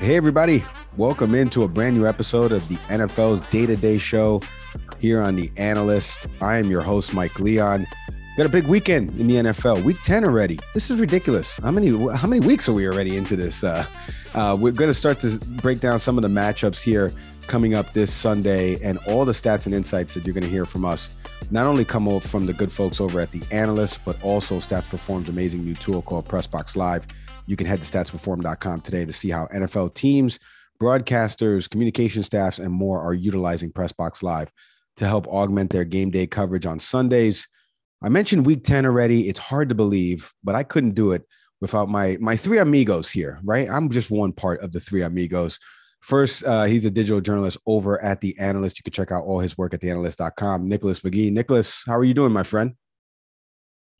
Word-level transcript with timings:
Hey, 0.00 0.16
everybody. 0.16 0.64
Welcome 0.96 1.34
into 1.34 1.62
a 1.62 1.68
brand 1.68 1.94
new 1.94 2.06
episode 2.06 2.52
of 2.52 2.66
the 2.68 2.76
NFL's 2.88 3.46
day 3.50 3.66
to 3.66 3.76
day 3.76 3.98
show 3.98 4.40
here 4.98 5.20
on 5.20 5.36
The 5.36 5.52
Analyst. 5.58 6.26
I 6.40 6.56
am 6.56 6.70
your 6.70 6.80
host, 6.80 7.12
Mike 7.12 7.38
Leon. 7.38 7.84
Got 8.38 8.46
a 8.46 8.48
big 8.48 8.66
weekend 8.66 9.10
in 9.20 9.26
the 9.26 9.34
NFL. 9.34 9.84
Week 9.84 9.98
10 10.02 10.24
already. 10.24 10.58
This 10.72 10.90
is 10.90 10.98
ridiculous. 10.98 11.58
How 11.58 11.70
many 11.70 11.90
how 12.14 12.26
many 12.26 12.44
weeks 12.46 12.66
are 12.66 12.72
we 12.72 12.86
already 12.86 13.14
into 13.14 13.36
this? 13.36 13.62
Uh, 13.62 13.84
uh, 14.32 14.56
we're 14.58 14.72
going 14.72 14.88
to 14.88 14.94
start 14.94 15.20
to 15.20 15.38
break 15.60 15.80
down 15.80 16.00
some 16.00 16.16
of 16.16 16.22
the 16.22 16.28
matchups 16.28 16.80
here 16.80 17.12
coming 17.46 17.74
up 17.74 17.92
this 17.92 18.10
Sunday 18.10 18.80
and 18.80 18.98
all 19.06 19.26
the 19.26 19.32
stats 19.32 19.66
and 19.66 19.74
insights 19.74 20.14
that 20.14 20.24
you're 20.24 20.32
going 20.32 20.44
to 20.44 20.48
hear 20.48 20.64
from 20.64 20.86
us. 20.86 21.10
Not 21.50 21.66
only 21.66 21.84
come 21.84 22.20
from 22.20 22.46
the 22.46 22.54
good 22.54 22.72
folks 22.72 23.02
over 23.02 23.20
at 23.20 23.32
The 23.32 23.42
Analyst, 23.50 24.02
but 24.06 24.22
also 24.24 24.60
Stats 24.60 24.88
Perform's 24.88 25.28
amazing 25.28 25.62
new 25.62 25.74
tool 25.74 26.00
called 26.00 26.26
Pressbox 26.26 26.74
Live 26.74 27.06
you 27.50 27.56
can 27.56 27.66
head 27.66 27.82
to 27.82 27.98
statsperform.com 27.98 28.80
today 28.80 29.04
to 29.04 29.12
see 29.12 29.28
how 29.28 29.46
NFL 29.46 29.94
teams, 29.94 30.38
broadcasters, 30.80 31.68
communication 31.68 32.22
staffs, 32.22 32.60
and 32.60 32.72
more 32.72 33.02
are 33.02 33.12
utilizing 33.12 33.72
Pressbox 33.72 34.22
Live 34.22 34.52
to 34.98 35.06
help 35.08 35.26
augment 35.26 35.70
their 35.70 35.84
game 35.84 36.12
day 36.12 36.28
coverage 36.28 36.64
on 36.64 36.78
Sundays. 36.78 37.48
I 38.02 38.08
mentioned 38.08 38.46
week 38.46 38.62
10 38.62 38.86
already. 38.86 39.28
It's 39.28 39.40
hard 39.40 39.68
to 39.68 39.74
believe, 39.74 40.32
but 40.44 40.54
I 40.54 40.62
couldn't 40.62 40.94
do 40.94 41.10
it 41.10 41.26
without 41.60 41.88
my 41.88 42.16
my 42.20 42.36
three 42.36 42.58
amigos 42.58 43.10
here, 43.10 43.40
right? 43.42 43.68
I'm 43.68 43.90
just 43.90 44.12
one 44.12 44.32
part 44.32 44.60
of 44.60 44.70
the 44.70 44.78
three 44.78 45.02
amigos. 45.02 45.58
First, 46.02 46.44
uh, 46.44 46.64
he's 46.64 46.84
a 46.84 46.90
digital 46.90 47.20
journalist 47.20 47.58
over 47.66 48.02
at 48.02 48.20
The 48.20 48.38
Analyst. 48.38 48.78
You 48.78 48.84
can 48.84 48.92
check 48.92 49.10
out 49.10 49.24
all 49.24 49.40
his 49.40 49.58
work 49.58 49.74
at 49.74 49.80
theanalyst.com. 49.80 50.68
Nicholas 50.68 51.00
McGee. 51.00 51.32
Nicholas, 51.32 51.82
how 51.84 51.98
are 51.98 52.04
you 52.04 52.14
doing, 52.14 52.32
my 52.32 52.44
friend? 52.44 52.74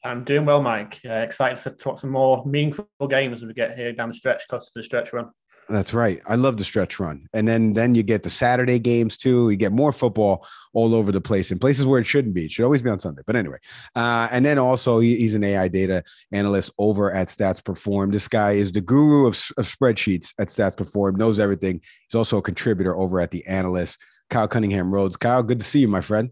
I'm 0.02 0.24
doing 0.24 0.46
well, 0.46 0.62
Mike. 0.62 1.00
Uh, 1.04 1.12
excited 1.12 1.58
for 1.58 1.70
talk 1.70 2.00
some 2.00 2.10
more 2.10 2.44
meaningful 2.46 2.88
games 3.08 3.42
as 3.42 3.46
we 3.46 3.52
get 3.52 3.76
here 3.76 3.92
down 3.92 4.08
the 4.08 4.14
stretch, 4.14 4.48
close 4.48 4.70
to 4.70 4.78
the 4.78 4.82
stretch 4.82 5.12
run. 5.12 5.30
That's 5.68 5.94
right. 5.94 6.20
I 6.26 6.34
love 6.34 6.56
the 6.56 6.64
stretch 6.64 6.98
run, 6.98 7.28
and 7.32 7.46
then 7.46 7.74
then 7.74 7.94
you 7.94 8.02
get 8.02 8.24
the 8.24 8.30
Saturday 8.30 8.80
games 8.80 9.16
too. 9.16 9.50
You 9.50 9.56
get 9.56 9.70
more 9.70 9.92
football 9.92 10.44
all 10.72 10.96
over 10.96 11.12
the 11.12 11.20
place 11.20 11.52
in 11.52 11.60
places 11.60 11.86
where 11.86 12.00
it 12.00 12.06
shouldn't 12.06 12.34
be. 12.34 12.46
It 12.46 12.50
should 12.50 12.64
always 12.64 12.82
be 12.82 12.90
on 12.90 12.98
Sunday. 12.98 13.22
But 13.24 13.36
anyway, 13.36 13.58
uh, 13.94 14.26
and 14.32 14.44
then 14.44 14.58
also 14.58 14.98
he, 14.98 15.16
he's 15.16 15.34
an 15.34 15.44
AI 15.44 15.68
data 15.68 16.02
analyst 16.32 16.72
over 16.78 17.14
at 17.14 17.28
Stats 17.28 17.64
Perform. 17.64 18.10
This 18.10 18.26
guy 18.26 18.52
is 18.52 18.72
the 18.72 18.80
guru 18.80 19.28
of, 19.28 19.34
of 19.58 19.66
spreadsheets 19.66 20.34
at 20.40 20.48
Stats 20.48 20.76
Perform. 20.76 21.14
Knows 21.14 21.38
everything. 21.38 21.80
He's 22.08 22.16
also 22.16 22.38
a 22.38 22.42
contributor 22.42 22.96
over 22.96 23.20
at 23.20 23.30
the 23.30 23.46
Analyst. 23.46 23.98
Kyle 24.28 24.48
Cunningham 24.48 24.92
Rhodes. 24.92 25.16
Kyle, 25.16 25.42
good 25.42 25.60
to 25.60 25.66
see 25.66 25.80
you, 25.80 25.88
my 25.88 26.00
friend. 26.00 26.30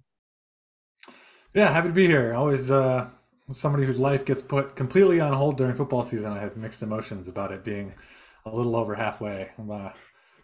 Yeah, 1.54 1.70
happy 1.70 1.88
to 1.88 1.94
be 1.94 2.06
here. 2.06 2.34
Always 2.34 2.70
uh, 2.70 3.08
somebody 3.52 3.84
whose 3.84 3.98
life 3.98 4.24
gets 4.24 4.42
put 4.42 4.76
completely 4.76 5.20
on 5.20 5.32
hold 5.32 5.56
during 5.56 5.74
football 5.74 6.02
season, 6.02 6.32
I 6.32 6.40
have 6.40 6.56
mixed 6.56 6.82
emotions 6.82 7.28
about 7.28 7.52
it 7.52 7.64
being 7.64 7.94
a 8.44 8.54
little 8.54 8.76
over 8.76 8.94
halfway. 8.94 9.50
I'm 9.58 9.70
uh, 9.70 9.90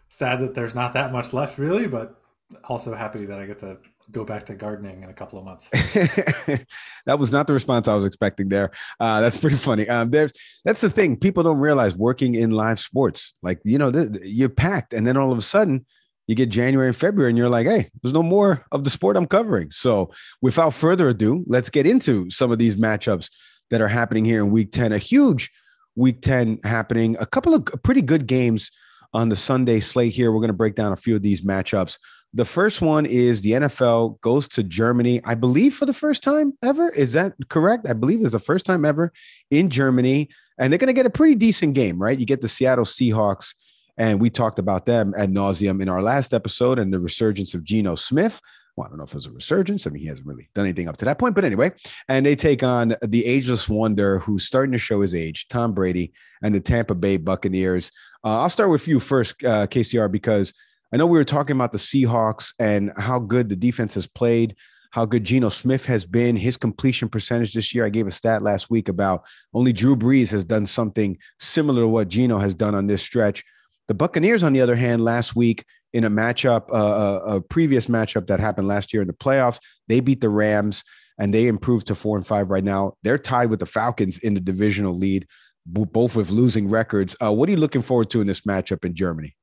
sad 0.09 0.39
that 0.39 0.53
there's 0.53 0.75
not 0.75 0.93
that 0.93 1.11
much 1.11 1.33
left, 1.33 1.57
really, 1.57 1.87
but 1.87 2.19
also 2.65 2.93
happy 2.93 3.25
that 3.25 3.39
I 3.39 3.45
get 3.45 3.59
to 3.59 3.77
go 4.11 4.23
back 4.23 4.45
to 4.45 4.53
gardening 4.53 5.03
in 5.03 5.09
a 5.09 5.13
couple 5.13 5.39
of 5.39 5.45
months. 5.45 5.67
that 7.05 7.19
was 7.19 7.31
not 7.31 7.47
the 7.47 7.53
response 7.53 7.87
I 7.87 7.95
was 7.95 8.05
expecting 8.05 8.49
there. 8.49 8.71
Uh, 8.99 9.19
that's 9.21 9.37
pretty 9.37 9.55
funny. 9.55 9.87
Um, 9.89 10.11
there's 10.11 10.33
that's 10.63 10.81
the 10.81 10.89
thing 10.89 11.17
people 11.17 11.43
don't 11.43 11.59
realize 11.59 11.95
working 11.95 12.35
in 12.35 12.51
live 12.51 12.79
sports, 12.79 13.33
like 13.41 13.59
you 13.63 13.77
know, 13.77 13.91
th- 13.91 14.09
you're 14.21 14.49
packed, 14.49 14.93
and 14.93 15.07
then 15.07 15.17
all 15.17 15.31
of 15.31 15.37
a 15.37 15.43
sudden 15.43 15.85
you 16.27 16.35
get 16.35 16.49
January 16.49 16.87
and 16.87 16.95
February, 16.95 17.29
and 17.29 17.37
you're 17.37 17.49
like, 17.49 17.67
hey, 17.67 17.89
there's 18.01 18.13
no 18.13 18.23
more 18.23 18.65
of 18.71 18.83
the 18.83 18.89
sport 18.89 19.17
I'm 19.17 19.27
covering. 19.27 19.71
So, 19.71 20.11
without 20.41 20.73
further 20.73 21.09
ado, 21.09 21.43
let's 21.47 21.69
get 21.69 21.85
into 21.85 22.29
some 22.31 22.51
of 22.51 22.57
these 22.57 22.75
matchups 22.75 23.29
that 23.69 23.81
are 23.81 23.87
happening 23.87 24.25
here 24.25 24.43
in 24.43 24.51
week 24.51 24.71
10. 24.71 24.91
A 24.91 24.97
huge 24.97 25.51
week 25.95 26.21
10 26.21 26.59
happening, 26.63 27.15
a 27.19 27.25
couple 27.25 27.53
of 27.53 27.65
pretty 27.83 28.01
good 28.01 28.27
games 28.27 28.71
on 29.13 29.29
the 29.29 29.35
Sunday 29.35 29.79
slate 29.79 30.13
here. 30.13 30.31
We're 30.31 30.41
going 30.41 30.49
to 30.49 30.53
break 30.53 30.75
down 30.75 30.91
a 30.91 30.97
few 30.97 31.15
of 31.15 31.21
these 31.21 31.41
matchups. 31.41 31.97
The 32.33 32.43
first 32.43 32.81
one 32.81 33.05
is 33.05 33.41
the 33.41 33.51
NFL 33.51 34.19
goes 34.19 34.49
to 34.49 34.63
Germany, 34.63 35.21
I 35.23 35.35
believe, 35.35 35.73
for 35.73 35.85
the 35.85 35.93
first 35.93 36.21
time 36.21 36.51
ever. 36.61 36.89
Is 36.89 37.13
that 37.13 37.33
correct? 37.47 37.87
I 37.87 37.93
believe 37.93 38.19
it's 38.21 38.31
the 38.31 38.39
first 38.39 38.65
time 38.65 38.83
ever 38.83 39.13
in 39.51 39.69
Germany. 39.69 40.29
And 40.59 40.71
they're 40.71 40.77
going 40.77 40.87
to 40.87 40.93
get 40.93 41.05
a 41.05 41.09
pretty 41.09 41.35
decent 41.35 41.75
game, 41.75 41.97
right? 41.97 42.19
You 42.19 42.25
get 42.25 42.41
the 42.41 42.49
Seattle 42.49 42.83
Seahawks 42.83 43.53
and 43.97 44.19
we 44.19 44.29
talked 44.29 44.59
about 44.59 44.85
them 44.85 45.13
ad 45.17 45.31
nauseum 45.31 45.81
in 45.81 45.89
our 45.89 46.01
last 46.01 46.33
episode 46.33 46.79
and 46.79 46.93
the 46.93 46.99
resurgence 46.99 47.53
of 47.53 47.63
Geno 47.63 47.95
Smith. 47.95 48.41
Well, 48.75 48.87
I 48.87 48.89
don't 48.89 48.97
know 48.97 49.05
if 49.05 49.11
it 49.11 49.15
was 49.15 49.27
a 49.27 49.31
resurgence. 49.31 49.87
I 49.87 49.89
mean, 49.89 50.01
he 50.01 50.09
hasn't 50.09 50.27
really 50.27 50.49
done 50.53 50.65
anything 50.65 50.89
up 50.89 50.97
to 50.97 51.05
that 51.05 51.17
point, 51.17 51.33
but 51.33 51.45
anyway. 51.45 51.71
And 52.09 52.25
they 52.25 52.35
take 52.35 52.61
on 52.61 52.95
the 53.01 53.25
ageless 53.25 53.69
wonder 53.69 54.19
who's 54.19 54.43
starting 54.43 54.73
to 54.73 54.77
show 54.77 54.99
his 55.01 55.15
age, 55.15 55.47
Tom 55.47 55.73
Brady, 55.73 56.11
and 56.43 56.53
the 56.53 56.59
Tampa 56.59 56.93
Bay 56.93 57.15
Buccaneers. 57.15 57.91
Uh, 58.23 58.39
I'll 58.39 58.49
start 58.49 58.69
with 58.69 58.87
you 58.87 58.99
first, 58.99 59.41
uh, 59.45 59.67
KCR, 59.67 60.11
because 60.11 60.53
I 60.91 60.97
know 60.97 61.07
we 61.07 61.17
were 61.17 61.23
talking 61.23 61.55
about 61.55 61.71
the 61.71 61.77
Seahawks 61.77 62.53
and 62.59 62.91
how 62.97 63.19
good 63.19 63.47
the 63.47 63.55
defense 63.55 63.93
has 63.93 64.07
played, 64.07 64.55
how 64.91 65.05
good 65.05 65.23
Geno 65.23 65.49
Smith 65.49 65.85
has 65.85 66.05
been, 66.05 66.35
his 66.35 66.57
completion 66.57 67.07
percentage 67.07 67.53
this 67.53 67.73
year. 67.73 67.85
I 67.85 67.89
gave 67.89 68.07
a 68.07 68.11
stat 68.11 68.43
last 68.43 68.69
week 68.69 68.89
about 68.89 69.23
only 69.53 69.71
Drew 69.71 69.95
Brees 69.95 70.31
has 70.31 70.43
done 70.43 70.65
something 70.65 71.17
similar 71.39 71.81
to 71.83 71.87
what 71.87 72.09
Geno 72.09 72.39
has 72.39 72.53
done 72.53 72.75
on 72.75 72.87
this 72.87 73.01
stretch. 73.01 73.43
The 73.87 73.93
Buccaneers, 73.93 74.43
on 74.43 74.53
the 74.53 74.61
other 74.61 74.75
hand, 74.75 75.03
last 75.03 75.35
week 75.35 75.63
in 75.93 76.03
a 76.03 76.09
matchup, 76.09 76.69
uh, 76.71 76.75
a, 76.75 76.79
uh, 76.79 77.35
a 77.35 77.41
previous 77.41 77.87
matchup 77.87 78.27
that 78.27 78.39
happened 78.39 78.67
last 78.67 78.93
year 78.93 79.01
in 79.01 79.07
the 79.07 79.13
playoffs, 79.13 79.59
they 79.87 79.99
beat 79.99 80.21
the 80.21 80.29
Rams 80.29 80.83
and 81.17 81.33
they 81.33 81.47
improved 81.47 81.87
to 81.87 81.95
four 81.95 82.17
and 82.17 82.25
five 82.25 82.49
right 82.49 82.63
now. 82.63 82.93
They're 83.03 83.17
tied 83.17 83.49
with 83.49 83.59
the 83.59 83.65
Falcons 83.65 84.17
in 84.19 84.33
the 84.33 84.41
divisional 84.41 84.95
lead, 84.97 85.27
both 85.65 86.15
with 86.15 86.31
losing 86.31 86.67
records. 86.67 87.15
Uh, 87.21 87.31
what 87.31 87.47
are 87.47 87.51
you 87.51 87.57
looking 87.57 87.81
forward 87.81 88.09
to 88.11 88.21
in 88.21 88.27
this 88.27 88.41
matchup 88.41 88.83
in 88.83 88.95
Germany? 88.95 89.35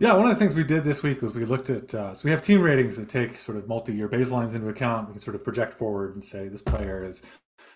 Yeah, 0.00 0.14
one 0.14 0.30
of 0.30 0.38
the 0.38 0.44
things 0.44 0.54
we 0.54 0.62
did 0.62 0.84
this 0.84 1.02
week 1.02 1.22
was 1.22 1.34
we 1.34 1.44
looked 1.44 1.70
at 1.70 1.92
uh, 1.92 2.14
so 2.14 2.22
we 2.24 2.30
have 2.30 2.40
team 2.40 2.60
ratings 2.60 2.96
that 2.96 3.08
take 3.08 3.36
sort 3.36 3.58
of 3.58 3.66
multi-year 3.66 4.08
baselines 4.08 4.54
into 4.54 4.68
account. 4.68 5.08
We 5.08 5.14
can 5.14 5.20
sort 5.20 5.34
of 5.34 5.42
project 5.42 5.74
forward 5.74 6.14
and 6.14 6.22
say 6.22 6.46
this 6.48 6.62
player 6.62 7.04
is 7.04 7.22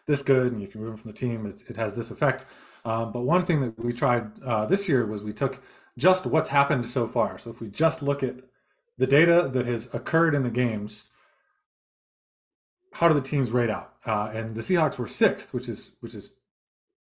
this 0.06 0.22
good, 0.22 0.52
and 0.52 0.62
if 0.62 0.74
you 0.74 0.80
move 0.80 0.90
him 0.90 0.96
from 0.96 1.10
the 1.10 1.16
team, 1.16 1.46
it 1.46 1.76
has 1.76 1.94
this 1.94 2.10
effect. 2.10 2.44
Um, 2.84 3.12
but 3.12 3.22
one 3.22 3.44
thing 3.44 3.60
that 3.60 3.78
we 3.78 3.92
tried 3.92 4.40
uh, 4.42 4.66
this 4.66 4.88
year 4.88 5.06
was 5.06 5.22
we 5.22 5.32
took 5.32 5.62
just 5.96 6.26
what's 6.26 6.48
happened 6.48 6.86
so 6.86 7.06
far. 7.06 7.38
So 7.38 7.50
if 7.50 7.60
we 7.60 7.68
just 7.68 8.02
look 8.02 8.22
at 8.22 8.36
the 8.98 9.06
data 9.06 9.48
that 9.52 9.66
has 9.66 9.92
occurred 9.94 10.34
in 10.34 10.42
the 10.42 10.50
games, 10.50 11.04
how 12.92 13.08
do 13.08 13.14
the 13.14 13.20
teams 13.20 13.50
rate 13.50 13.70
out? 13.70 13.94
Uh, 14.04 14.30
and 14.34 14.54
the 14.54 14.60
Seahawks 14.62 14.98
were 14.98 15.08
sixth, 15.08 15.54
which 15.54 15.68
is 15.68 15.92
which 16.00 16.14
is 16.14 16.30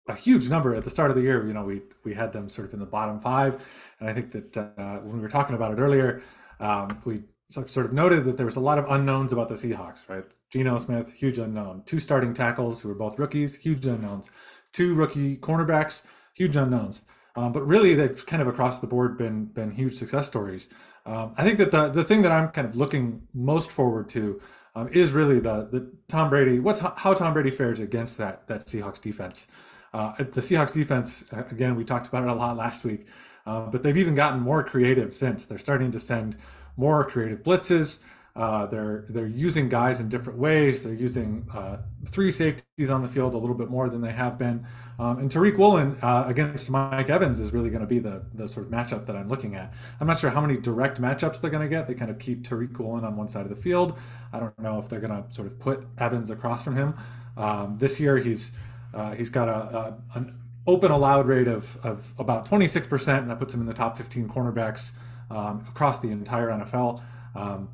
a 0.06 0.14
huge 0.14 0.48
number 0.48 0.74
at 0.74 0.84
the 0.84 0.90
start 0.90 1.10
of 1.10 1.16
the 1.16 1.22
year. 1.22 1.46
You 1.46 1.54
know, 1.54 1.64
we 1.64 1.82
we 2.04 2.14
had 2.14 2.32
them 2.32 2.48
sort 2.48 2.68
of 2.68 2.74
in 2.74 2.80
the 2.80 2.86
bottom 2.86 3.18
five, 3.20 3.64
and 4.00 4.08
I 4.08 4.12
think 4.12 4.32
that 4.32 4.56
uh, 4.56 4.98
when 4.98 5.16
we 5.16 5.20
were 5.20 5.28
talking 5.28 5.56
about 5.56 5.72
it 5.72 5.80
earlier, 5.80 6.22
um, 6.60 7.00
we 7.04 7.22
sort 7.48 7.86
of 7.86 7.92
noted 7.92 8.24
that 8.24 8.36
there 8.36 8.46
was 8.46 8.56
a 8.56 8.60
lot 8.60 8.78
of 8.78 8.90
unknowns 8.90 9.32
about 9.32 9.48
the 9.48 9.54
Seahawks. 9.54 10.08
Right, 10.08 10.24
Geno 10.50 10.78
Smith, 10.78 11.12
huge 11.12 11.38
unknown. 11.38 11.82
Two 11.86 12.00
starting 12.00 12.34
tackles 12.34 12.80
who 12.80 12.88
were 12.88 12.94
both 12.94 13.18
rookies, 13.18 13.56
huge 13.56 13.86
unknowns 13.86 14.28
two 14.74 14.92
rookie 14.92 15.38
cornerbacks, 15.38 16.02
huge 16.34 16.56
unknowns. 16.56 17.00
Um, 17.36 17.52
but 17.52 17.66
really, 17.66 17.94
they've 17.94 18.26
kind 18.26 18.42
of 18.42 18.48
across 18.48 18.80
the 18.80 18.86
board 18.86 19.16
been 19.16 19.46
been 19.46 19.70
huge 19.70 19.94
success 19.94 20.26
stories. 20.26 20.68
Um, 21.06 21.32
I 21.38 21.44
think 21.44 21.58
that 21.58 21.70
the 21.70 21.88
the 21.88 22.04
thing 22.04 22.22
that 22.22 22.32
I'm 22.32 22.48
kind 22.48 22.68
of 22.68 22.76
looking 22.76 23.22
most 23.32 23.70
forward 23.70 24.08
to 24.10 24.40
um, 24.74 24.88
is 24.88 25.12
really 25.12 25.40
the 25.40 25.68
the 25.70 25.92
Tom 26.08 26.28
Brady. 26.28 26.60
What's 26.60 26.80
how 26.80 27.14
Tom 27.14 27.32
Brady 27.32 27.50
fares 27.50 27.80
against 27.80 28.18
that 28.18 28.46
that 28.48 28.66
Seahawks 28.66 29.00
defense. 29.00 29.46
Uh, 29.92 30.12
the 30.18 30.40
Seahawks 30.40 30.72
defense, 30.72 31.22
again, 31.30 31.76
we 31.76 31.84
talked 31.84 32.08
about 32.08 32.24
it 32.24 32.28
a 32.28 32.34
lot 32.34 32.56
last 32.56 32.84
week, 32.84 33.06
uh, 33.46 33.60
but 33.66 33.84
they've 33.84 33.96
even 33.96 34.16
gotten 34.16 34.40
more 34.40 34.64
creative 34.64 35.14
since. 35.14 35.46
They're 35.46 35.56
starting 35.56 35.92
to 35.92 36.00
send 36.00 36.36
more 36.76 37.04
creative 37.04 37.42
blitzes. 37.42 38.00
Uh, 38.36 38.66
they're 38.66 39.04
they're 39.08 39.28
using 39.28 39.68
guys 39.68 40.00
in 40.00 40.08
different 40.08 40.36
ways. 40.40 40.82
They're 40.82 40.92
using 40.92 41.46
uh, 41.54 41.78
three 42.06 42.32
safeties 42.32 42.90
on 42.90 43.02
the 43.02 43.08
field 43.08 43.34
a 43.34 43.38
little 43.38 43.54
bit 43.54 43.70
more 43.70 43.88
than 43.88 44.00
they 44.00 44.10
have 44.10 44.38
been. 44.38 44.66
Um, 44.98 45.18
and 45.20 45.30
Tariq 45.30 45.56
Woolen 45.56 45.96
uh, 46.02 46.24
against 46.26 46.68
Mike 46.68 47.08
Evans 47.08 47.38
is 47.38 47.52
really 47.52 47.70
going 47.70 47.82
to 47.82 47.86
be 47.86 48.00
the 48.00 48.24
the 48.34 48.48
sort 48.48 48.66
of 48.66 48.72
matchup 48.72 49.06
that 49.06 49.14
I'm 49.14 49.28
looking 49.28 49.54
at. 49.54 49.72
I'm 50.00 50.08
not 50.08 50.18
sure 50.18 50.30
how 50.30 50.40
many 50.40 50.56
direct 50.56 51.00
matchups 51.00 51.40
they're 51.40 51.50
going 51.50 51.62
to 51.62 51.68
get. 51.68 51.86
They 51.86 51.94
kind 51.94 52.10
of 52.10 52.18
keep 52.18 52.42
Tariq 52.42 52.76
Woolen 52.76 53.04
on 53.04 53.16
one 53.16 53.28
side 53.28 53.42
of 53.42 53.50
the 53.50 53.62
field. 53.62 53.96
I 54.32 54.40
don't 54.40 54.58
know 54.58 54.80
if 54.80 54.88
they're 54.88 55.00
going 55.00 55.22
to 55.22 55.32
sort 55.32 55.46
of 55.46 55.60
put 55.60 55.86
Evans 55.98 56.30
across 56.30 56.64
from 56.64 56.74
him. 56.74 56.94
Um, 57.36 57.78
this 57.78 58.00
year 58.00 58.16
he's 58.18 58.50
uh, 58.92 59.12
he's 59.12 59.30
got 59.30 59.48
a, 59.48 59.78
a, 59.78 60.18
an 60.18 60.40
open 60.66 60.90
allowed 60.90 61.26
rate 61.26 61.48
of, 61.48 61.78
of 61.84 62.12
about 62.18 62.48
26%, 62.48 63.18
and 63.18 63.30
that 63.30 63.38
puts 63.38 63.52
him 63.52 63.60
in 63.60 63.66
the 63.66 63.74
top 63.74 63.98
15 63.98 64.28
cornerbacks 64.28 64.92
um, 65.30 65.64
across 65.68 66.00
the 66.00 66.10
entire 66.10 66.48
NFL. 66.48 67.02
Um, 67.34 67.68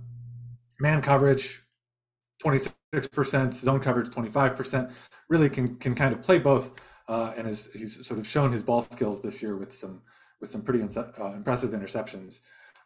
man 0.81 1.02
coverage 1.02 1.62
26%, 2.43 3.55
zone 3.55 3.81
coverage 3.81 4.08
25%. 4.08 4.93
Really 5.29 5.49
can 5.49 5.76
can 5.76 5.94
kind 5.94 6.12
of 6.12 6.23
play 6.23 6.38
both, 6.38 6.73
uh, 7.08 7.32
and 7.37 7.47
is 7.47 7.70
he's 7.73 8.05
sort 8.06 8.19
of 8.19 8.26
shown 8.26 8.50
his 8.50 8.62
ball 8.62 8.82
skills 8.82 9.23
this 9.23 9.41
year 9.43 9.56
with 9.56 9.75
some 9.75 10.02
with 10.41 10.50
some 10.50 10.62
pretty 10.62 10.82
uh, 10.82 11.32
impressive 11.32 11.70
interceptions. 11.70 12.41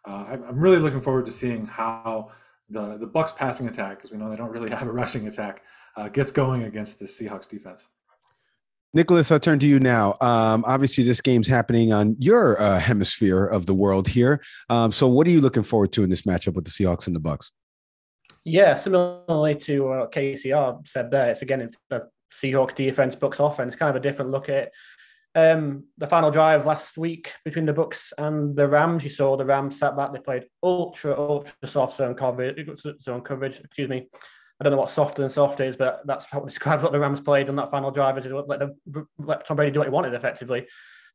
Uh, 0.07 0.27
I'm, 0.29 0.45
I'm 0.45 0.59
really 0.59 0.79
looking 0.79 1.01
forward 1.01 1.25
to 1.27 1.33
seeing 1.33 1.67
how 1.67 2.31
the 2.69 2.99
the 2.99 3.07
Bucks 3.07 3.33
passing 3.33 3.67
attack, 3.67 3.97
because 3.97 4.11
we 4.11 4.19
know 4.19 4.29
they 4.29 4.37
don't 4.37 4.51
really 4.51 4.71
have 4.79 4.87
a 4.87 4.93
rushing 4.93 5.27
attack, 5.27 5.63
uh, 5.97 6.09
gets 6.09 6.33
going 6.33 6.65
against 6.65 6.99
the 6.99 7.07
Seahawks 7.07 7.49
defense. 7.49 7.87
Nicholas, 8.95 9.33
I'll 9.33 9.41
turn 9.41 9.59
to 9.59 9.67
you 9.67 9.81
now. 9.81 10.15
Um, 10.21 10.65
obviously, 10.67 11.03
this 11.03 11.21
game's 11.21 11.49
happening 11.49 11.93
on 11.93 12.17
your 12.21 12.61
uh, 12.63 12.79
hemisphere 12.79 13.45
of 13.45 13.67
the 13.67 13.75
world 13.75 14.07
here. 14.07 14.41
Um, 14.71 14.93
so, 14.93 15.09
what 15.09 15.27
are 15.27 15.31
you 15.31 15.41
looking 15.41 15.65
forward 15.65 15.93
to 15.93 16.05
in 16.05 16.11
this 16.11 16.23
matchup 16.23 16.55
with 16.55 16.65
the 16.65 16.71
Seahawks 16.71 17.09
and 17.09 17.17
the 17.17 17.21
Bucks? 17.21 17.51
Yeah, 18.45 18.75
similarly 18.75 19.57
to 19.57 19.81
what 19.81 20.13
KCR 20.13 20.87
said 20.87 21.11
there, 21.11 21.31
it's 21.31 21.43
again 21.43 21.63
it's 21.63 21.77
the 21.91 22.09
Seahawks 22.33 22.75
defense, 22.75 23.17
Bucks 23.17 23.41
offense, 23.41 23.75
kind 23.75 23.91
of 23.91 23.97
a 23.97 24.01
different 24.01 24.31
look 24.31 24.49
at 24.49 24.55
it. 24.55 24.73
Um, 25.37 25.87
the 25.99 26.07
final 26.07 26.31
drive 26.31 26.65
last 26.65 26.97
week 26.97 27.33
between 27.45 27.67
the 27.67 27.73
Bucks 27.73 28.13
and 28.17 28.55
the 28.55 28.69
Rams, 28.69 29.03
you 29.03 29.11
saw 29.11 29.37
the 29.37 29.45
Rams 29.45 29.79
sat 29.79 29.97
back. 29.97 30.13
They 30.13 30.21
played 30.21 30.45
ultra, 30.63 31.19
ultra 31.19 31.53
soft 31.65 31.97
zone 31.97 32.15
coverage. 32.15 32.69
Zone 33.03 33.23
coverage. 33.23 33.59
Excuse 33.59 33.89
me. 33.89 34.09
Don't 34.65 34.73
know 34.73 34.79
what 34.79 34.89
softer 34.91 35.21
than 35.21 35.31
soft 35.31 35.61
is, 35.61 35.77
but 35.77 36.01
that's 36.07 36.25
how 36.25 36.41
it 36.43 36.47
describes 36.47 36.83
what 36.83 36.93
the 36.93 36.99
Rams 36.99 37.21
played 37.21 37.51
on 37.51 37.57
that 37.57 37.71
final 37.71 37.91
drive. 37.91 38.17
Is 38.17 38.25
let, 38.27 38.61
let 39.19 39.47
Tom 39.47 39.57
Brady 39.57 39.73
do 39.73 39.81
what 39.81 39.89
he 39.89 39.93
wanted 39.93 40.15
effectively. 40.15 40.67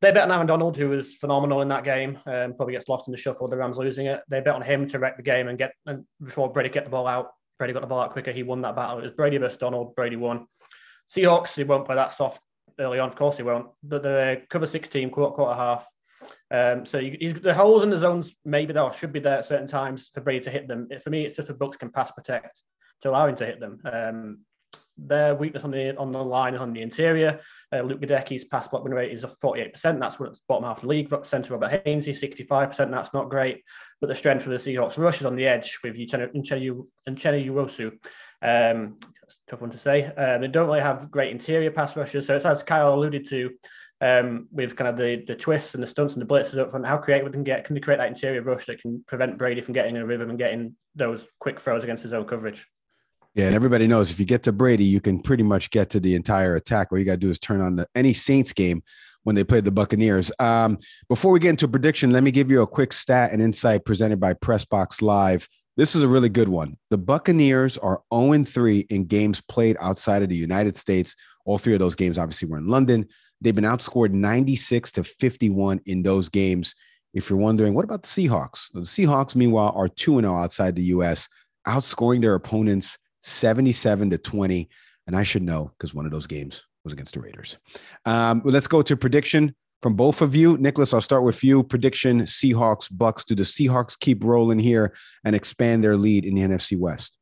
They 0.02 0.12
bet 0.12 0.24
on 0.24 0.32
Aaron 0.32 0.48
Donald, 0.48 0.78
who 0.78 0.90
was 0.90 1.16
phenomenal 1.16 1.62
in 1.62 1.68
that 1.70 1.84
game. 1.84 2.20
Um, 2.28 2.54
probably 2.54 2.74
gets 2.74 2.88
lost 2.88 3.08
in 3.08 3.12
the 3.12 3.18
shuffle. 3.18 3.48
The 3.48 3.58
Rams 3.58 3.78
losing 3.78 4.06
it. 4.06 4.22
They 4.30 4.40
bet 4.40 4.54
on 4.54 4.62
him 4.62 4.88
to 4.90 5.00
wreck 5.00 5.18
the 5.18 5.24
game 5.24 5.48
and 5.48 5.58
get 5.58 5.74
and 5.88 6.06
before 6.24 6.54
Brady 6.54 6.70
get 6.70 6.84
the 6.84 6.92
ball 6.92 7.08
out. 7.08 7.32
Brady 7.58 7.74
got 7.74 7.82
the 7.82 7.88
ball 7.88 8.02
out 8.02 8.12
quicker. 8.12 8.32
He 8.32 8.44
won 8.44 8.62
that 8.62 8.76
battle. 8.76 9.00
It 9.00 9.04
was 9.04 9.12
Brady 9.12 9.38
versus 9.38 9.58
Donald. 9.58 9.96
Brady 9.96 10.16
won. 10.16 10.46
Seahawks, 11.14 11.56
he 11.56 11.64
won't 11.64 11.86
play 11.86 11.96
that 11.96 12.14
soft 12.14 12.42
early 12.80 13.00
on. 13.00 13.10
Of 13.10 13.16
course, 13.16 13.36
he 13.38 13.44
won't. 13.44 13.68
But 13.84 14.04
the 14.04 14.44
cover 14.50 14.68
six 14.68 14.88
team, 14.88 15.10
quarter, 15.10 15.34
quarter 15.34 15.56
half. 15.56 15.88
Um, 16.52 16.86
so 16.86 17.00
you, 17.00 17.34
the 17.34 17.54
holes 17.54 17.84
in 17.84 17.90
the 17.90 17.98
zones 17.98 18.34
maybe 18.46 18.74
there 18.74 18.94
should 18.94 19.12
be 19.12 19.20
there 19.20 19.40
at 19.40 19.46
certain 19.46 19.68
times 19.68 20.10
for 20.14 20.22
Brady 20.22 20.46
to 20.46 20.52
hit 20.52 20.68
them. 20.68 20.88
For 21.02 21.10
me, 21.10 21.26
it's 21.26 21.36
just 21.36 21.50
a 21.50 21.54
Bucks 21.54 21.78
can 21.78 21.90
pass 21.90 22.12
protect 22.12 22.62
to 23.02 23.10
allow 23.10 23.28
him 23.28 23.36
to 23.36 23.46
hit 23.46 23.60
them. 23.60 23.80
Um, 23.86 24.40
their 25.08 25.36
weakness 25.36 25.64
on 25.64 25.72
the 25.72 25.96
on 25.98 26.12
the 26.12 26.24
line 26.24 26.56
is 26.56 26.62
on 26.62 26.74
the 26.74 26.82
interior. 26.82 27.40
Uh, 27.72 27.82
Luke 27.82 28.02
Goedeke's 28.02 28.44
pass 28.46 28.68
block 28.68 28.84
win 28.84 28.94
rate 28.94 29.12
is 29.12 29.24
a 29.24 29.28
48%. 29.28 30.00
That's 30.00 30.20
what 30.20 30.30
it's 30.30 30.42
bottom 30.48 30.66
half 30.66 30.78
of 30.78 30.82
the 30.82 30.88
league. 30.88 31.14
Center 31.24 31.54
Robert 31.54 31.86
Hainsey, 31.86 32.10
65%. 32.10 32.92
That's 32.92 33.14
not 33.14 33.30
great. 33.30 33.64
But 34.02 34.08
the 34.08 34.16
strength 34.16 34.46
of 34.46 34.52
the 34.52 34.58
Seahawks 34.58 34.98
rush 34.98 35.22
is 35.22 35.26
on 35.26 35.36
the 35.36 35.48
edge 35.48 35.80
with 35.84 35.96
Uchenna 35.96 36.34
Nwosu. 37.08 37.92
Um, 38.42 38.98
tough 39.48 39.62
one 39.62 39.70
to 39.72 39.78
say. 39.78 40.06
Um, 40.06 40.42
they 40.42 40.48
don't 40.48 40.68
really 40.68 40.82
have 40.82 41.12
great 41.12 41.32
interior 41.32 41.72
pass 41.72 41.96
rushers. 41.96 42.28
So 42.28 42.36
it's 42.36 42.46
as 42.46 42.64
Kyle 42.64 42.94
alluded 42.94 43.28
to, 43.30 43.52
um, 44.02 44.48
with 44.52 44.76
kind 44.76 44.88
of 44.88 44.98
the 44.98 45.24
the 45.28 45.36
twists 45.36 45.74
and 45.74 45.84
the 45.84 45.88
stunts 45.88 46.14
and 46.14 46.22
the 46.22 46.26
blitzes 46.26 46.58
up 46.58 46.72
front, 46.72 46.88
how 46.88 46.98
creative 46.98 47.28
they 47.28 47.36
can 47.36 47.44
get, 47.44 47.66
can 47.66 47.76
they 47.76 47.82
create 47.82 47.98
that 47.98 48.08
interior 48.08 48.42
rush 48.42 48.66
that 48.66 48.82
can 48.82 49.04
prevent 49.08 49.38
Brady 49.38 49.62
from 49.62 49.74
getting 49.74 49.96
in 49.96 50.02
a 50.02 50.06
rhythm 50.06 50.30
and 50.30 50.40
getting 50.40 50.76
those 50.96 51.26
quick 51.40 51.60
throws 51.60 51.84
against 51.84 52.04
his 52.04 52.14
own 52.14 52.26
coverage? 52.26 52.66
Yeah, 53.40 53.46
and 53.46 53.56
everybody 53.56 53.88
knows 53.88 54.12
if 54.12 54.20
you 54.20 54.26
get 54.26 54.44
to 54.44 54.52
Brady, 54.52 54.84
you 54.84 55.00
can 55.00 55.18
pretty 55.18 55.44
much 55.44 55.72
get 55.72 55.90
to 55.92 56.02
the 56.02 56.14
entire 56.14 56.56
attack. 56.56 56.90
All 56.92 56.98
you 57.00 57.06
got 57.06 57.14
to 57.14 57.18
do 57.20 57.30
is 57.30 57.40
turn 57.40 57.62
on 57.62 57.78
the 57.78 57.88
any 57.96 58.14
Saints 58.14 58.52
game 58.52 58.84
when 59.24 59.34
they 59.34 59.46
played 59.46 59.64
the 59.64 59.72
Buccaneers. 59.72 60.30
Um, 60.40 60.78
before 61.08 61.32
we 61.32 61.40
get 61.40 61.52
into 61.52 61.66
prediction, 61.70 62.12
let 62.12 62.22
me 62.22 62.32
give 62.32 62.52
you 62.52 62.62
a 62.64 62.68
quick 62.68 62.92
stat 62.92 63.32
and 63.32 63.42
insight 63.42 63.86
presented 63.86 64.20
by 64.20 64.34
Pressbox 64.34 65.02
Live. 65.02 65.48
This 65.78 65.96
is 65.96 66.04
a 66.04 66.08
really 66.10 66.28
good 66.28 66.50
one. 66.50 66.76
The 66.90 66.98
Buccaneers 66.98 67.78
are 67.78 68.02
0 68.14 68.44
3 68.44 68.80
in 68.90 69.06
games 69.06 69.40
played 69.40 69.78
outside 69.80 70.22
of 70.22 70.28
the 70.28 70.36
United 70.36 70.76
States. 70.76 71.16
All 71.46 71.58
three 71.58 71.72
of 71.72 71.80
those 71.80 71.96
games 71.96 72.18
obviously 72.18 72.50
were 72.50 72.58
in 72.58 72.68
London. 72.68 73.08
They've 73.40 73.56
been 73.56 73.64
outscored 73.64 74.12
96 74.12 74.92
to 74.92 75.06
51 75.06 75.80
in 75.86 76.04
those 76.04 76.28
games. 76.28 76.76
If 77.14 77.30
you're 77.30 77.40
wondering, 77.40 77.74
what 77.74 77.86
about 77.86 78.02
the 78.02 78.10
Seahawks? 78.10 78.70
The 78.74 78.82
Seahawks, 78.82 79.34
meanwhile, 79.34 79.72
are 79.78 79.88
2 79.88 80.20
0 80.20 80.36
outside 80.36 80.76
the 80.76 80.84
U.S., 80.84 81.30
outscoring 81.66 82.20
their 82.20 82.36
opponents 82.36 82.98
77 83.24 84.10
to 84.12 84.18
20. 84.18 84.70
And 85.08 85.16
I 85.16 85.24
should 85.24 85.44
know 85.44 85.72
because 85.78 85.94
one 85.94 86.06
of 86.06 86.12
those 86.12 86.28
games 86.28 86.66
was 86.84 86.94
against 86.94 87.14
the 87.14 87.22
Raiders. 87.22 87.58
Um, 88.06 88.42
let's 88.46 88.68
go 88.68 88.82
to 88.82 88.96
prediction 88.96 89.56
from 89.82 89.96
both 89.96 90.22
of 90.22 90.36
you. 90.36 90.58
Nicholas, 90.58 90.94
I'll 90.94 91.02
start 91.02 91.24
with 91.24 91.44
you. 91.44 91.64
Prediction 91.64 92.22
Seahawks, 92.22 92.88
Bucks. 92.92 93.26
Do 93.26 93.36
the 93.36 93.44
Seahawks 93.44 93.98
keep 93.98 94.24
rolling 94.24 94.60
here 94.60 94.94
and 95.24 95.36
expand 95.36 95.84
their 95.84 95.98
lead 95.98 96.26
in 96.26 96.36
the 96.36 96.42
NFC 96.42 96.78
West? 96.78 97.18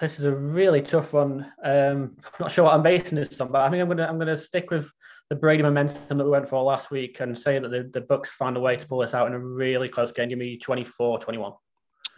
This 0.00 0.18
is 0.18 0.24
a 0.24 0.34
really 0.34 0.82
tough 0.82 1.12
one. 1.12 1.46
Um, 1.64 2.16
I'm 2.24 2.38
not 2.38 2.52
sure 2.52 2.64
what 2.64 2.74
I'm 2.74 2.82
basing 2.82 3.16
this 3.16 3.40
on, 3.40 3.50
but 3.50 3.62
I 3.62 3.70
think 3.70 3.80
I'm 3.80 3.88
gonna 3.88 4.06
I'm 4.06 4.18
gonna 4.18 4.36
stick 4.36 4.70
with 4.70 4.90
the 5.30 5.36
Brady 5.36 5.62
momentum 5.62 6.18
that 6.18 6.24
we 6.24 6.30
went 6.30 6.48
for 6.48 6.62
last 6.62 6.90
week 6.90 7.20
and 7.20 7.38
say 7.38 7.58
that 7.58 7.68
the, 7.68 7.88
the 7.92 8.00
Bucks 8.00 8.28
found 8.30 8.56
a 8.56 8.60
way 8.60 8.76
to 8.76 8.86
pull 8.86 8.98
this 8.98 9.14
out 9.14 9.28
in 9.28 9.32
a 9.32 9.38
really 9.38 9.88
close 9.88 10.10
game. 10.10 10.28
Give 10.28 10.38
me 10.38 10.58
24-21. 10.58 11.54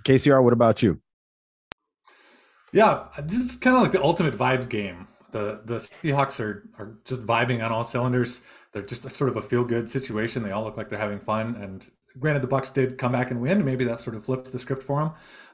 KCR, 0.05 0.43
what 0.43 0.55
about 0.55 0.83
you? 0.83 1.01
Yeah, 2.73 3.05
this 3.23 3.39
is 3.39 3.55
kind 3.55 3.77
of 3.77 3.83
like 3.83 3.93
the 3.93 4.03
ultimate 4.03 4.37
vibes 4.37 4.69
game. 4.69 5.07
The 5.31 5.61
the 5.65 5.77
Seahawks 5.77 6.41
are 6.41 6.69
are 6.79 6.97
just 7.05 7.23
vibing 7.23 7.65
on 7.65 7.71
all 7.71 7.85
cylinders. 7.85 8.43
They're 8.73 8.83
just 8.83 9.05
a, 9.05 9.11
sort 9.11 9.29
of 9.31 9.37
a 9.37 9.43
feel 9.43 9.65
good 9.65 9.89
situation. 9.89 10.43
They 10.43 10.53
all 10.53 10.65
look 10.65 10.79
like 10.79 10.89
they're 10.89 10.99
having 10.99 11.21
fun. 11.21 11.57
And 11.57 11.87
granted, 12.19 12.43
the 12.43 12.49
Bucks 12.49 12.71
did 12.71 12.97
come 12.97 13.13
back 13.13 13.31
and 13.31 13.41
win. 13.41 13.63
Maybe 13.65 13.85
that 13.85 14.01
sort 14.01 14.17
of 14.17 14.25
flips 14.25 14.51
the 14.51 14.59
script 14.59 14.83
for 14.83 15.01
them. 15.01 15.13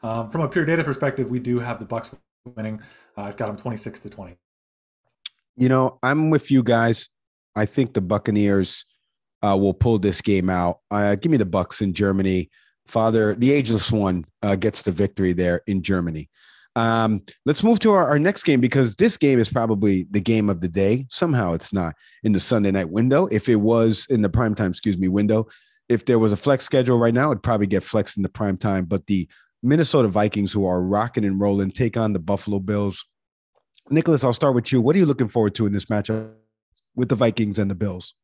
Um, 0.08 0.30
from 0.30 0.42
a 0.42 0.48
pure 0.48 0.64
data 0.64 0.84
perspective, 0.84 1.28
we 1.28 1.40
do 1.40 1.58
have 1.58 1.80
the 1.80 1.84
Bucks 1.84 2.14
winning. 2.56 2.80
Uh, 3.16 3.22
I've 3.22 3.36
got 3.36 3.48
them 3.48 3.56
twenty 3.56 3.76
six 3.76 3.98
to 4.00 4.10
twenty. 4.10 4.36
You 5.56 5.68
know, 5.68 5.98
I'm 6.04 6.30
with 6.30 6.52
you 6.52 6.62
guys. 6.62 7.08
I 7.56 7.66
think 7.66 7.94
the 7.94 8.00
Buccaneers 8.00 8.84
uh, 9.42 9.56
will 9.58 9.74
pull 9.74 9.98
this 9.98 10.20
game 10.20 10.48
out. 10.48 10.78
Uh, 10.88 11.16
give 11.16 11.32
me 11.32 11.38
the 11.38 11.44
Bucks 11.44 11.82
in 11.82 11.92
Germany. 11.92 12.50
Father, 12.86 13.34
the 13.34 13.52
ageless 13.52 13.90
one, 13.90 14.24
uh, 14.42 14.54
gets 14.54 14.82
the 14.82 14.92
victory 14.92 15.32
there 15.32 15.62
in 15.66 15.82
Germany. 15.82 16.30
Um, 16.76 17.22
let's 17.44 17.64
move 17.64 17.80
to 17.80 17.92
our, 17.92 18.06
our, 18.06 18.18
next 18.18 18.44
game 18.44 18.60
because 18.60 18.94
this 18.96 19.16
game 19.16 19.40
is 19.40 19.48
probably 19.48 20.06
the 20.10 20.20
game 20.20 20.48
of 20.48 20.60
the 20.60 20.68
day. 20.68 21.06
Somehow 21.10 21.52
it's 21.52 21.72
not 21.72 21.94
in 22.22 22.32
the 22.32 22.38
Sunday 22.38 22.70
night 22.70 22.88
window. 22.88 23.26
If 23.26 23.48
it 23.48 23.56
was 23.56 24.06
in 24.10 24.22
the 24.22 24.28
prime 24.28 24.54
time, 24.54 24.70
excuse 24.70 24.96
me, 24.96 25.08
window, 25.08 25.48
if 25.88 26.04
there 26.04 26.18
was 26.18 26.32
a 26.32 26.36
flex 26.36 26.64
schedule 26.64 26.98
right 26.98 27.14
now, 27.14 27.30
it'd 27.30 27.42
probably 27.42 27.66
get 27.66 27.82
flexed 27.82 28.16
in 28.16 28.22
the 28.22 28.28
prime 28.28 28.56
time. 28.56 28.84
But 28.84 29.06
the 29.06 29.28
Minnesota 29.62 30.08
Vikings, 30.08 30.52
who 30.52 30.66
are 30.66 30.80
rocking 30.80 31.24
and 31.24 31.40
rolling, 31.40 31.72
take 31.72 31.96
on 31.96 32.12
the 32.12 32.20
Buffalo 32.20 32.60
Bills. 32.60 33.04
Nicholas, 33.90 34.22
I'll 34.22 34.32
start 34.32 34.54
with 34.54 34.70
you. 34.70 34.80
What 34.80 34.94
are 34.94 34.98
you 34.98 35.06
looking 35.06 35.28
forward 35.28 35.54
to 35.56 35.66
in 35.66 35.72
this 35.72 35.86
matchup 35.86 36.32
with 36.94 37.08
the 37.08 37.16
Vikings 37.16 37.58
and 37.58 37.70
the 37.70 37.74
Bills? 37.74 38.14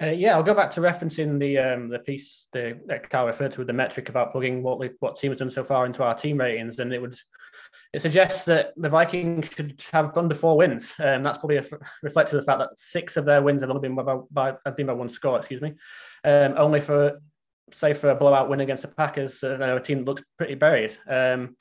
Uh, 0.00 0.06
yeah, 0.06 0.34
I'll 0.34 0.42
go 0.42 0.54
back 0.54 0.70
to 0.72 0.80
referencing 0.80 1.38
the 1.38 1.56
um, 1.56 1.88
the 1.88 1.98
piece 1.98 2.48
the, 2.52 2.78
that 2.86 3.08
Carl 3.08 3.26
referred 3.26 3.52
to 3.52 3.60
with 3.60 3.66
the 3.66 3.72
metric 3.72 4.10
about 4.10 4.30
plugging 4.30 4.62
what 4.62 4.78
we, 4.78 4.90
what 5.00 5.16
team 5.16 5.32
has 5.32 5.38
done 5.38 5.50
so 5.50 5.64
far 5.64 5.86
into 5.86 6.02
our 6.02 6.14
team 6.14 6.38
ratings, 6.38 6.78
and 6.80 6.92
it 6.92 7.00
would 7.00 7.16
it 7.94 8.02
suggests 8.02 8.44
that 8.44 8.74
the 8.76 8.90
Vikings 8.90 9.48
should 9.54 9.82
have 9.92 10.16
under 10.18 10.34
four 10.34 10.58
wins. 10.58 10.94
Um, 10.98 11.22
that's 11.22 11.38
probably 11.38 11.56
a 11.56 11.60
f- 11.60 11.72
reflective 12.02 12.34
of 12.34 12.44
the 12.44 12.46
fact 12.46 12.58
that 12.58 12.78
six 12.78 13.16
of 13.16 13.24
their 13.24 13.40
wins 13.40 13.62
have 13.62 13.70
only 13.70 13.88
been 13.88 13.96
by, 13.96 14.18
by 14.30 14.54
have 14.66 14.76
been 14.76 14.86
by 14.86 14.92
one 14.92 15.08
score. 15.08 15.38
Excuse 15.38 15.62
me, 15.62 15.72
um, 16.24 16.54
only 16.58 16.80
for 16.80 17.22
say 17.72 17.94
for 17.94 18.10
a 18.10 18.14
blowout 18.14 18.50
win 18.50 18.60
against 18.60 18.82
the 18.82 18.88
Packers, 18.88 19.42
uh, 19.42 19.58
a 19.58 19.80
team 19.80 19.98
that 20.00 20.04
looks 20.04 20.22
pretty 20.36 20.56
buried. 20.56 20.96
Um, 21.08 21.56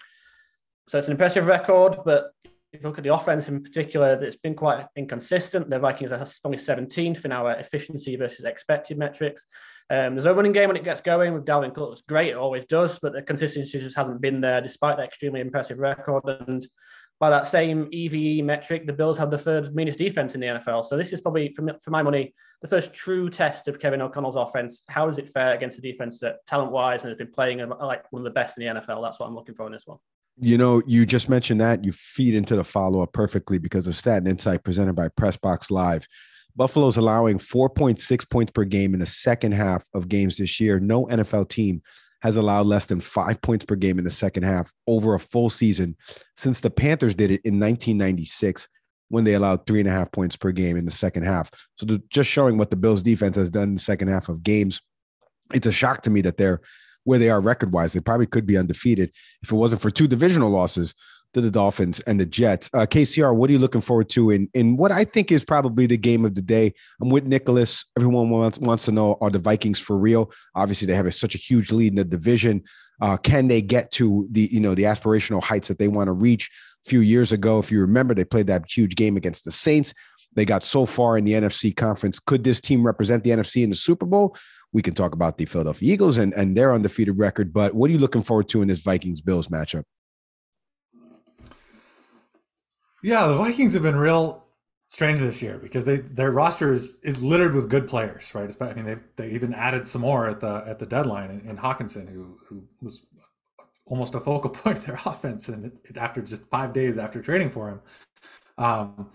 so 0.90 0.98
it's 0.98 1.08
an 1.08 1.14
impressive 1.14 1.48
record, 1.48 2.00
but 2.04 2.32
if 2.76 2.82
you 2.82 2.88
look 2.88 2.98
at 2.98 3.04
the 3.04 3.14
offense 3.14 3.48
in 3.48 3.64
particular, 3.64 4.14
it's 4.22 4.36
been 4.36 4.54
quite 4.54 4.86
inconsistent. 4.96 5.70
The 5.70 5.80
Vikings 5.80 6.12
are 6.12 6.28
only 6.44 6.58
17th 6.58 7.26
in 7.26 7.32
our 7.32 7.52
efficiency 7.54 8.16
versus 8.16 8.46
expected 8.46 8.98
metrics. 8.98 9.46
Um, 9.90 10.16
there's 10.16 10.26
a 10.26 10.34
running 10.34 10.52
game 10.52 10.68
when 10.68 10.78
it 10.78 10.84
gets 10.84 11.02
going 11.02 11.34
with 11.34 11.46
Dalvin 11.46 11.74
Cook. 11.74 11.94
It's 11.94 12.02
great, 12.02 12.30
it 12.30 12.38
always 12.38 12.66
does, 12.66 13.00
but 13.00 13.14
the 13.14 13.22
consistency 13.22 13.80
just 13.80 13.96
hasn't 13.96 14.22
been 14.22 14.42
there 14.42 14.62
despite 14.62 14.98
that 14.98 15.06
extremely 15.06 15.42
impressive 15.42 15.80
record. 15.80 16.24
And 16.48 16.68
by 17.20 17.30
that 17.30 17.48
same 17.48 17.88
EVE 17.92 18.44
metric, 18.44 18.86
the 18.86 18.94
Bills 18.94 19.18
have 19.18 19.32
the 19.32 19.38
third 19.38 19.74
meanest 19.74 20.00
defense 20.00 20.36
in 20.36 20.42
the 20.42 20.48
NFL. 20.48 20.86
So 20.86 20.98
this 20.98 21.14
is 21.14 21.22
probably, 21.22 21.54
for, 21.54 21.66
for 21.82 21.92
my 21.92 22.04
money, 22.04 22.34
the 22.62 22.68
first 22.68 22.94
true 22.94 23.30
test 23.30 23.68
of 23.68 23.80
Kevin 23.80 24.02
O'Connell's 24.02 24.36
offense. 24.36 24.84
How 24.90 25.06
does 25.06 25.18
it 25.18 25.30
fare 25.30 25.54
against 25.54 25.78
a 25.78 25.82
defense 25.82 26.20
that 26.20 26.46
talent-wise 26.48 27.02
and 27.02 27.10
has 27.10 27.18
been 27.18 27.32
playing 27.32 27.60
like 27.70 28.12
one 28.12 28.22
of 28.22 28.26
the 28.26 28.32
best 28.32 28.58
in 28.58 28.66
the 28.66 28.82
NFL? 28.82 29.04
That's 29.04 29.20
what 29.20 29.28
I'm 29.28 29.36
looking 29.36 29.56
for 29.56 29.66
in 29.68 29.72
this 29.72 29.86
one. 29.86 30.00
You 30.38 30.58
know, 30.58 30.82
you 30.86 31.06
just 31.06 31.30
mentioned 31.30 31.62
that 31.62 31.84
you 31.84 31.92
feed 31.92 32.36
into 32.36 32.56
the 32.56 32.64
follow 32.64 33.02
up 33.02 33.14
perfectly 33.14 33.58
because 33.58 33.88
of 33.88 33.96
Stat 33.96 34.18
and 34.18 34.28
Insight 34.28 34.64
presented 34.64 34.94
by 34.94 35.08
Pressbox 35.10 35.72
Live. 35.72 36.08
Buffalo's 36.56 36.98
allowing 36.98 37.38
4.6 37.38 38.30
points 38.30 38.52
per 38.52 38.64
game 38.64 38.94
in 38.94 39.00
the 39.00 39.06
second 39.06 39.54
half 39.54 39.88
of 39.94 40.08
games 40.08 40.38
this 40.38 40.60
year. 40.60 40.80
No 40.80 41.06
NFL 41.06 41.50
team 41.50 41.82
has 42.22 42.38
allowed 42.38 42.66
less 42.66 42.86
than 42.86 43.00
five 43.00 43.42
points 43.42 43.66
per 43.66 43.76
game 43.76 44.00
in 44.00 44.06
the 44.06 44.12
second 44.12 44.44
half 44.44 44.74
over 44.88 45.16
a 45.16 45.20
full 45.20 45.50
season 45.50 45.96
since 46.36 46.60
the 46.60 46.70
Panthers 46.70 47.14
did 47.14 47.32
it 47.32 47.42
in 47.44 47.60
1996 47.60 48.68
when 49.10 49.24
they 49.24 49.34
allowed 49.34 49.66
three 49.66 49.80
and 49.80 49.90
a 49.90 49.92
half 49.92 50.12
points 50.12 50.36
per 50.36 50.52
game 50.52 50.78
in 50.78 50.86
the 50.86 50.92
second 50.92 51.24
half. 51.24 51.52
So 51.78 52.00
just 52.10 52.30
showing 52.30 52.58
what 52.58 52.72
the 52.72 52.76
Bills 52.76 53.04
defense 53.04 53.38
has 53.38 53.50
done 53.50 53.70
in 53.70 53.76
the 53.76 53.82
second 53.82 54.08
half 54.08 54.30
of 54.30 54.44
games, 54.44 54.82
it's 55.54 55.68
a 55.68 55.72
shock 55.72 56.02
to 56.04 56.10
me 56.10 56.22
that 56.22 56.38
they're 56.38 56.62
where 57.06 57.18
they 57.18 57.30
are 57.30 57.40
record 57.40 57.72
wise. 57.72 57.94
They 57.94 58.02
probably 58.02 58.28
could 58.28 58.46
be 58.46 58.58
undefeated 58.58 59.12
if 59.42 59.52
it 59.52 59.56
wasn't 59.56 59.82
for 59.82 59.90
two 59.90 60.08
divisional 60.08 60.50
losses 60.50 60.94
to 61.34 61.42
the 61.42 61.52
Dolphins 61.52 62.00
and 62.02 62.20
the 62.20 62.26
Jets. 62.26 62.70
Uh, 62.74 62.86
KCR, 62.86 63.36
what 63.36 63.50
are 63.50 63.54
you 63.54 63.60
looking 63.60 63.82
forward 63.82 64.10
to 64.10 64.32
in, 64.32 64.50
in 64.54 64.78
what 64.78 64.92
I 64.92 65.04
think 65.04 65.32
is 65.32 65.44
probably 65.44 65.86
the 65.86 65.98
game 65.98 66.26
of 66.26 66.36
the 66.36 66.42
day? 66.42 66.74
I'm 67.02 67.10
with 67.10 67.26
Nicholas. 67.26 67.86
Everyone 67.98 68.30
wants, 68.30 68.60
wants 68.60 68.86
to 68.86 68.92
know 68.92 69.18
are 69.22 69.30
the 69.30 69.40
Vikings 69.40 69.80
for 69.80 69.98
real? 69.98 70.32
Obviously, 70.56 70.88
they 70.88 70.96
have 70.96 71.06
a, 71.06 71.12
such 71.12 71.36
a 71.36 71.38
huge 71.38 71.72
lead 71.72 71.94
in 71.94 71.96
the 71.96 72.06
division. 72.06 72.64
Uh, 73.02 73.18
can 73.18 73.48
they 73.48 73.62
get 73.62 73.92
to 73.92 74.28
the 74.32 74.50
you 74.52 74.60
know 74.62 74.74
the 74.74 74.84
aspirational 74.84 75.44
heights 75.44 75.68
that 75.68 75.80
they 75.80 75.88
want 75.88 76.08
to 76.08 76.14
reach? 76.14 76.50
a 76.86 76.90
few 76.90 77.00
years 77.00 77.32
ago. 77.32 77.60
If 77.60 77.72
you 77.72 77.82
remember, 77.82 78.14
they 78.14 78.26
played 78.26 78.48
that 78.48 78.66
huge 78.70 78.96
game 78.96 79.18
against 79.18 79.46
the 79.46 79.52
Saints. 79.52 79.94
They 80.36 80.46
got 80.46 80.64
so 80.64 80.86
far 80.86 81.18
in 81.18 81.26
the 81.26 81.34
NFC 81.34 81.76
conference. 81.76 82.20
Could 82.20 82.44
this 82.44 82.62
team 82.62 82.86
represent 82.86 83.24
the 83.24 83.32
NFC 83.32 83.64
in 83.64 83.70
the 83.70 83.76
Super 83.76 84.06
Bowl? 84.06 84.36
We 84.76 84.82
can 84.82 84.94
talk 84.94 85.14
about 85.14 85.38
the 85.38 85.46
Philadelphia 85.46 85.94
Eagles 85.94 86.18
and, 86.18 86.34
and 86.34 86.58
their 86.58 86.74
undefeated 86.74 87.18
record. 87.18 87.54
But 87.54 87.74
what 87.74 87.90
are 87.90 87.94
you 87.94 87.98
looking 87.98 88.22
forward 88.22 88.50
to 88.50 88.62
in 88.62 88.68
this 88.68 88.82
Vikings 88.82 89.22
Bills 89.22 89.48
matchup? 89.48 89.84
Yeah, 93.02 93.26
the 93.28 93.38
Vikings 93.38 93.74
have 93.74 93.84
been 93.84 93.96
real 93.96 94.44
strange 94.90 95.22
this 95.22 95.42
year 95.42 95.60
because 95.60 95.86
they 95.86 96.00
their 96.00 96.30
roster 96.30 96.74
is, 96.74 97.00
is 97.04 97.24
littered 97.24 97.56
with 97.56 97.70
good 97.70 97.88
players, 97.88 98.36
right? 98.36 98.54
I 98.60 98.74
mean, 98.74 98.84
they 98.84 98.98
they 99.16 99.30
even 99.34 99.54
added 99.54 99.86
some 99.86 100.02
more 100.02 100.28
at 100.28 100.42
the 100.42 100.66
at 100.68 100.80
the 100.80 100.86
deadline 100.86 101.32
in, 101.32 101.50
in 101.52 101.58
Hockenson, 101.58 102.12
who 102.12 102.38
who 102.46 102.68
was 102.82 103.02
almost 103.86 104.14
a 104.14 104.20
focal 104.20 104.50
point 104.62 104.80
of 104.80 104.86
their 104.86 105.00
offense, 105.06 105.48
and 105.48 105.72
after 105.96 106.22
just 106.22 106.42
five 106.50 106.74
days 106.74 106.98
after 106.98 107.22
trading 107.22 107.50
for 107.50 107.70
him, 107.70 107.82
um, 108.58 109.10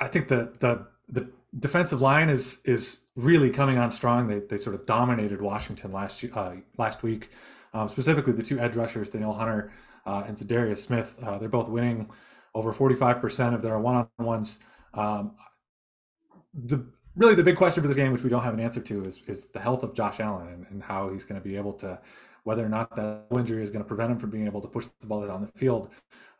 I 0.00 0.08
think 0.08 0.26
the 0.26 0.52
the 0.58 0.88
the 1.08 1.30
defensive 1.58 2.00
line 2.00 2.28
is 2.28 2.60
is 2.64 3.00
really 3.14 3.50
coming 3.50 3.78
on 3.78 3.92
strong. 3.92 4.26
They 4.28 4.40
they 4.40 4.58
sort 4.58 4.74
of 4.74 4.86
dominated 4.86 5.40
Washington 5.40 5.90
last 5.90 6.24
uh, 6.34 6.56
last 6.78 7.02
week, 7.02 7.30
um, 7.74 7.88
specifically 7.88 8.32
the 8.32 8.42
two 8.42 8.58
edge 8.58 8.76
rushers, 8.76 9.10
Danielle 9.10 9.34
Hunter 9.34 9.72
uh, 10.04 10.24
and 10.26 10.36
Za'Darius 10.36 10.78
Smith. 10.78 11.16
Uh, 11.22 11.38
they're 11.38 11.48
both 11.48 11.68
winning 11.68 12.10
over 12.54 12.72
45% 12.72 13.52
of 13.52 13.60
their 13.60 13.78
one-on-ones. 13.78 14.60
Um, 14.94 15.36
the 16.54 16.86
really 17.14 17.34
the 17.34 17.42
big 17.42 17.56
question 17.56 17.82
for 17.82 17.88
this 17.88 17.96
game, 17.96 18.12
which 18.12 18.22
we 18.22 18.30
don't 18.30 18.42
have 18.42 18.54
an 18.54 18.60
answer 18.60 18.80
to, 18.80 19.04
is 19.04 19.20
is 19.26 19.46
the 19.46 19.60
health 19.60 19.82
of 19.82 19.94
Josh 19.94 20.20
Allen 20.20 20.48
and, 20.48 20.66
and 20.70 20.82
how 20.82 21.10
he's 21.10 21.24
going 21.24 21.40
to 21.40 21.46
be 21.46 21.56
able 21.56 21.72
to, 21.74 21.98
whether 22.44 22.64
or 22.64 22.68
not 22.68 22.94
that 22.96 23.26
injury 23.32 23.62
is 23.62 23.70
going 23.70 23.82
to 23.82 23.88
prevent 23.88 24.10
him 24.12 24.18
from 24.18 24.30
being 24.30 24.46
able 24.46 24.60
to 24.60 24.68
push 24.68 24.86
the 25.00 25.06
ball 25.06 25.26
down 25.26 25.42
the 25.42 25.58
field. 25.58 25.90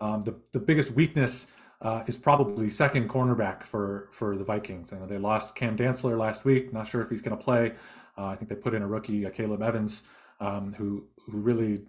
Um, 0.01 0.23
the 0.23 0.35
the 0.53 0.61
biggest 0.61 0.93
weakness 0.93 1.49
uh, 1.83 2.03
is 2.07 2.17
probably 2.17 2.71
second 2.71 3.09
cornerback 3.09 3.63
for 3.63 4.09
for 4.13 4.37
the 4.37 4.45
Vikings. 4.45 4.93
I 4.93 4.99
know 4.99 5.07
they 5.07 5.19
lost 5.19 5.55
Cam 5.55 5.77
Dantzler 5.77 6.19
last 6.19 6.45
week. 6.45 6.73
Not 6.73 6.89
sure 6.89 7.03
if 7.03 7.11
he's 7.11 7.23
going 7.23 7.37
to 7.37 7.43
play. 7.43 7.73
Uh, 8.17 8.27
I 8.27 8.37
think 8.37 8.49
they 8.49 8.57
put 8.57 8.75
in 8.75 8.83
a 8.83 8.87
rookie, 8.87 9.27
uh, 9.27 9.31
Caleb 9.31 9.63
Evans, 9.63 10.05
um, 10.41 10.75
who 10.75 11.07
who 11.27 11.39
really 11.39 11.83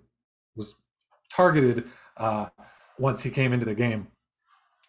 was 0.56 0.76
targeted 1.32 1.86
uh, 2.18 2.48
once 3.00 3.24
he 3.24 3.30
came 3.30 3.54
into 3.54 3.66
the 3.66 3.76
game. 3.76 4.08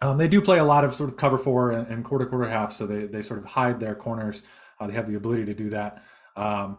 Um, 0.01 0.17
they 0.17 0.29
do 0.29 0.41
play 0.41 0.59
a 0.59 0.65
lot 0.65 0.85
of 0.85 0.95
sort 0.95 1.11
of 1.11 1.17
cover 1.17 1.39
four 1.39 1.73
and, 1.73 1.87
and 1.89 2.05
quarter 2.05 2.27
quarter 2.27 2.49
half, 2.49 2.73
so 2.73 2.87
they 2.87 3.07
they 3.07 3.23
sort 3.23 3.39
of 3.39 3.45
hide 3.45 3.81
their 3.81 3.95
corners. 3.95 4.43
Uh, 4.81 4.87
they 4.87 4.95
have 4.95 5.09
the 5.09 5.17
ability 5.17 5.45
to 5.45 5.55
do 5.55 5.71
that. 5.71 6.03
Um, 6.37 6.79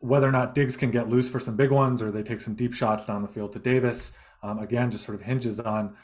whether 0.00 0.28
or 0.28 0.32
not 0.32 0.54
Diggs 0.54 0.76
can 0.76 0.90
get 0.90 1.08
loose 1.08 1.28
for 1.28 1.40
some 1.40 1.56
big 1.56 1.70
ones, 1.70 2.02
or 2.02 2.10
they 2.10 2.22
take 2.22 2.40
some 2.40 2.54
deep 2.54 2.72
shots 2.72 3.04
down 3.04 3.22
the 3.22 3.28
field 3.28 3.52
to 3.52 3.58
Davis, 3.58 4.12
um, 4.42 4.58
again, 4.60 4.90
just 4.90 5.04
sort 5.04 5.16
of 5.16 5.22
hinges 5.22 5.58
on 5.58 5.96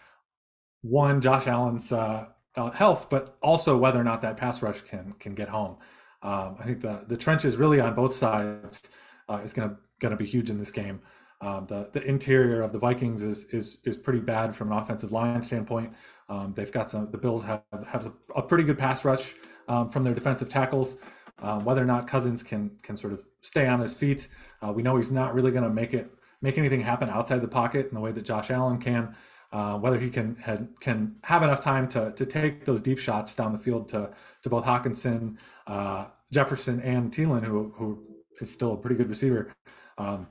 one 0.85 1.21
Josh 1.21 1.47
Allen's 1.47 1.91
uh, 1.93 2.27
uh, 2.57 2.71
health, 2.71 3.09
but 3.11 3.37
also 3.43 3.77
whether 3.77 3.99
or 3.99 4.05
not 4.05 4.23
that 4.23 4.37
pass 4.37 4.63
rush 4.63 4.83
can 4.83 5.15
can 5.19 5.35
get 5.35 5.49
home. 5.49 5.77
Um, 6.23 6.57
I 6.61 6.65
think 6.65 6.83
the 6.83 7.05
the 7.09 7.17
trenches 7.17 7.57
really 7.57 7.81
on 7.81 7.95
both 7.95 8.15
sides 8.15 8.83
uh, 9.29 9.41
is 9.43 9.53
going 9.53 9.71
to 9.71 9.77
going 9.99 10.11
to 10.11 10.17
be 10.17 10.27
huge 10.27 10.51
in 10.51 10.59
this 10.59 10.71
game. 10.71 11.01
Um, 11.41 11.67
the 11.67 11.89
the 11.93 12.03
interior 12.03 12.61
of 12.63 12.73
the 12.73 12.79
Vikings 12.79 13.23
is 13.23 13.45
is 13.47 13.79
is 13.85 13.97
pretty 13.97 14.21
bad 14.21 14.55
from 14.55 14.73
an 14.73 14.79
offensive 14.79 15.11
line 15.11 15.43
standpoint. 15.43 15.95
Um, 16.29 16.53
they've 16.55 16.71
got 16.71 16.91
some. 16.91 17.11
The 17.11 17.19
Bills 17.19 17.45
have 17.45 17.63
have 17.87 18.13
a, 18.37 18.43
pretty 18.43 18.65
good 18.65 18.79
pass 18.79 19.05
rush 19.05 19.35
um, 19.69 19.89
from 19.89 20.05
their 20.05 20.15
defensive 20.15 20.49
tackles. 20.49 20.99
Um, 21.41 21.65
whether 21.65 21.83
or 21.83 21.87
not 21.87 22.07
Cousins 22.07 22.43
can 22.43 22.71
can 22.83 22.97
sort 22.97 23.13
of 23.13 23.25
stay 23.41 23.67
on 23.67 23.81
his 23.81 23.95
feet, 23.95 24.29
uh, 24.63 24.73
we 24.73 24.83
know 24.83 24.97
he's 24.97 25.11
not 25.11 25.35
really 25.35 25.51
going 25.51 25.65
to 25.65 25.71
make 25.71 25.95
it 25.95 26.11
make 26.41 26.59
anything 26.59 26.81
happen 26.81 27.09
outside 27.09 27.41
the 27.41 27.49
pocket 27.49 27.89
in 27.89 27.95
the 27.95 28.01
way 28.01 28.13
that 28.13 28.23
Josh 28.23 28.51
Allen 28.51 28.79
can. 28.79 29.15
Uh, 29.55 29.79
whether 29.79 30.01
he 30.01 30.11
can 30.11 30.35
had, 30.35 30.67
can 30.81 31.15
have 31.23 31.45
enough 31.45 31.63
time 31.63 31.87
to 31.87 32.13
to 32.17 32.27
take 32.27 32.65
those 32.65 32.83
deep 32.83 32.99
shots 32.99 33.37
down 33.37 33.53
the 33.53 33.59
field 33.59 33.89
to 33.89 34.11
to 34.43 34.51
both 34.51 34.65
Hockenson, 34.65 35.37
uh, 35.69 36.07
Jefferson, 36.33 36.81
and 36.81 37.13
Thielen, 37.13 37.45
who 37.45 37.73
who 37.77 38.03
is 38.41 38.53
still 38.53 38.73
a 38.73 38.77
pretty 38.77 38.97
good 38.97 39.09
receiver. 39.09 39.53
Um, 39.97 40.27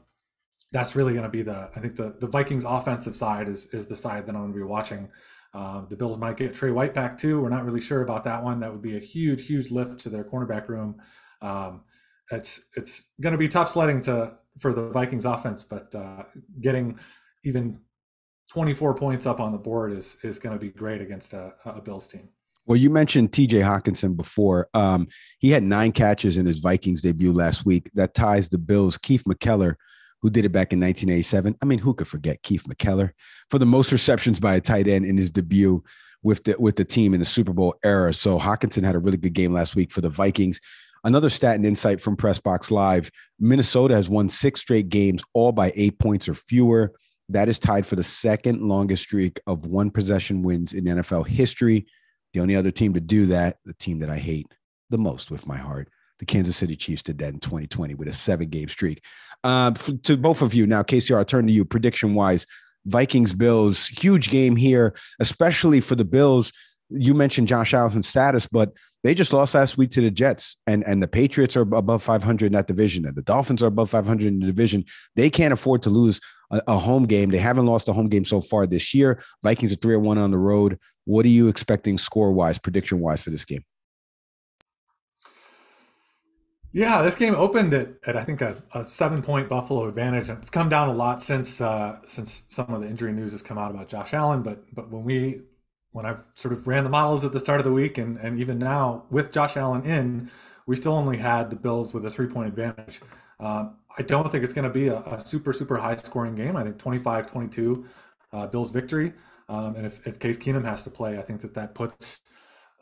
that's 0.74 0.94
really 0.94 1.14
going 1.14 1.24
to 1.24 1.30
be 1.30 1.42
the 1.42 1.70
I 1.74 1.80
think 1.80 1.96
the 1.96 2.18
the 2.20 2.28
Vikings 2.28 2.66
offensive 2.66 3.16
side 3.16 3.48
is 3.48 3.68
is 3.68 3.88
the 3.88 3.96
side 3.96 4.26
that 4.26 4.36
I'm 4.36 4.42
going 4.42 4.52
to 4.52 4.58
be 4.58 4.64
watching. 4.64 5.08
Uh, 5.54 5.86
the 5.88 5.96
Bills 5.96 6.18
might 6.18 6.36
get 6.36 6.54
Tre 6.54 6.72
White 6.72 6.94
back 6.94 7.18
too. 7.18 7.40
We're 7.40 7.48
not 7.48 7.64
really 7.64 7.80
sure 7.80 8.02
about 8.02 8.26
that 8.26 8.44
one. 8.44 8.60
That 8.60 8.74
would 8.74 8.82
be 8.82 8.98
a 8.98 9.00
huge, 9.00 9.48
huge 9.48 9.72
lift 9.72 10.02
to 10.02 10.10
their 10.10 10.26
cornerback 10.26 10.68
room. 10.68 11.02
Um, 11.42 11.84
it's 12.30 12.60
it's 12.76 13.04
going 13.22 13.32
to 13.32 13.38
be 13.38 13.48
tough 13.48 13.72
sledding 13.72 14.02
to 14.02 14.38
for 14.60 14.74
the 14.74 14.90
Vikings 14.90 15.24
offense, 15.24 15.64
but 15.64 15.96
uh, 15.96 16.24
getting 16.60 17.00
even 17.46 17.80
24 18.54 18.94
points 18.94 19.26
up 19.26 19.40
on 19.40 19.52
the 19.52 19.58
board 19.58 19.92
is 19.92 20.18
is 20.24 20.38
going 20.40 20.56
to 20.56 20.60
be 20.60 20.70
great 20.70 21.02
against 21.02 21.34
a, 21.34 21.54
a 21.66 21.82
Bills 21.82 22.08
team. 22.08 22.30
Well, 22.66 22.78
you 22.78 22.90
mentioned 22.90 23.32
TJ 23.32 23.62
Hockenson 23.62 24.16
before. 24.16 24.70
Um, 24.74 25.08
he 25.40 25.50
had 25.50 25.64
nine 25.64 25.92
catches 25.92 26.38
in 26.38 26.46
his 26.46 26.60
Vikings 26.60 27.02
debut 27.02 27.34
last 27.34 27.66
week. 27.66 27.90
That 27.94 28.14
ties 28.14 28.48
the 28.48 28.58
Bills' 28.58 28.98
Keith 28.98 29.24
McKeller 29.26 29.76
who 30.24 30.30
did 30.30 30.46
it 30.46 30.54
back 30.54 30.72
in 30.72 30.80
1987. 30.80 31.58
I 31.62 31.66
mean, 31.66 31.80
who 31.80 31.94
could 31.94 32.08
forget 32.08 32.42
Keith 32.44 32.64
McKeller 32.64 33.12
for 33.50 33.60
the 33.60 33.66
most 33.66 33.92
receptions 33.92 34.40
by 34.40 34.56
a 34.56 34.62
tight 34.62 34.88
end 34.88 35.06
in 35.06 35.18
his 35.18 35.30
debut 35.30 35.84
with 36.24 36.46
the 36.46 36.56
with 36.58 36.78
the 36.78 36.86
team 36.86 37.14
in 37.14 37.20
the 37.20 37.26
Super 37.26 37.52
Bowl 37.52 37.76
era. 37.84 38.14
So 38.14 38.40
Hockenson 38.40 38.86
had 38.86 38.96
a 38.96 39.00
really 39.00 39.18
good 39.18 39.34
game 39.34 39.54
last 39.54 39.76
week 39.76 39.92
for 39.92 40.00
the 40.00 40.10
Vikings. 40.10 40.62
Another 41.04 41.30
stat 41.30 41.56
and 41.56 41.66
insight 41.66 42.00
from 42.00 42.16
Press 42.16 42.40
Box 42.40 42.72
Live: 42.72 43.12
Minnesota 43.38 43.96
has 43.96 44.10
won 44.10 44.30
six 44.30 44.62
straight 44.62 44.88
games, 44.88 45.22
all 45.34 45.52
by 45.52 45.74
eight 45.76 46.00
points 46.00 46.30
or 46.30 46.34
fewer. 46.34 46.94
That 47.30 47.50
is 47.50 47.60
tied 47.60 47.86
for 47.86 47.96
the 47.96 48.04
second 48.04 48.62
longest 48.62 49.04
streak 49.04 49.40
of 49.48 49.66
one 49.66 49.92
possession 49.92 50.44
wins 50.44 50.74
in 50.74 50.86
NFL 50.86 51.28
history. 51.28 51.88
The 52.34 52.40
only 52.40 52.56
other 52.56 52.72
team 52.72 52.94
to 52.94 53.02
do 53.02 53.28
that, 53.28 53.58
the 53.66 53.74
team 53.74 54.00
that 54.00 54.10
I 54.10 54.18
hate 54.18 54.48
the 54.90 54.98
most 54.98 55.32
with 55.32 55.48
my 55.48 55.58
heart, 55.58 55.90
the 56.20 56.26
Kansas 56.26 56.56
City 56.56 56.76
Chiefs 56.76 57.04
did 57.04 57.18
that 57.20 57.34
in 57.34 57.40
2020 57.40 57.96
with 57.96 58.08
a 58.08 58.14
seven 58.14 58.50
game 58.50 58.70
streak. 58.70 59.02
Uh, 59.44 59.72
to 59.72 60.18
both 60.18 60.42
of 60.42 60.54
you 60.54 60.66
now, 60.66 60.84
KCR, 60.84 61.20
I 61.20 61.24
turn 61.24 61.48
to 61.48 61.54
you 61.54 61.66
prediction 61.66 62.14
wise. 62.14 62.46
Vikings 62.86 63.34
Bills, 63.34 63.88
huge 63.88 64.30
game 64.30 64.56
here, 64.56 64.94
especially 65.20 65.80
for 65.80 65.96
the 65.96 66.04
Bills. 66.04 66.52
You 66.90 67.14
mentioned 67.14 67.48
Josh 67.48 67.74
Allen's 67.74 68.08
status, 68.08 68.46
but 68.46 68.74
they 69.04 69.14
just 69.14 69.34
lost 69.34 69.56
last 69.56 69.78
week 69.78 69.90
to 69.92 70.02
the 70.02 70.12
Jets, 70.12 70.58
and 70.68 70.84
and 70.86 71.02
the 71.02 71.08
Patriots 71.08 71.58
are 71.58 71.62
above 71.62 72.04
500 72.04 72.46
in 72.46 72.52
that 72.54 72.68
division, 72.68 73.06
and 73.06 73.16
the 73.16 73.22
Dolphins 73.22 73.64
are 73.64 73.68
above 73.68 73.90
500 73.90 74.28
in 74.28 74.40
the 74.40 74.46
division. 74.46 74.86
They 75.16 75.30
can't 75.30 75.54
afford 75.54 75.82
to 75.84 75.90
lose 75.90 76.20
a, 76.52 76.62
a 76.68 76.78
home 76.78 77.06
game. 77.06 77.30
They 77.30 77.38
haven't 77.38 77.66
lost 77.66 77.88
a 77.90 77.94
home 77.94 78.10
game 78.10 78.26
so 78.26 78.42
far 78.42 78.68
this 78.68 78.94
year. 78.94 79.22
Vikings 79.44 79.74
are 79.74 79.78
three 79.78 79.96
or 79.96 80.00
one 80.00 80.18
on 80.18 80.32
the 80.32 80.38
road. 80.38 80.80
What 81.06 81.26
are 81.26 81.30
you 81.30 81.48
expecting 81.48 81.98
score 81.98 82.32
wise, 82.32 82.58
prediction 82.58 83.00
wise 83.00 83.22
for 83.22 83.30
this 83.30 83.46
game? 83.46 83.64
Yeah, 86.74 87.04
this 87.04 87.14
game 87.14 87.36
opened 87.36 87.72
at, 87.76 87.90
at 88.08 88.18
I 88.18 88.24
think 88.24 88.42
a, 88.42 88.64
a 88.74 88.84
seven 88.84 89.22
point 89.22 89.48
Buffalo 89.48 89.88
advantage. 89.88 90.30
And 90.30 90.40
it's 90.40 90.50
come 90.50 90.70
down 90.70 90.90
a 90.90 90.94
lot 90.94 91.22
since 91.22 91.62
uh, 91.62 92.00
since 92.08 92.46
some 92.50 92.74
of 92.74 92.82
the 92.82 92.88
injury 92.88 93.14
news 93.14 93.32
has 93.32 93.44
come 93.44 93.60
out 93.60 93.70
about 93.70 93.90
Josh 93.90 94.14
Allen. 94.14 94.42
But 94.42 94.64
but 94.74 94.90
when 94.90 95.04
we 95.04 95.42
when 95.94 96.06
I've 96.06 96.24
sort 96.36 96.54
of 96.54 96.68
ran 96.68 96.84
the 96.84 96.90
models 96.90 97.24
at 97.24 97.32
the 97.32 97.40
start 97.40 97.60
of 97.60 97.64
the 97.64 97.72
week 97.72 97.98
and, 97.98 98.18
and 98.18 98.40
even 98.40 98.60
now 98.60 99.06
with 99.10 99.32
Josh 99.32 99.56
Allen 99.56 99.84
in, 99.84 100.30
we 100.66 100.76
still 100.76 100.94
only 100.94 101.18
had 101.18 101.50
the 101.50 101.56
Bills 101.56 101.94
with 101.94 102.06
a 102.06 102.10
three 102.10 102.28
point 102.28 102.48
advantage. 102.50 103.00
Um, 103.40 103.78
I 103.98 104.02
don't 104.02 104.32
think 104.32 104.44
it's 104.44 104.54
going 104.54 104.68
to 104.68 104.74
be 104.74 104.88
a, 104.88 104.98
a, 104.98 105.22
super, 105.22 105.54
super 105.54 105.78
high 105.78 105.96
scoring 105.98 106.36
game. 106.36 106.56
I 106.56 106.64
think 106.64 106.80
25 106.80 107.28
22 107.28 107.86
uh, 108.32 108.48
Bills 108.48 108.72
victory. 108.72 109.14
Um, 109.50 109.76
and 109.76 109.86
if, 109.86 110.06
if 110.08 110.20
Case 110.20 110.38
Keenum 110.38 110.66
has 110.66 110.84
to 110.84 110.90
play, 110.90 111.20
I 111.20 111.22
think 111.22 111.42
that 111.42 111.54
that 111.54 111.76
puts 111.76 112.22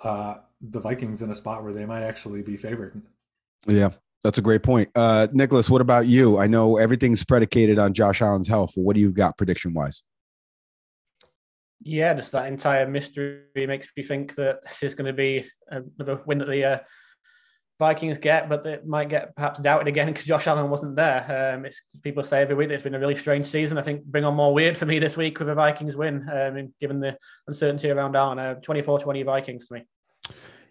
uh, 0.04 0.36
the 0.62 0.80
Vikings 0.80 1.22
in 1.22 1.32
a 1.32 1.36
spot 1.36 1.64
where 1.64 1.74
they 1.74 1.86
might 1.86 2.04
actually 2.04 2.42
be 2.42 2.56
favored. 2.56 3.02
Yeah, 3.68 3.90
that's 4.24 4.38
a 4.38 4.42
great 4.42 4.64
point. 4.64 4.90
Uh, 4.96 5.28
Nicholas, 5.34 5.70
what 5.70 5.82
about 5.82 6.08
you? 6.08 6.38
I 6.38 6.48
know 6.48 6.78
everything's 6.78 7.24
predicated 7.24 7.78
on 7.78 7.94
Josh 7.94 8.22
Allen's 8.22 8.48
health. 8.48 8.74
What 8.76 8.96
do 8.96 9.02
you 9.02 9.12
got 9.12 9.38
prediction 9.38 9.74
wise? 9.74 10.04
Yeah, 11.84 12.14
just 12.14 12.32
that 12.34 12.46
entire 12.46 12.88
mystery 12.88 13.44
makes 13.56 13.88
me 13.96 14.04
think 14.04 14.36
that 14.36 14.64
this 14.64 14.84
is 14.84 14.96
going 14.96 15.08
to 15.08 15.14
be 15.14 15.50
another 15.70 16.22
win 16.26 16.38
that 16.40 16.48
the 16.48 16.64
uh, 16.64 16.80
Vikings 17.82 18.20
get, 18.20 18.48
but 18.48 18.64
it 18.68 18.86
might 18.86 19.10
get 19.10 19.36
perhaps 19.36 19.60
doubted 19.60 19.88
again 19.88 20.06
because 20.06 20.24
Josh 20.24 20.46
Allen 20.46 20.70
wasn't 20.70 20.96
there. 20.96 21.56
Um, 21.56 21.66
people 22.04 22.24
say 22.24 22.44
every 22.44 22.54
week 22.54 22.70
it's 22.70 22.84
been 22.84 22.94
a 22.94 23.00
really 23.00 23.16
strange 23.16 23.48
season. 23.48 23.80
I 23.80 23.82
think 23.82 24.04
bring 24.04 24.24
on 24.24 24.36
more 24.36 24.54
weird 24.54 24.78
for 24.78 24.86
me 24.86 25.00
this 25.00 25.18
week 25.18 25.40
with 25.40 25.50
a 25.50 25.56
Vikings 25.56 25.96
win, 25.96 26.30
um, 26.32 26.72
given 26.80 27.00
the 27.00 27.18
uncertainty 27.48 27.90
around 27.90 28.16
Allen. 28.16 28.38
Uh, 28.38 28.56
24-20 28.62 29.26
Vikings 29.26 29.66
for 29.66 29.74
me. 29.74 29.86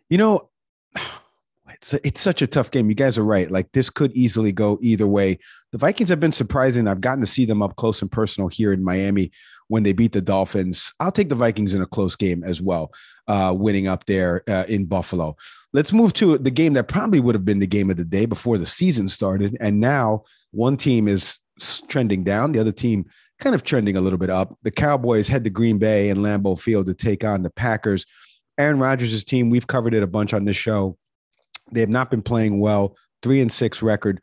You 0.08 0.18
know, 0.18 0.50
it's 1.70 1.94
a, 1.94 2.06
it's 2.06 2.20
such 2.20 2.42
a 2.42 2.46
tough 2.46 2.70
game. 2.70 2.88
You 2.88 2.94
guys 2.94 3.18
are 3.18 3.24
right. 3.24 3.50
Like 3.50 3.72
this 3.72 3.90
could 3.90 4.12
easily 4.12 4.52
go 4.52 4.78
either 4.80 5.08
way. 5.08 5.40
The 5.72 5.78
Vikings 5.78 6.10
have 6.10 6.20
been 6.20 6.30
surprising. 6.30 6.86
I've 6.86 7.00
gotten 7.00 7.22
to 7.22 7.26
see 7.26 7.44
them 7.44 7.60
up 7.60 7.74
close 7.74 8.02
and 8.02 8.12
personal 8.12 8.46
here 8.46 8.72
in 8.72 8.84
Miami 8.84 9.32
when 9.70 9.84
they 9.84 9.92
beat 9.92 10.10
the 10.10 10.20
Dolphins. 10.20 10.92
I'll 10.98 11.12
take 11.12 11.28
the 11.28 11.36
Vikings 11.36 11.74
in 11.74 11.80
a 11.80 11.86
close 11.86 12.16
game 12.16 12.42
as 12.42 12.60
well, 12.60 12.92
uh, 13.28 13.54
winning 13.56 13.86
up 13.86 14.04
there 14.06 14.42
uh, 14.48 14.64
in 14.68 14.84
Buffalo. 14.84 15.36
Let's 15.72 15.92
move 15.92 16.12
to 16.14 16.36
the 16.38 16.50
game 16.50 16.72
that 16.72 16.88
probably 16.88 17.20
would 17.20 17.36
have 17.36 17.44
been 17.44 17.60
the 17.60 17.68
game 17.68 17.88
of 17.88 17.96
the 17.96 18.04
day 18.04 18.26
before 18.26 18.58
the 18.58 18.66
season 18.66 19.08
started, 19.08 19.56
and 19.60 19.78
now 19.78 20.24
one 20.50 20.76
team 20.76 21.06
is 21.06 21.38
trending 21.86 22.24
down, 22.24 22.50
the 22.50 22.58
other 22.58 22.72
team 22.72 23.06
kind 23.38 23.54
of 23.54 23.62
trending 23.62 23.96
a 23.96 24.00
little 24.00 24.18
bit 24.18 24.28
up. 24.28 24.58
The 24.64 24.72
Cowboys 24.72 25.28
head 25.28 25.44
to 25.44 25.50
Green 25.50 25.78
Bay 25.78 26.10
and 26.10 26.18
Lambeau 26.18 26.58
Field 26.60 26.88
to 26.88 26.94
take 26.94 27.22
on 27.22 27.44
the 27.44 27.50
Packers. 27.50 28.04
Aaron 28.58 28.80
Rodgers' 28.80 29.22
team, 29.22 29.50
we've 29.50 29.68
covered 29.68 29.94
it 29.94 30.02
a 30.02 30.08
bunch 30.08 30.34
on 30.34 30.44
this 30.46 30.56
show. 30.56 30.98
They 31.70 31.80
have 31.80 31.88
not 31.88 32.10
been 32.10 32.22
playing 32.22 32.58
well. 32.58 32.96
Three 33.22 33.40
and 33.40 33.52
six 33.52 33.82
record 33.82 34.20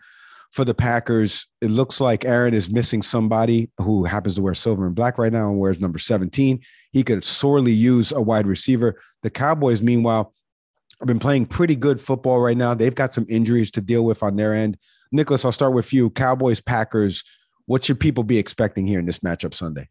for 0.51 0.66
the 0.66 0.74
Packers. 0.74 1.48
It 1.62 1.72
looks 1.72 2.00
like 2.01 2.25
Aaron 2.25 2.54
is 2.54 2.70
missing 2.70 3.01
somebody 3.01 3.70
who 3.77 4.06
happens 4.06 4.36
to 4.36 4.42
wear 4.42 4.54
silver 4.54 4.86
and 4.86 4.96
black 4.96 5.18
right 5.18 5.32
now 5.32 5.50
and 5.50 5.60
wears 5.60 5.80
number 5.80 6.00
17. 6.00 6.60
He 6.92 7.04
could 7.04 7.24
sorely 7.24 7.72
use 7.72 8.12
a 8.12 8.22
wide 8.22 8.48
receiver. 8.48 9.00
The 9.24 9.30
Cowboys, 9.30 9.82
meanwhile, 9.82 10.34
have 11.00 11.08
been 11.08 11.20
playing 11.20 11.46
pretty 11.46 11.75
good 11.75 12.01
football 12.01 12.39
right 12.39 12.58
now. 12.58 12.74
They've 12.74 12.96
got 12.96 13.13
some 13.13 13.25
injuries 13.30 13.72
to 13.72 13.82
deal 13.82 14.04
with 14.04 14.24
on 14.24 14.36
their 14.36 14.54
end. 14.54 14.77
Nicholas, 15.12 15.46
I'll 15.46 15.51
start 15.51 15.74
with 15.74 15.94
you. 15.94 16.10
Cowboys, 16.10 16.62
Packers. 16.62 17.24
What 17.66 17.84
should 17.84 18.00
people 18.00 18.24
be 18.24 18.38
expecting 18.38 18.88
here 18.88 19.00
in 19.00 19.06
this 19.06 19.20
matchup 19.20 19.54
Sunday? 19.54 19.89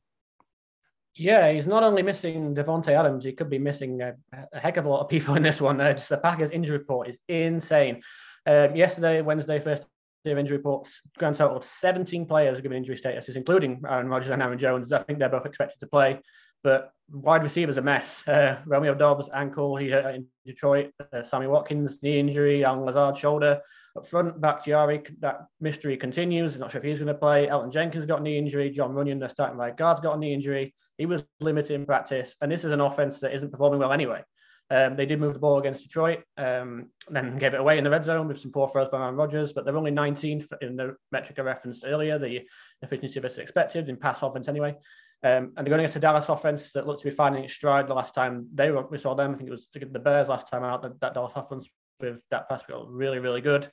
Yeah, 1.15 1.51
he's 1.51 1.67
not 1.67 1.83
only 1.83 2.03
missing 2.03 2.55
Davante 2.55 2.89
Adams, 2.89 3.25
he 3.25 3.33
could 3.33 3.49
be 3.49 3.59
missing 3.59 4.03
a, 4.03 4.15
a, 4.53 4.61
heck 4.61 4.77
of 4.77 4.85
a 4.85 4.89
lot 4.89 5.01
of 5.01 5.09
people 5.09 5.35
in 5.37 5.43
this 5.43 5.61
one. 5.61 5.81
Uh, 5.81 5.95
just 5.95 6.11
the 6.11 6.19
Packers 6.19 6.51
injury 6.51 6.77
report 6.77 7.09
is 7.09 7.19
insane. 7.29 8.03
Um, 8.47 8.77
yesterday, 8.77 9.23
Wednesday, 9.23 9.59
first 9.59 9.85
of 10.33 10.39
injury 10.39 10.57
reports, 10.57 11.01
grand 11.19 11.37
total 11.37 11.57
of 11.57 11.65
17 11.65 12.27
players 12.27 12.61
given 12.61 12.77
injury 12.77 12.97
status, 12.97 13.29
including 13.35 13.83
Aaron 13.89 14.09
Rodgers 14.09 14.31
and 14.31 14.43
Aaron 14.43 14.59
Jones. 14.59 14.93
I 14.93 15.03
think 15.03 15.19
they're 15.19 15.29
both 15.29 15.47
expected 15.47 15.81
to 15.81 15.87
play. 15.87 16.21
But 16.63 16.91
wide 17.11 17.45
receivers 17.45 17.77
a 17.77 17.83
mess. 17.83 18.27
Uh, 18.27 18.59
Romeo 18.67 18.95
Doubs 18.95 19.29
ankle 19.33 19.77
he 19.77 19.91
hurt 19.91 20.15
in 20.15 20.27
Detroit. 20.45 20.91
Uh, 21.13 21.23
Sammy 21.23 21.47
Watkins 21.47 22.03
knee 22.03 22.19
injury. 22.19 22.65
Allen 22.65 22.85
Lazard 22.85 23.17
shoulder. 23.17 23.61
Up 23.97 24.07
front, 24.07 24.41
Bakhtiari, 24.41 25.03
that 25.21 25.47
mystery 25.61 25.97
continues. 25.97 26.55
I'm 26.55 26.61
not 26.61 26.71
sure 26.71 26.81
if 26.81 26.85
he's 26.85 26.99
going 26.99 27.07
to 27.07 27.15
play. 27.15 27.47
Elgton 27.47 27.73
Jenkins 27.73 28.05
got 28.05 28.23
knee 28.23 28.37
injury. 28.37 28.69
Jon 28.71 28.93
Runyan, 28.93 29.21
the 29.21 29.29
starting 29.29 29.57
right 29.57 29.75
guard's 29.75 30.01
got 30.01 30.17
a 30.17 30.19
knee 30.19 30.35
injury. 30.35 30.75
He 30.99 31.07
was 31.07 31.25
limited 31.41 31.75
in 31.75 31.87
practice, 31.87 32.37
and 32.41 32.51
this 32.51 32.65
is 32.65 32.73
an 32.73 32.81
offense 32.81 33.21
that 33.21 33.35
isn't 33.35 33.51
performing 33.51 33.79
well 33.81 33.93
anyway. 33.93 34.23
Um, 34.69 34.97
they 34.97 35.07
did 35.07 35.21
move 35.21 35.35
the 35.35 35.39
ball 35.39 35.59
against 35.59 35.85
Detroit, 35.85 36.25
um, 36.37 36.91
then 37.09 37.39
gave 37.39 37.55
it 37.55 37.61
away 37.61 37.79
in 37.79 37.85
the 37.85 37.91
red 37.91 38.05
zone 38.05 38.27
with 38.27 38.41
some 38.41 38.51
poor 38.51 38.67
throws 38.67 38.89
by 38.89 39.01
Aaron 39.01 39.15
Rodgers, 39.15 39.53
but 39.53 39.65
they're 39.65 39.77
only 39.77 39.93
19th 39.93 40.53
in 40.61 40.75
the 40.75 40.97
metric 41.13 41.39
I 41.39 41.43
referenced 41.43 41.85
earlier, 41.87 42.19
the 42.19 42.41
efficiency 42.83 43.21
versus 43.21 43.39
expected 43.39 43.89
in 43.89 43.97
pass 43.97 44.23
offense 44.23 44.49
anyway. 44.49 44.75
Um, 45.23 45.53
and 45.57 45.59
they're 45.59 45.71
going 45.71 45.81
against 45.81 45.97
a 45.97 46.01
Dallas 46.01 46.29
offense 46.29 46.73
that 46.73 46.87
looked 46.87 47.03
to 47.03 47.09
be 47.09 47.15
finding 47.15 47.45
its 47.45 47.53
stride 47.53 47.87
the 47.87 47.95
last 47.95 48.15
time 48.15 48.49
they 48.53 48.71
were, 48.71 48.87
we 48.89 48.99
saw 48.99 49.15
them. 49.15 49.35
I 49.35 49.37
think 49.37 49.49
it 49.49 49.53
was 49.53 49.69
the 49.73 49.99
Bears 49.99 50.29
last 50.29 50.49
time 50.49 50.65
out. 50.65 50.83
That, 50.83 51.01
that 51.01 51.15
Dallas 51.15 51.33
offense 51.37 51.69
with 52.01 52.23
that 52.31 52.49
pass 52.49 52.63
really, 52.69 53.19
really 53.19 53.41
good. 53.41 53.69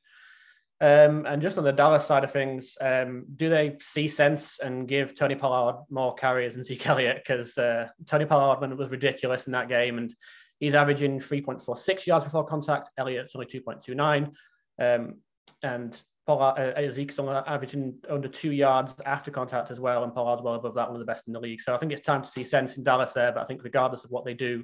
Um, 0.80 1.26
and 1.26 1.42
just 1.42 1.58
on 1.58 1.64
the 1.64 1.72
Dallas 1.72 2.06
side 2.06 2.24
of 2.24 2.32
things, 2.32 2.76
um, 2.82 3.26
do 3.36 3.50
they 3.50 3.78
see 3.80 4.08
sense 4.08 4.60
and 4.60 4.88
give 4.88 5.18
Tony 5.18 5.36
Pollard 5.36 5.84
more 5.90 6.14
carries 6.14 6.56
than 6.56 6.64
Zeke 6.64 6.88
Elliott? 6.88 7.18
Because 7.18 7.58
uh, 7.58 7.88
Tony 8.06 8.26
Pollard 8.26 8.78
was 8.78 8.90
ridiculous 8.90 9.46
in 9.46 9.54
that 9.54 9.70
game, 9.70 9.98
and 9.98 10.14
he's 10.60 10.74
averaging 10.74 11.20
3.46 11.20 12.06
yards 12.06 12.26
before 12.26 12.46
contact. 12.46 12.90
Elliott's 12.98 13.36
only 13.36 13.48
2.29. 13.48 14.32
Um, 14.80 15.16
and 15.62 16.02
Pollard, 16.26 16.76
uh, 16.78 16.92
Zeke's 16.92 17.20
averaging 17.20 17.96
under 18.10 18.28
two 18.28 18.52
yards 18.52 18.96
after 19.06 19.30
contact 19.30 19.72
as 19.72 19.80
well, 19.80 20.04
and 20.04 20.14
Pollard's 20.14 20.42
well 20.42 20.56
above 20.56 20.76
that, 20.76 20.88
one 20.88 20.96
of 20.96 21.06
the 21.06 21.12
best 21.12 21.28
in 21.28 21.34
the 21.34 21.40
league. 21.40 21.60
So 21.60 21.74
I 21.74 21.78
think 21.78 21.92
it's 21.92 22.02
time 22.02 22.24
to 22.24 22.30
see 22.30 22.44
sense 22.44 22.78
in 22.78 22.84
Dallas 22.84 23.12
there. 23.14 23.32
But 23.32 23.44
I 23.44 23.46
think 23.46 23.64
regardless 23.64 24.06
of 24.06 24.12
what 24.12 24.24
they 24.24 24.34
do 24.34 24.64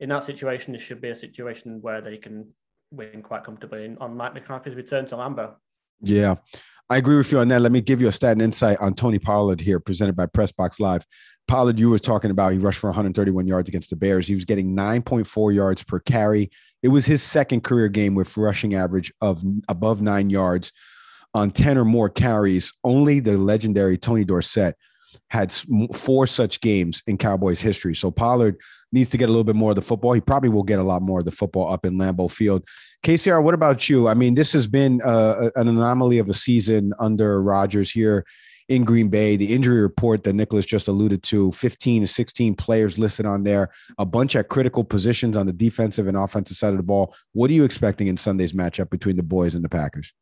in 0.00 0.08
that 0.08 0.24
situation, 0.24 0.74
it 0.74 0.80
should 0.80 1.00
be 1.00 1.10
a 1.10 1.14
situation 1.14 1.80
where 1.80 2.00
they 2.00 2.16
can 2.16 2.52
win 2.90 3.22
quite 3.22 3.44
comfortably 3.44 3.94
on 4.00 4.16
Mike 4.16 4.34
McCarthy's 4.34 4.74
return 4.74 5.06
to 5.06 5.16
Lambeau. 5.16 5.54
Yeah, 6.02 6.36
I 6.88 6.98
agree 6.98 7.16
with 7.16 7.32
you 7.32 7.40
on 7.40 7.48
that. 7.48 7.62
Let 7.62 7.72
me 7.72 7.80
give 7.80 8.00
you 8.00 8.06
a 8.06 8.12
stat 8.12 8.32
and 8.32 8.42
insight 8.42 8.78
on 8.80 8.94
Tony 8.94 9.18
Pollard 9.18 9.60
here, 9.60 9.80
presented 9.80 10.14
by 10.14 10.26
Pressbox 10.26 10.78
Live. 10.78 11.04
Pollard, 11.48 11.80
you 11.80 11.90
were 11.90 11.98
talking 11.98 12.30
about, 12.30 12.52
he 12.52 12.58
rushed 12.58 12.78
for 12.78 12.88
131 12.88 13.48
yards 13.48 13.68
against 13.68 13.90
the 13.90 13.96
Bears. 13.96 14.28
He 14.28 14.34
was 14.34 14.44
getting 14.44 14.76
9.4 14.76 15.52
yards 15.52 15.82
per 15.82 15.98
carry. 15.98 16.50
It 16.84 16.88
was 16.88 17.04
his 17.04 17.24
second 17.24 17.62
career 17.62 17.88
game 17.88 18.14
with 18.14 18.36
rushing 18.36 18.74
average 18.74 19.12
of 19.20 19.42
above 19.68 20.00
nine 20.00 20.30
yards 20.30 20.70
on 21.34 21.50
10 21.50 21.76
or 21.76 21.84
more 21.84 22.08
carries. 22.08 22.72
Only 22.84 23.18
the 23.18 23.36
legendary 23.36 23.98
Tony 23.98 24.24
Dorsett 24.24 24.76
had 25.30 25.52
four 25.94 26.26
such 26.26 26.60
games 26.60 27.02
in 27.06 27.16
Cowboys 27.18 27.60
history. 27.60 27.94
So 27.94 28.10
Pollard 28.10 28.60
needs 28.92 29.10
to 29.10 29.18
get 29.18 29.28
a 29.28 29.32
little 29.32 29.44
bit 29.44 29.56
more 29.56 29.70
of 29.70 29.76
the 29.76 29.82
football. 29.82 30.12
He 30.12 30.20
probably 30.20 30.48
will 30.48 30.62
get 30.62 30.78
a 30.78 30.82
lot 30.82 31.02
more 31.02 31.20
of 31.20 31.24
the 31.24 31.32
football 31.32 31.72
up 31.72 31.84
in 31.84 31.98
Lambeau 31.98 32.30
Field. 32.30 32.66
KCR, 33.04 33.42
what 33.42 33.54
about 33.54 33.88
you? 33.88 34.08
I 34.08 34.14
mean, 34.14 34.34
this 34.34 34.52
has 34.52 34.66
been 34.66 35.00
uh, 35.04 35.50
an 35.56 35.68
anomaly 35.68 36.18
of 36.18 36.28
a 36.28 36.34
season 36.34 36.92
under 36.98 37.42
Rodgers 37.42 37.90
here 37.90 38.24
in 38.68 38.84
Green 38.84 39.08
Bay. 39.08 39.36
The 39.36 39.54
injury 39.54 39.80
report 39.80 40.24
that 40.24 40.32
Nicholas 40.32 40.66
just 40.66 40.88
alluded 40.88 41.22
to 41.24 41.52
15 41.52 42.02
to 42.02 42.06
16 42.06 42.54
players 42.56 42.98
listed 42.98 43.26
on 43.26 43.44
there, 43.44 43.70
a 43.98 44.06
bunch 44.06 44.34
at 44.36 44.48
critical 44.48 44.84
positions 44.84 45.36
on 45.36 45.46
the 45.46 45.52
defensive 45.52 46.08
and 46.08 46.16
offensive 46.16 46.56
side 46.56 46.72
of 46.72 46.78
the 46.78 46.82
ball. 46.82 47.14
What 47.32 47.50
are 47.50 47.54
you 47.54 47.64
expecting 47.64 48.08
in 48.08 48.16
Sunday's 48.16 48.52
matchup 48.52 48.90
between 48.90 49.16
the 49.16 49.22
boys 49.22 49.54
and 49.54 49.64
the 49.64 49.68
Packers? 49.68 50.12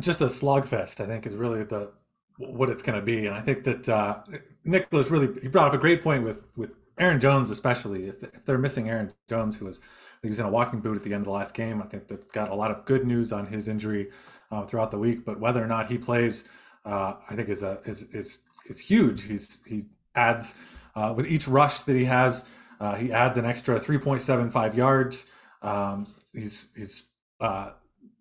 Just 0.00 0.22
a 0.22 0.26
slogfest, 0.26 1.00
I 1.00 1.06
think, 1.06 1.26
is 1.26 1.34
really 1.34 1.62
the 1.64 1.92
what 2.36 2.68
it's 2.68 2.82
going 2.82 2.98
to 2.98 3.04
be. 3.04 3.26
And 3.26 3.34
I 3.34 3.40
think 3.40 3.64
that 3.64 3.88
uh, 3.88 4.22
Nicholas 4.64 5.10
really 5.10 5.40
he 5.40 5.48
brought 5.48 5.68
up 5.68 5.74
a 5.74 5.78
great 5.78 6.02
point 6.02 6.24
with 6.24 6.44
with 6.56 6.72
Aaron 6.98 7.20
Jones, 7.20 7.50
especially 7.50 8.06
if, 8.06 8.22
if 8.22 8.44
they're 8.44 8.58
missing 8.58 8.88
Aaron 8.88 9.12
Jones, 9.28 9.58
who 9.58 9.66
was 9.66 9.80
he 10.22 10.28
was 10.28 10.38
in 10.38 10.46
a 10.46 10.50
walking 10.50 10.80
boot 10.80 10.96
at 10.96 11.02
the 11.02 11.12
end 11.12 11.22
of 11.22 11.24
the 11.24 11.30
last 11.30 11.54
game. 11.54 11.82
I 11.82 11.86
think 11.86 12.08
that 12.08 12.32
got 12.32 12.50
a 12.50 12.54
lot 12.54 12.70
of 12.70 12.84
good 12.84 13.06
news 13.06 13.32
on 13.32 13.46
his 13.46 13.68
injury 13.68 14.10
uh, 14.50 14.64
throughout 14.64 14.90
the 14.90 14.98
week. 14.98 15.24
But 15.24 15.38
whether 15.38 15.62
or 15.62 15.66
not 15.66 15.88
he 15.88 15.98
plays, 15.98 16.48
uh, 16.84 17.14
I 17.28 17.34
think 17.34 17.48
is 17.48 17.62
a 17.62 17.80
is 17.84 18.02
is 18.14 18.40
is 18.66 18.78
huge. 18.78 19.24
He's 19.24 19.60
he 19.66 19.86
adds 20.14 20.54
uh, 20.94 21.12
with 21.16 21.26
each 21.26 21.48
rush 21.48 21.80
that 21.82 21.96
he 21.96 22.04
has, 22.04 22.44
uh, 22.80 22.94
he 22.94 23.12
adds 23.12 23.36
an 23.36 23.44
extra 23.44 23.80
3.75 23.80 24.76
yards. 24.76 25.26
Um, 25.62 26.06
he's 26.32 26.68
he's 26.76 27.04
uh, 27.40 27.70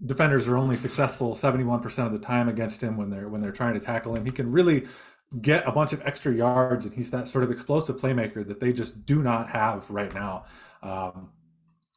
defenders 0.05 0.47
are 0.47 0.57
only 0.57 0.75
successful 0.75 1.35
71% 1.35 2.05
of 2.05 2.11
the 2.11 2.19
time 2.19 2.49
against 2.49 2.81
him 2.81 2.97
when 2.97 3.09
they're 3.09 3.29
when 3.29 3.41
they're 3.41 3.51
trying 3.51 3.73
to 3.73 3.79
tackle 3.79 4.15
him. 4.15 4.25
He 4.25 4.31
can 4.31 4.51
really 4.51 4.87
get 5.41 5.67
a 5.67 5.71
bunch 5.71 5.93
of 5.93 6.01
extra 6.05 6.33
yards, 6.33 6.85
and 6.85 6.93
he's 6.93 7.11
that 7.11 7.27
sort 7.27 7.43
of 7.43 7.51
explosive 7.51 7.97
playmaker 7.97 8.45
that 8.47 8.59
they 8.59 8.71
just 8.73 9.05
do 9.05 9.23
not 9.23 9.49
have 9.49 9.89
right 9.89 10.13
now. 10.13 10.45
Um, 10.81 11.29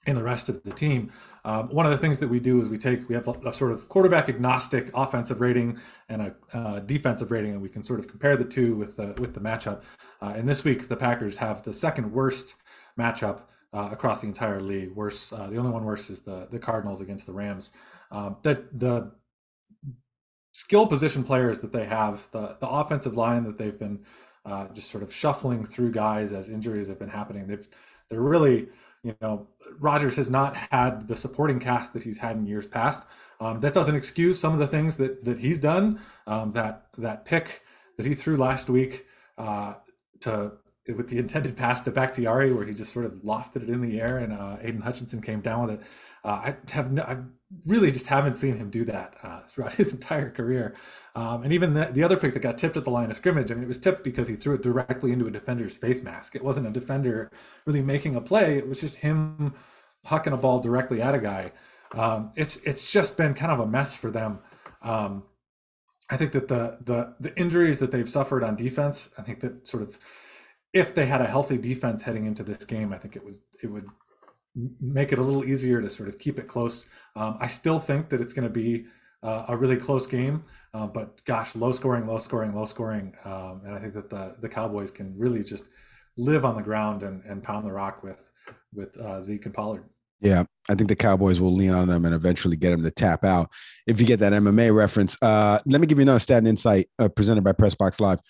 in 0.07 0.14
the 0.14 0.23
rest 0.23 0.49
of 0.49 0.62
the 0.62 0.71
team. 0.71 1.12
Um, 1.45 1.69
one 1.69 1.85
of 1.85 1.92
the 1.92 1.99
things 1.99 2.21
that 2.21 2.29
we 2.29 2.40
do 2.40 2.62
is 2.62 2.69
we 2.69 2.79
take 2.79 3.09
we 3.09 3.14
have 3.14 3.29
a, 3.29 3.33
a 3.47 3.53
sort 3.53 3.73
of 3.73 3.88
quarterback 3.88 4.29
agnostic 4.29 4.90
offensive 4.95 5.40
rating 5.40 5.79
and 6.09 6.33
a 6.55 6.81
defensive 6.81 7.31
rating, 7.31 7.53
and 7.53 7.61
we 7.61 7.69
can 7.69 7.83
sort 7.83 7.99
of 7.99 8.09
compare 8.09 8.37
the 8.37 8.45
two 8.45 8.75
with 8.77 8.97
the 8.97 9.14
with 9.19 9.35
the 9.35 9.40
matchup. 9.40 9.83
Uh, 10.23 10.33
and 10.37 10.49
this 10.49 10.64
week, 10.64 10.88
the 10.88 10.97
Packers 10.97 11.37
have 11.38 11.62
the 11.62 11.75
second 11.75 12.12
worst 12.12 12.55
matchup 12.99 13.42
uh, 13.73 13.88
across 13.92 14.21
the 14.21 14.27
entire 14.27 14.61
league. 14.61 14.95
Worse, 14.95 15.33
uh, 15.33 15.49
the 15.49 15.57
only 15.57 15.71
one 15.71 15.85
worse 15.85 16.09
is 16.11 16.21
the 16.21 16.49
the 16.51 16.59
Cardinals 16.59 17.01
against 17.01 17.27
the 17.27 17.33
Rams. 17.33 17.73
Um, 18.11 18.37
that 18.42 18.79
the 18.79 19.12
skill 20.53 20.87
position 20.87 21.23
players 21.23 21.61
that 21.61 21.73
they 21.73 21.85
have, 21.87 22.29
the 22.33 22.57
the 22.61 22.69
offensive 22.69 23.16
line 23.16 23.45
that 23.45 23.59
they've 23.59 23.79
been 23.79 24.05
uh, 24.45 24.69
just 24.69 24.90
sort 24.90 25.03
of 25.03 25.12
shuffling 25.12 25.64
through 25.64 25.90
guys 25.92 26.33
as 26.33 26.49
injuries 26.49 26.88
have 26.88 26.99
been 26.99 27.11
happening. 27.11 27.47
They've 27.47 27.69
they're 28.09 28.21
really 28.21 28.69
you 29.03 29.14
know 29.21 29.49
Rodgers 29.79 30.16
has 30.16 30.31
not 30.31 30.57
had 30.57 31.09
the 31.09 31.16
supporting 31.16 31.61
cast 31.61 31.92
that 31.92 32.03
he's 32.03 32.19
had 32.19 32.37
in 32.37 32.47
years 32.47 32.66
past. 32.66 33.05
Um, 33.38 33.61
that 33.61 33.75
doesn't 33.75 33.95
excuse 33.95 34.40
some 34.40 34.55
of 34.55 34.59
the 34.59 34.66
things 34.66 34.97
that 34.97 35.25
that 35.25 35.38
he's 35.38 35.61
done. 35.61 36.01
Um, 36.27 36.53
that 36.53 36.87
that 36.99 37.25
pick 37.25 37.62
that 37.97 38.07
he 38.07 38.14
threw 38.14 38.37
last 38.37 38.69
week 38.69 39.07
uh, 39.37 39.75
to 40.21 40.53
with 40.88 41.09
the 41.09 41.19
intended 41.19 41.57
pass 41.57 41.83
to 41.83 41.90
Bakhtiari, 41.90 42.53
where 42.53 42.64
he 42.64 42.73
just 42.73 42.92
sort 42.92 43.05
of 43.05 43.14
lofted 43.25 43.64
it 43.64 43.71
in 43.71 43.81
the 43.81 44.01
air, 44.01 44.19
and 44.19 44.33
uh, 44.33 44.57
Aidan 44.61 44.83
Hutchinson 44.83 45.21
came 45.21 45.40
down 45.40 45.66
with 45.66 45.81
it. 45.81 45.87
Uh, 46.27 46.43
I 46.45 46.57
have 46.73 46.91
no, 46.91 47.03
I 47.05 47.19
really 47.67 47.93
just 47.93 48.09
haven't 48.09 48.35
seen 48.35 48.57
him 48.57 48.69
do 48.69 48.85
that 48.87 49.15
uh, 49.23 49.41
throughout 49.47 49.75
his 49.81 49.95
entire 49.95 50.29
career. 50.31 50.75
Um, 51.15 51.45
and 51.45 51.53
even 51.53 51.75
the, 51.75 51.87
the 51.93 52.03
other 52.03 52.17
pick 52.17 52.35
that 52.35 52.41
got 52.41 52.59
tipped 52.59 52.77
at 52.77 52.85
the 52.85 52.91
line 52.91 53.12
of 53.12 53.17
scrimmage, 53.17 53.51
I 53.51 53.55
mean, 53.55 53.62
it 53.62 53.69
was 53.69 53.79
tipped 53.79 54.03
because 54.03 54.27
he 54.27 54.35
threw 54.35 54.55
it 54.55 54.62
directly 54.62 55.12
into 55.12 55.29
a 55.29 55.31
defender's 55.31 55.77
face 55.77 56.03
mask. 56.03 56.35
It 56.35 56.45
wasn't 56.45 56.67
a 56.67 56.71
defender 56.71 57.31
really 57.65 57.81
making 57.81 58.17
a 58.17 58.21
play. 58.21 58.59
It 58.59 58.69
was 58.69 58.81
just 58.81 58.97
him 58.97 59.55
hucking 60.07 60.33
a 60.33 60.37
ball 60.37 60.61
directly 60.61 61.01
at 61.01 61.15
a 61.15 61.21
guy. 61.21 61.53
Um, 61.95 62.33
it's 62.37 62.57
it's 62.57 62.91
just 62.91 63.17
been 63.17 63.33
kind 63.33 63.53
of 63.53 63.61
a 63.61 63.67
mess 63.67 63.97
for 63.97 64.11
them. 64.11 64.41
Um, 64.83 65.23
I 66.11 66.17
think 66.17 66.33
that 66.33 66.49
the 66.49 66.79
the 66.85 67.15
the 67.21 67.39
injuries 67.39 67.79
that 67.79 67.93
they've 67.93 68.09
suffered 68.09 68.43
on 68.43 68.57
defense, 68.57 69.11
I 69.17 69.23
think 69.23 69.41
that 69.41 69.69
sort 69.69 69.85
of 69.85 69.99
if 70.73 70.95
they 70.95 71.07
had 71.07 71.21
a 71.21 71.27
healthy 71.27 71.57
defense 71.57 72.03
heading 72.03 72.27
into 72.27 72.43
this 72.43 72.65
game, 72.65 72.93
I 72.93 72.99
think 72.99 73.15
it 73.15 73.25
was 73.25 73.41
it 73.62 73.69
would 73.69 73.87
make 74.81 75.12
it 75.12 75.19
a 75.19 75.23
little 75.23 75.45
easier 75.45 75.81
to 75.81 75.90
sort 75.90 76.09
of 76.09 76.19
keep 76.19 76.38
it 76.38 76.49
close. 76.49 76.87
Um, 77.14 77.37
I 77.40 77.47
still 77.47 77.79
think 77.79 78.09
that 78.09 78.21
it's 78.21 78.33
going 78.33 78.49
to 78.49 78.53
be 78.53 78.87
uh, 79.23 79.47
a 79.49 79.57
really 79.57 79.77
close 79.77 80.07
game, 80.07 80.45
uh, 80.73 80.87
but 80.87 81.25
gosh, 81.25 81.55
low 81.55 81.73
scoring, 81.73 82.07
low 82.07 82.19
scoring, 82.19 82.55
low 82.55 82.64
scoring, 82.64 83.14
um, 83.25 83.62
and 83.64 83.75
I 83.75 83.79
think 83.79 83.95
that 83.95 84.11
the 84.11 84.37
the 84.40 84.49
Cowboys 84.49 84.90
can 84.90 85.19
really 85.19 85.42
just 85.42 85.64
live 86.16 86.45
on 86.45 86.57
the 86.57 86.62
ground 86.62 87.03
and, 87.03 87.23
and 87.25 87.42
pound 87.42 87.66
the 87.66 87.73
rock 87.73 88.03
with 88.03 88.31
with 88.75 88.97
uh, 88.99 89.21
Zeke 89.21 89.47
and 89.47 89.55
Pollard. 89.55 89.85
Yeah, 90.21 90.45
I 90.69 90.75
think 90.75 90.88
the 90.88 90.97
Cowboys 90.97 91.40
will 91.40 91.53
lean 91.53 91.73
on 91.73 91.88
them 91.88 92.05
and 92.05 92.14
eventually 92.14 92.57
get 92.57 92.71
them 92.71 92.83
to 92.85 92.90
tap 92.90 93.25
out. 93.25 93.51
If 93.87 94.01
you 94.01 94.07
get 94.07 94.19
that 94.21 94.33
MMA 94.33 94.75
reference, 94.75 95.16
uh, 95.21 95.59
let 95.66 95.81
me 95.81 95.87
give 95.87 95.99
you 95.99 96.03
another 96.03 96.19
stat 96.19 96.38
and 96.38 96.49
insight 96.49 96.88
uh, 96.99 97.09
presented 97.09 97.45
by 97.45 97.53
Pressbox 97.53 98.01
Live. 98.01 98.21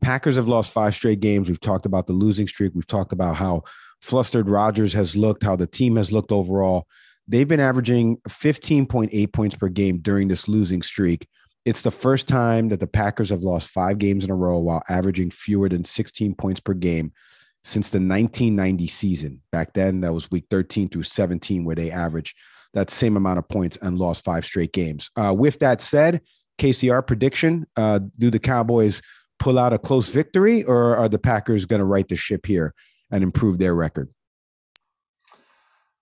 Packers 0.00 0.36
have 0.36 0.48
lost 0.48 0.72
five 0.72 0.94
straight 0.94 1.20
games. 1.20 1.48
We've 1.48 1.60
talked 1.60 1.86
about 1.86 2.06
the 2.06 2.14
losing 2.14 2.48
streak. 2.48 2.72
We've 2.74 2.86
talked 2.86 3.12
about 3.12 3.36
how 3.36 3.64
flustered 4.04 4.50
Rodgers 4.50 4.92
has 4.92 5.16
looked, 5.16 5.42
how 5.42 5.56
the 5.56 5.66
team 5.66 5.96
has 5.96 6.12
looked 6.12 6.30
overall. 6.30 6.86
They've 7.26 7.48
been 7.48 7.58
averaging 7.58 8.18
15.8 8.28 9.32
points 9.32 9.56
per 9.56 9.68
game 9.68 9.98
during 9.98 10.28
this 10.28 10.46
losing 10.46 10.82
streak. 10.82 11.26
It's 11.64 11.80
the 11.80 11.90
first 11.90 12.28
time 12.28 12.68
that 12.68 12.80
the 12.80 12.86
Packers 12.86 13.30
have 13.30 13.42
lost 13.42 13.70
five 13.70 13.96
games 13.96 14.22
in 14.22 14.30
a 14.30 14.34
row 14.34 14.58
while 14.58 14.82
averaging 14.90 15.30
fewer 15.30 15.70
than 15.70 15.84
16 15.84 16.34
points 16.34 16.60
per 16.60 16.74
game 16.74 17.14
since 17.62 17.88
the 17.88 17.96
1990 17.96 18.86
season. 18.88 19.40
Back 19.50 19.72
then, 19.72 20.02
that 20.02 20.12
was 20.12 20.30
week 20.30 20.44
13 20.50 20.90
through 20.90 21.04
17, 21.04 21.64
where 21.64 21.74
they 21.74 21.90
averaged 21.90 22.36
that 22.74 22.90
same 22.90 23.16
amount 23.16 23.38
of 23.38 23.48
points 23.48 23.78
and 23.80 23.98
lost 23.98 24.22
five 24.22 24.44
straight 24.44 24.74
games. 24.74 25.08
Uh, 25.16 25.32
with 25.32 25.60
that 25.60 25.80
said, 25.80 26.20
KCR 26.58 27.06
prediction 27.06 27.66
uh, 27.78 28.00
do 28.18 28.30
the 28.30 28.38
Cowboys 28.38 29.00
pull 29.38 29.58
out 29.58 29.72
a 29.72 29.78
close 29.78 30.10
victory, 30.10 30.62
or 30.64 30.94
are 30.94 31.08
the 31.08 31.18
Packers 31.18 31.64
going 31.64 31.80
to 31.80 31.86
right 31.86 32.06
the 32.06 32.16
ship 32.16 32.44
here 32.44 32.74
and 33.14 33.22
improve 33.22 33.58
their 33.58 33.74
record? 33.74 34.10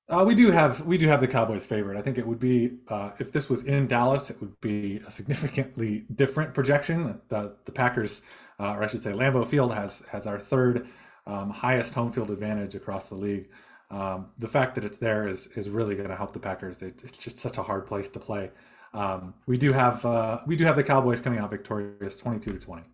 Uh, 0.09 0.25
we 0.25 0.35
do 0.35 0.51
have 0.51 0.85
we 0.87 0.99
do 0.99 1.07
have 1.07 1.21
the 1.21 1.29
Cowboys 1.29 1.67
favorite. 1.67 1.97
I 1.97 2.03
think 2.03 2.19
it 2.19 2.27
would 2.27 2.41
be 2.41 2.79
uh, 2.89 3.11
if 3.19 3.33
this 3.33 3.49
was 3.49 3.63
in 3.65 3.87
Dallas, 3.87 4.31
it 4.31 4.41
would 4.41 4.61
be 4.61 5.01
a 5.07 5.11
significantly 5.11 6.07
different 6.15 6.55
projection. 6.55 7.21
The 7.29 7.57
the 7.67 7.73
Packers, 7.73 8.23
uh, 8.59 8.73
or 8.73 8.83
I 8.83 8.89
should 8.89 9.03
say, 9.03 9.13
Lambeau 9.13 9.47
Field 9.47 9.73
has 9.75 10.03
has 10.11 10.27
our 10.27 10.39
third 10.39 10.89
um, 11.27 11.51
highest 11.51 11.95
home 11.95 12.13
field 12.13 12.31
advantage 12.31 12.75
across 12.75 13.07
the 13.07 13.15
league. 13.15 13.49
Um, 13.91 14.31
the 14.39 14.49
fact 14.49 14.75
that 14.75 14.85
it's 14.85 14.99
there 14.99 15.29
is 15.29 15.47
is 15.49 15.71
really 15.71 15.95
going 15.95 16.09
to 16.09 16.17
help 16.17 16.33
the 16.33 16.41
Packers. 16.41 16.83
It's 16.83 17.19
just 17.19 17.39
such 17.39 17.59
a 17.59 17.63
hard 17.63 17.87
place 17.87 18.09
to 18.11 18.19
play. 18.19 18.51
Um, 18.95 19.35
we 19.47 19.57
do 19.57 19.73
have 19.73 20.05
uh, 20.05 20.41
we 20.47 20.57
do 20.57 20.65
have 20.65 20.77
the 20.77 20.85
Cowboys 20.85 21.21
coming 21.21 21.39
out 21.39 21.51
victorious, 21.51 22.19
twenty 22.19 22.41
two 22.41 22.53
to 22.53 22.59
twenty. 22.59 22.85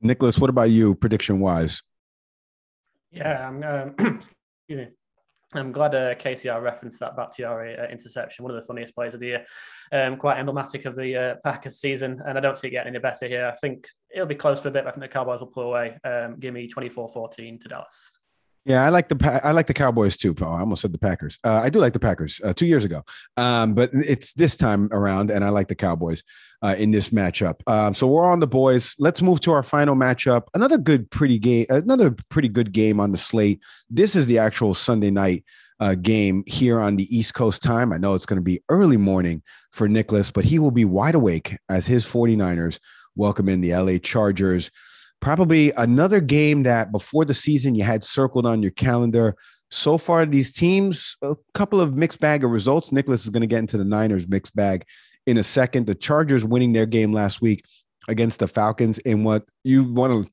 Nicholas, 0.00 0.38
what 0.38 0.50
about 0.50 0.70
you, 0.70 0.94
prediction 0.94 1.40
wise? 1.40 1.82
Yeah, 3.10 3.48
I'm. 3.48 3.62
Um, 3.62 3.94
excuse 3.98 4.86
me. 4.86 4.88
I'm 5.54 5.72
glad 5.72 5.94
uh, 5.94 6.14
KCR 6.14 6.60
referenced 6.60 7.00
that 7.00 7.16
Bakhtiari 7.16 7.78
uh, 7.78 7.86
interception, 7.86 8.42
one 8.42 8.54
of 8.54 8.60
the 8.60 8.66
funniest 8.66 8.94
plays 8.94 9.14
of 9.14 9.20
the 9.20 9.28
year. 9.28 9.46
Um, 9.92 10.18
quite 10.18 10.38
emblematic 10.38 10.84
of 10.84 10.94
the 10.94 11.16
uh, 11.16 11.34
Packers 11.42 11.80
season, 11.80 12.20
and 12.26 12.36
I 12.36 12.40
don't 12.42 12.58
see 12.58 12.68
it 12.68 12.72
getting 12.72 12.90
any 12.90 12.98
better 12.98 13.26
here. 13.26 13.46
I 13.46 13.56
think 13.56 13.88
it'll 14.14 14.26
be 14.26 14.34
close 14.34 14.60
for 14.60 14.68
a 14.68 14.70
bit. 14.70 14.86
I 14.86 14.90
think 14.90 15.00
the 15.00 15.08
Cowboys 15.08 15.40
will 15.40 15.46
pull 15.46 15.62
away. 15.62 15.96
Um, 16.04 16.36
give 16.38 16.52
me 16.52 16.68
24-14 16.68 17.62
to 17.62 17.68
Dallas. 17.68 18.17
Yeah, 18.64 18.84
I 18.84 18.90
like 18.90 19.08
the 19.08 19.40
I 19.42 19.52
like 19.52 19.66
the 19.66 19.74
Cowboys 19.74 20.16
too. 20.16 20.34
Paul. 20.34 20.54
I 20.54 20.60
almost 20.60 20.82
said 20.82 20.92
the 20.92 20.98
Packers. 20.98 21.38
Uh, 21.42 21.60
I 21.62 21.70
do 21.70 21.78
like 21.80 21.94
the 21.94 22.00
Packers 22.00 22.40
uh, 22.44 22.52
two 22.52 22.66
years 22.66 22.84
ago, 22.84 23.02
um, 23.36 23.74
but 23.74 23.90
it's 23.94 24.34
this 24.34 24.56
time 24.56 24.88
around, 24.92 25.30
and 25.30 25.44
I 25.44 25.48
like 25.48 25.68
the 25.68 25.74
Cowboys 25.74 26.22
uh, 26.62 26.74
in 26.76 26.90
this 26.90 27.08
matchup. 27.08 27.66
Um, 27.66 27.94
so 27.94 28.06
we're 28.06 28.30
on 28.30 28.40
the 28.40 28.46
boys. 28.46 28.94
Let's 28.98 29.22
move 29.22 29.40
to 29.40 29.52
our 29.52 29.62
final 29.62 29.94
matchup. 29.94 30.44
Another 30.54 30.76
good, 30.76 31.10
pretty 31.10 31.38
game. 31.38 31.66
Another 31.70 32.14
pretty 32.28 32.48
good 32.48 32.72
game 32.72 33.00
on 33.00 33.12
the 33.12 33.18
slate. 33.18 33.60
This 33.88 34.14
is 34.14 34.26
the 34.26 34.38
actual 34.38 34.74
Sunday 34.74 35.10
night 35.10 35.44
uh, 35.80 35.94
game 35.94 36.44
here 36.46 36.80
on 36.80 36.96
the 36.96 37.16
East 37.16 37.34
Coast 37.34 37.62
time. 37.62 37.92
I 37.92 37.98
know 37.98 38.14
it's 38.14 38.26
going 38.26 38.38
to 38.38 38.42
be 38.42 38.62
early 38.68 38.96
morning 38.96 39.42
for 39.72 39.88
Nicholas, 39.88 40.30
but 40.30 40.44
he 40.44 40.58
will 40.58 40.70
be 40.70 40.84
wide 40.84 41.14
awake 41.14 41.56
as 41.68 41.86
his 41.86 42.04
49ers 42.04 42.80
welcome 43.14 43.48
in 43.48 43.60
the 43.60 43.74
LA 43.74 43.98
Chargers 43.98 44.70
probably 45.20 45.72
another 45.72 46.20
game 46.20 46.62
that 46.62 46.92
before 46.92 47.24
the 47.24 47.34
season 47.34 47.74
you 47.74 47.84
had 47.84 48.04
circled 48.04 48.46
on 48.46 48.62
your 48.62 48.70
calendar. 48.72 49.36
So 49.70 49.98
far, 49.98 50.24
these 50.24 50.52
teams, 50.52 51.16
a 51.22 51.36
couple 51.54 51.80
of 51.80 51.94
mixed 51.94 52.20
bag 52.20 52.44
of 52.44 52.50
results. 52.50 52.92
Nicholas 52.92 53.24
is 53.24 53.30
going 53.30 53.42
to 53.42 53.46
get 53.46 53.58
into 53.58 53.76
the 53.76 53.84
Niners 53.84 54.28
mixed 54.28 54.56
bag 54.56 54.84
in 55.26 55.36
a 55.36 55.42
second. 55.42 55.86
The 55.86 55.94
Chargers 55.94 56.44
winning 56.44 56.72
their 56.72 56.86
game 56.86 57.12
last 57.12 57.42
week 57.42 57.64
against 58.08 58.40
the 58.40 58.48
Falcons 58.48 58.98
in 58.98 59.24
what 59.24 59.44
you 59.64 59.84
want 59.84 60.12
to 60.12 60.30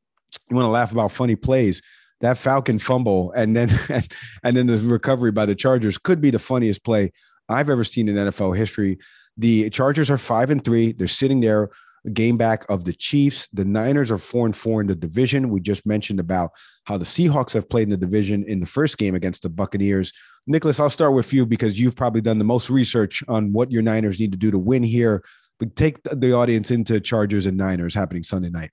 you 0.50 0.56
want 0.56 0.66
to 0.66 0.70
laugh 0.72 0.92
about 0.92 1.12
funny 1.12 1.36
plays. 1.36 1.82
That 2.22 2.38
Falcon 2.38 2.80
fumble 2.80 3.32
and 3.34 3.56
then 3.56 3.70
and 4.44 4.56
then 4.56 4.68
the 4.68 4.78
recovery 4.78 5.32
by 5.32 5.46
the 5.46 5.56
Chargers 5.56 5.98
could 5.98 6.22
be 6.22 6.30
the 6.30 6.40
funniest 6.40 6.84
play 6.84 7.12
I've 7.50 7.70
ever 7.70 7.84
seen 7.84 8.08
in 8.08 8.16
NFL 8.16 8.58
history. 8.58 8.98
The 9.38 9.70
Chargers 9.70 10.10
are 10.10 10.18
five 10.18 10.50
and 10.50 10.64
three. 10.64 10.94
They're 10.94 11.08
sitting 11.08 11.42
there 11.42 11.70
game 12.14 12.38
back 12.38 12.66
of 12.70 12.84
the 12.84 12.94
Chiefs. 12.94 13.48
The 13.54 13.66
Niners 13.66 14.12
are 14.12 14.18
four 14.18 14.46
and 14.46 14.56
four 14.56 14.82
in 14.82 14.88
the 14.88 14.96
division. 14.96 15.50
We 15.50 15.60
just 15.60 15.86
mentioned 15.86 16.20
about 16.20 16.52
how 16.86 16.98
the 16.98 17.06
Seahawks 17.06 17.54
have 17.54 17.70
played 17.70 17.84
in 17.84 17.90
the 17.90 17.98
division 17.98 18.44
in 18.48 18.60
the 18.60 18.66
first 18.66 18.98
game 18.98 19.16
against 19.16 19.44
the 19.44 19.50
Buccaneers. 19.50 20.14
Nicholas, 20.48 20.80
I'll 20.80 20.90
start 20.90 21.14
with 21.14 21.34
you 21.34 21.46
because 21.46 21.80
you've 21.80 21.96
probably 21.96 22.22
done 22.22 22.38
the 22.38 22.46
most 22.46 22.70
research 22.70 23.24
on 23.28 23.52
what 23.52 23.72
your 23.72 23.82
Niners 23.82 24.20
need 24.20 24.32
to 24.32 24.38
do 24.38 24.52
to 24.52 24.60
win 24.60 24.84
here. 24.84 25.24
But 25.60 25.76
take 25.76 26.04
the 26.04 26.34
audience 26.34 26.70
into 26.70 27.00
Chargers 27.00 27.46
and 27.46 27.58
Niners 27.58 27.96
happening 27.96 28.24
Sunday 28.24 28.50
night. 28.50 28.72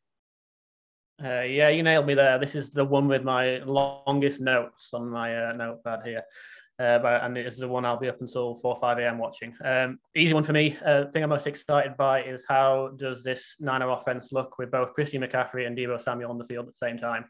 Uh, 1.25 1.43
yeah, 1.43 1.69
you 1.69 1.83
nailed 1.83 2.07
me 2.07 2.15
there. 2.15 2.39
This 2.39 2.55
is 2.55 2.71
the 2.71 2.85
one 2.85 3.07
with 3.07 3.23
my 3.23 3.59
longest 3.59 4.41
notes 4.41 4.91
on 4.93 5.09
my 5.09 5.51
uh, 5.51 5.53
notepad 5.53 6.01
here. 6.05 6.23
Uh, 6.79 6.99
but, 6.99 7.23
and 7.23 7.39
it's 7.39 7.59
the 7.59 7.69
one 7.69 7.85
I'll 7.85 7.99
be 7.99 8.09
up 8.09 8.21
until 8.21 8.57
4 8.57 8.77
5 8.77 8.99
a.m. 8.99 9.19
watching. 9.19 9.55
Um, 9.65 9.99
easy 10.17 10.35
one 10.35 10.43
for 10.43 10.53
me. 10.53 10.77
Uh, 10.85 11.05
thing 11.13 11.23
I'm 11.23 11.29
most 11.29 11.47
excited 11.47 11.97
by 11.97 12.25
is 12.25 12.45
how 12.49 12.91
does 12.97 13.23
this 13.23 13.55
Niner 13.61 13.91
offense 13.91 14.33
look 14.33 14.59
with 14.59 14.73
both 14.73 14.95
Christian 14.95 15.23
McCaffrey 15.23 15.67
and 15.67 15.77
Deebo 15.77 16.01
Samuel 16.01 16.31
on 16.31 16.39
the 16.39 16.45
field 16.45 16.67
at 16.67 16.75
the 16.75 16.87
same 16.87 16.99
time? 16.99 17.27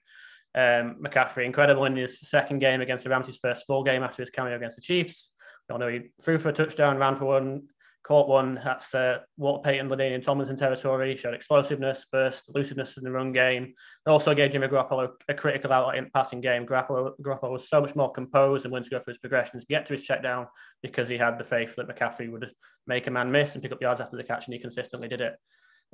Um, 0.54 1.02
McCaffrey, 1.04 1.44
incredible 1.44 1.84
in 1.84 1.96
his 1.96 2.20
second 2.20 2.60
game 2.60 2.80
against 2.80 3.04
the 3.04 3.10
Rams, 3.10 3.26
his 3.26 3.38
first 3.38 3.66
full 3.66 3.84
game 3.84 4.02
after 4.02 4.22
his 4.22 4.30
cameo 4.30 4.56
against 4.56 4.76
the 4.76 4.82
Chiefs. 4.82 5.30
We 5.68 5.72
all 5.74 5.78
know 5.78 5.88
he 5.88 6.10
threw 6.22 6.38
for 6.38 6.48
a 6.48 6.52
touchdown, 6.52 6.98
ran 6.98 7.16
for 7.16 7.26
one, 7.26 7.64
caught 8.04 8.28
one. 8.28 8.60
That's 8.64 8.94
uh, 8.94 9.18
Walter 9.36 9.70
Payton, 9.70 9.88
LaDainian 9.88 10.22
Tomlinson 10.22 10.56
territory. 10.56 11.16
Showed 11.16 11.34
explosiveness, 11.34 12.06
burst, 12.10 12.48
elusiveness 12.48 12.96
in 12.96 13.04
the 13.04 13.10
run 13.10 13.32
game. 13.32 13.74
also 14.06 14.34
gave 14.34 14.52
Jimmy 14.52 14.68
Garoppolo 14.68 15.10
a 15.28 15.34
critical 15.34 15.72
outlet 15.72 15.96
in 15.96 16.04
the 16.04 16.10
passing 16.10 16.40
game. 16.40 16.66
Garoppolo, 16.66 17.12
Garoppolo 17.22 17.52
was 17.52 17.68
so 17.68 17.80
much 17.80 17.94
more 17.94 18.10
composed 18.10 18.64
and 18.64 18.72
willing 18.72 18.84
to 18.84 18.90
go 18.90 18.98
through 18.98 19.12
his 19.12 19.18
progressions, 19.18 19.64
get 19.68 19.86
to 19.86 19.94
his 19.94 20.02
check 20.02 20.22
down 20.22 20.46
because 20.82 21.08
he 21.08 21.16
had 21.16 21.38
the 21.38 21.44
faith 21.44 21.76
that 21.76 21.88
McCaffrey 21.88 22.30
would 22.30 22.50
make 22.86 23.06
a 23.06 23.10
man 23.10 23.30
miss 23.30 23.54
and 23.54 23.62
pick 23.62 23.72
up 23.72 23.80
yards 23.80 24.00
after 24.00 24.16
the 24.16 24.24
catch, 24.24 24.46
and 24.46 24.54
he 24.54 24.60
consistently 24.60 25.08
did 25.08 25.20
it. 25.20 25.34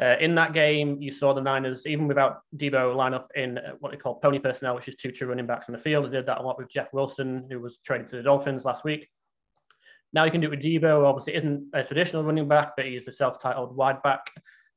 Uh, 0.01 0.15
in 0.21 0.35
that 0.37 0.53
game, 0.53 1.03
you 1.03 1.11
saw 1.11 1.35
the 1.35 1.41
Niners, 1.41 1.85
even 1.85 2.07
without 2.07 2.39
Deebo, 2.57 2.95
line 2.95 3.15
up 3.15 3.29
in 3.35 3.59
what 3.81 3.91
they 3.91 3.99
call 3.99 4.21
pony 4.21 4.39
personnel, 4.39 4.77
which 4.77 4.87
is 4.87 4.95
two 4.95 5.11
true 5.11 5.27
running 5.27 5.47
backs 5.47 5.67
on 5.69 5.73
the 5.73 5.79
field. 5.79 6.07
They 6.07 6.11
did 6.11 6.27
that 6.27 6.39
a 6.39 6.43
lot 6.43 6.57
with 6.57 6.71
Jeff 6.71 6.93
Wilson, 6.93 7.49
who 7.51 7.59
was 7.59 7.79
traded 7.79 8.09
to 8.11 8.17
the 8.17 8.23
Dolphins 8.23 8.65
last 8.65 8.85
week. 8.85 9.09
Now 10.13 10.25
you 10.25 10.31
can 10.31 10.41
do 10.41 10.47
it 10.47 10.51
with 10.51 10.63
Deebo. 10.63 11.05
Obviously, 11.05 11.35
isn't 11.35 11.69
a 11.75 11.85
traditional 11.85 12.25
running 12.25 12.49
back, 12.49 12.73
but 12.77 12.87
he's 12.87 13.09
a 13.09 13.13
self-titled 13.13 13.77
wide 13.77 14.03
back. 14.03 14.31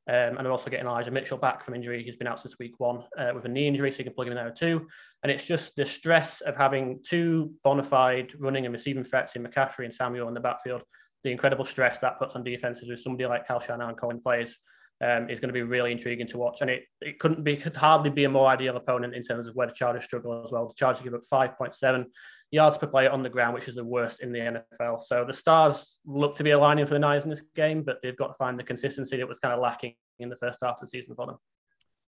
Um, 0.10 0.38
and 0.38 0.40
they're 0.40 0.52
also 0.52 0.70
getting 0.70 0.88
Elijah 0.88 1.12
Mitchell 1.12 1.38
back 1.38 1.64
from 1.64 1.76
injury. 1.76 2.04
He's 2.04 2.16
been 2.16 2.28
out 2.28 2.42
since 2.42 2.58
week 2.58 2.80
one 2.80 3.04
uh, 3.18 3.32
with 3.36 3.46
a 3.46 3.48
knee 3.48 3.68
injury, 3.68 3.92
so 3.92 4.00
you 4.00 4.04
can 4.04 4.14
plug 4.14 4.28
him 4.28 4.34
in 4.34 4.44
there 4.44 4.52
too. 4.52 4.88
And 5.22 5.32
it's 5.32 5.46
just 5.46 5.76
the 5.76 5.86
stress 5.86 6.42
of 6.42 6.56
having 6.56 7.00
two 7.08 7.54
bona 7.64 7.84
fide 7.84 8.34
running 8.40 8.66
and 8.66 8.74
receiving 8.74 9.04
threats 9.04 9.36
in 9.36 9.44
McCaffrey 9.44 9.86
and 9.86 9.94
Samuel 9.94 10.28
in 10.28 10.34
the 10.34 10.40
backfield. 10.40 10.82
The 11.24 11.32
incredible 11.32 11.66
stress 11.66 12.00
that 12.00 12.18
puts 12.18 12.36
on 12.36 12.44
defenses 12.44 12.90
with 12.90 13.00
somebody 13.00 13.28
like 13.28 13.48
Kyle 13.48 13.60
Shanahan 13.60 13.96
calling 13.96 14.20
plays 14.20 14.58
um, 15.02 15.30
is 15.30 15.40
going 15.40 15.50
to 15.50 15.54
be 15.54 15.62
really 15.62 15.92
intriguing 15.92 16.28
to 16.28 16.38
watch. 16.38 16.62
And 16.62 16.70
it, 16.70 16.84
it 17.00 17.20
couldn't 17.20 17.44
be 17.44 17.56
could 17.56 17.76
hardly 17.76 18.10
be 18.10 18.24
a 18.24 18.30
more 18.30 18.48
ideal 18.48 18.78
opponent 18.78 19.16
in 19.16 19.24
terms 19.24 19.48
of 19.48 19.56
where 19.56 19.68
the 19.68 19.74
Chargers 19.74 20.04
struggle 20.04 20.42
as 20.44 20.52
well. 20.52 20.68
The 20.68 20.74
Chargers 20.74 21.04
give 21.04 21.14
up 21.14 21.22
5.7 21.32 22.06
yards 22.52 22.78
per 22.78 22.88
play 22.88 23.08
on 23.08 23.24
the 23.24 23.30
ground, 23.30 23.54
which 23.54 23.68
is 23.68 23.76
the 23.76 23.84
worst 23.84 24.22
in 24.22 24.32
the 24.32 24.40
NFL. 24.40 25.04
So 25.04 25.26
the 25.26 25.34
stars 25.34 26.00
look 26.06 26.36
to 26.38 26.44
be 26.44 26.52
aligning 26.52 26.86
for 26.86 26.94
the 26.94 27.00
Niners 27.00 27.24
in 27.24 27.30
this 27.30 27.44
game, 27.56 27.82
but 27.84 28.02
they've 28.04 28.18
got 28.18 28.28
to 28.28 28.34
find 28.34 28.60
the 28.60 28.64
consistency 28.64 29.18
that 29.18 29.28
was 29.28 29.40
kind 29.40 29.54
of 29.54 29.62
lacking 29.62 29.96
in 30.20 30.30
the 30.30 30.36
first 30.36 30.60
half 30.62 30.76
of 30.76 30.82
the 30.82 30.88
season 30.88 31.16
for 31.16 31.26
them. 31.26 31.38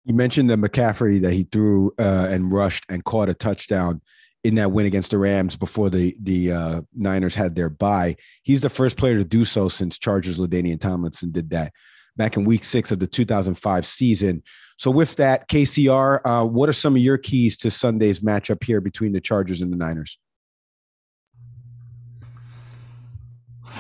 You 0.04 0.14
mentioned 0.14 0.50
the 0.50 0.56
McCaffrey 0.56 1.22
that 1.22 1.34
he 1.34 1.44
threw 1.44 1.92
uh, 1.98 2.28
and 2.30 2.52
rushed 2.52 2.86
and 2.90 3.04
caught 3.04 3.30
a 3.30 3.34
touchdown 3.34 4.02
in 4.44 4.56
that 4.56 4.72
win 4.72 4.86
against 4.86 5.10
the 5.10 5.18
Rams 5.18 5.56
before 5.56 5.90
the 5.90 6.16
the 6.22 6.52
uh, 6.52 6.82
Niners 6.94 7.34
had 7.34 7.56
their 7.56 7.70
bye. 7.70 8.16
He's 8.44 8.62
the 8.62 8.70
first 8.70 8.98
player 8.98 9.18
to 9.18 9.24
do 9.24 9.44
so 9.44 9.68
since 9.68 9.98
Chargers 9.98 10.38
LaDainian 10.38 10.80
Tomlinson 10.80 11.32
did 11.32 11.50
that 11.50 11.74
back 12.16 12.38
in 12.38 12.46
Week 12.46 12.64
Six 12.64 12.92
of 12.92 13.00
the 13.00 13.08
2005 13.08 13.86
season. 13.86 14.44
So 14.78 14.92
with 14.92 15.16
that, 15.16 15.50
KCR, 15.50 16.20
uh, 16.24 16.46
what 16.46 16.70
are 16.70 16.74
some 16.74 16.96
of 16.96 17.02
your 17.02 17.18
keys 17.18 17.58
to 17.58 17.72
Sunday's 17.72 18.20
matchup 18.20 18.64
here 18.64 18.82
between 18.82 19.14
the 19.14 19.22
Chargers 19.22 19.62
and 19.62 19.74
the 19.74 19.78
Niners? 19.78 20.20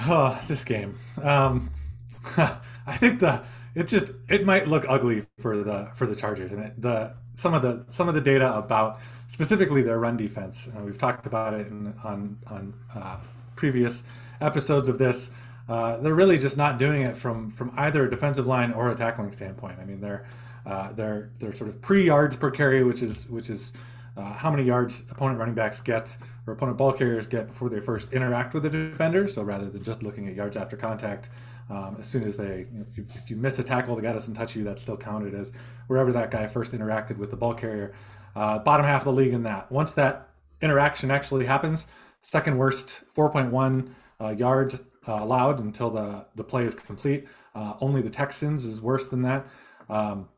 Oh, 0.07 0.39
this 0.47 0.63
game. 0.63 0.97
Um, 1.21 1.69
I 2.37 2.97
think 2.97 3.19
the 3.19 3.43
it 3.75 3.87
just 3.87 4.11
it 4.29 4.45
might 4.45 4.67
look 4.67 4.85
ugly 4.87 5.25
for 5.39 5.57
the 5.63 5.89
for 5.95 6.07
the 6.07 6.15
Chargers 6.15 6.51
and 6.51 6.63
it, 6.63 6.81
the 6.81 7.13
some 7.33 7.53
of 7.53 7.61
the 7.61 7.85
some 7.89 8.07
of 8.07 8.15
the 8.15 8.21
data 8.21 8.55
about 8.55 8.99
specifically 9.27 9.81
their 9.81 9.99
run 9.99 10.17
defense. 10.17 10.67
We've 10.81 10.97
talked 10.97 11.25
about 11.25 11.53
it 11.53 11.67
in, 11.67 11.93
on 12.03 12.37
on 12.47 12.73
uh, 12.95 13.17
previous 13.55 14.03
episodes 14.41 14.87
of 14.87 14.97
this. 14.97 15.29
Uh, 15.67 15.97
they're 15.97 16.15
really 16.15 16.37
just 16.37 16.57
not 16.57 16.77
doing 16.77 17.01
it 17.01 17.17
from 17.17 17.51
from 17.51 17.73
either 17.75 18.05
a 18.05 18.09
defensive 18.09 18.47
line 18.47 18.71
or 18.71 18.91
a 18.91 18.95
tackling 18.95 19.31
standpoint. 19.31 19.79
I 19.79 19.85
mean, 19.85 19.99
they're 19.99 20.25
uh, 20.65 20.93
they're 20.93 21.29
they're 21.39 21.53
sort 21.53 21.69
of 21.69 21.81
pre 21.81 22.05
yards 22.05 22.35
per 22.35 22.51
carry, 22.51 22.83
which 22.83 23.01
is 23.01 23.29
which 23.29 23.49
is 23.49 23.73
uh, 24.17 24.33
how 24.33 24.49
many 24.49 24.63
yards 24.63 25.03
opponent 25.11 25.39
running 25.39 25.55
backs 25.55 25.81
get 25.81 26.15
or 26.47 26.53
opponent 26.53 26.77
ball 26.77 26.93
carriers 26.93 27.27
get 27.27 27.47
before 27.47 27.69
they 27.69 27.79
first 27.79 28.13
interact 28.13 28.53
with 28.53 28.63
the 28.63 28.69
defender. 28.69 29.27
So 29.27 29.43
rather 29.43 29.69
than 29.69 29.83
just 29.83 30.03
looking 30.03 30.27
at 30.27 30.35
yards 30.35 30.55
after 30.55 30.77
contact, 30.77 31.29
um, 31.69 31.97
as 31.99 32.07
soon 32.07 32.23
as 32.23 32.37
they, 32.37 32.67
you 32.71 32.79
know, 32.79 32.85
if, 32.89 32.97
you, 32.97 33.05
if 33.15 33.29
you 33.29 33.35
miss 33.35 33.57
a 33.57 33.63
tackle, 33.63 33.95
the 33.95 34.01
guy 34.01 34.13
doesn't 34.13 34.35
touch 34.35 34.55
you, 34.55 34.63
that's 34.63 34.81
still 34.81 34.97
counted 34.97 35.33
as 35.33 35.51
wherever 35.87 36.11
that 36.11 36.29
guy 36.31 36.47
first 36.47 36.73
interacted 36.73 37.17
with 37.17 37.31
the 37.31 37.35
ball 37.35 37.53
carrier. 37.53 37.93
Uh, 38.35 38.59
bottom 38.59 38.85
half 38.85 39.01
of 39.01 39.05
the 39.05 39.21
league 39.21 39.33
in 39.33 39.43
that. 39.43 39.71
Once 39.71 39.93
that 39.93 40.29
interaction 40.61 41.09
actually 41.09 41.45
happens, 41.45 41.87
second 42.21 42.57
worst, 42.57 43.03
4.1 43.15 43.89
uh, 44.21 44.29
yards 44.29 44.83
uh, 45.07 45.13
allowed 45.13 45.59
until 45.59 45.89
the, 45.89 46.27
the 46.35 46.43
play 46.43 46.65
is 46.65 46.75
complete. 46.75 47.27
Uh, 47.55 47.73
only 47.81 48.01
the 48.01 48.09
Texans 48.09 48.65
is 48.65 48.81
worse 48.81 49.07
than 49.07 49.23
that. 49.23 49.47
Um, 49.89 50.29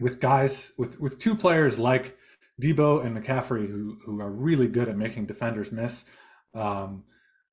with 0.00 0.20
guys, 0.20 0.72
with, 0.78 0.98
with 0.98 1.18
two 1.18 1.34
players 1.34 1.78
like 1.78 2.16
Deebo 2.60 3.04
and 3.04 3.16
McCaffrey, 3.16 3.68
who, 3.68 3.98
who 4.04 4.20
are 4.20 4.30
really 4.30 4.68
good 4.68 4.88
at 4.88 4.96
making 4.96 5.26
defenders 5.26 5.72
miss, 5.72 6.04
um, 6.54 7.04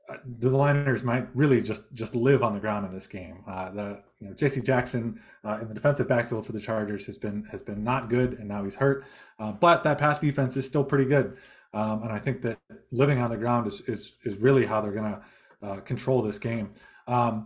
uh, 0.09 0.17
the 0.25 0.49
Niners 0.49 1.03
might 1.03 1.27
really 1.35 1.61
just 1.61 1.93
just 1.93 2.15
live 2.15 2.41
on 2.41 2.53
the 2.53 2.59
ground 2.59 2.85
in 2.85 2.91
this 2.91 3.07
game. 3.07 3.43
Uh, 3.47 3.69
the 3.71 4.03
you 4.19 4.27
know 4.27 4.33
J.C. 4.33 4.61
Jackson 4.61 5.19
uh, 5.43 5.57
in 5.61 5.67
the 5.67 5.73
defensive 5.73 6.07
backfield 6.07 6.45
for 6.45 6.53
the 6.53 6.61
Chargers 6.61 7.05
has 7.07 7.17
been 7.17 7.43
has 7.51 7.61
been 7.61 7.83
not 7.83 8.09
good, 8.09 8.33
and 8.33 8.47
now 8.47 8.63
he's 8.63 8.75
hurt. 8.75 9.05
Uh, 9.37 9.51
but 9.51 9.83
that 9.83 9.97
pass 9.97 10.17
defense 10.19 10.55
is 10.55 10.65
still 10.65 10.83
pretty 10.83 11.05
good, 11.05 11.37
um, 11.73 12.03
and 12.03 12.11
I 12.11 12.19
think 12.19 12.41
that 12.43 12.57
living 12.91 13.19
on 13.19 13.29
the 13.29 13.37
ground 13.37 13.67
is 13.67 13.81
is 13.81 14.15
is 14.23 14.37
really 14.37 14.65
how 14.65 14.79
they're 14.79 14.93
going 14.93 15.13
to 15.13 15.21
uh, 15.61 15.79
control 15.81 16.21
this 16.21 16.39
game. 16.39 16.71
Um, 17.07 17.45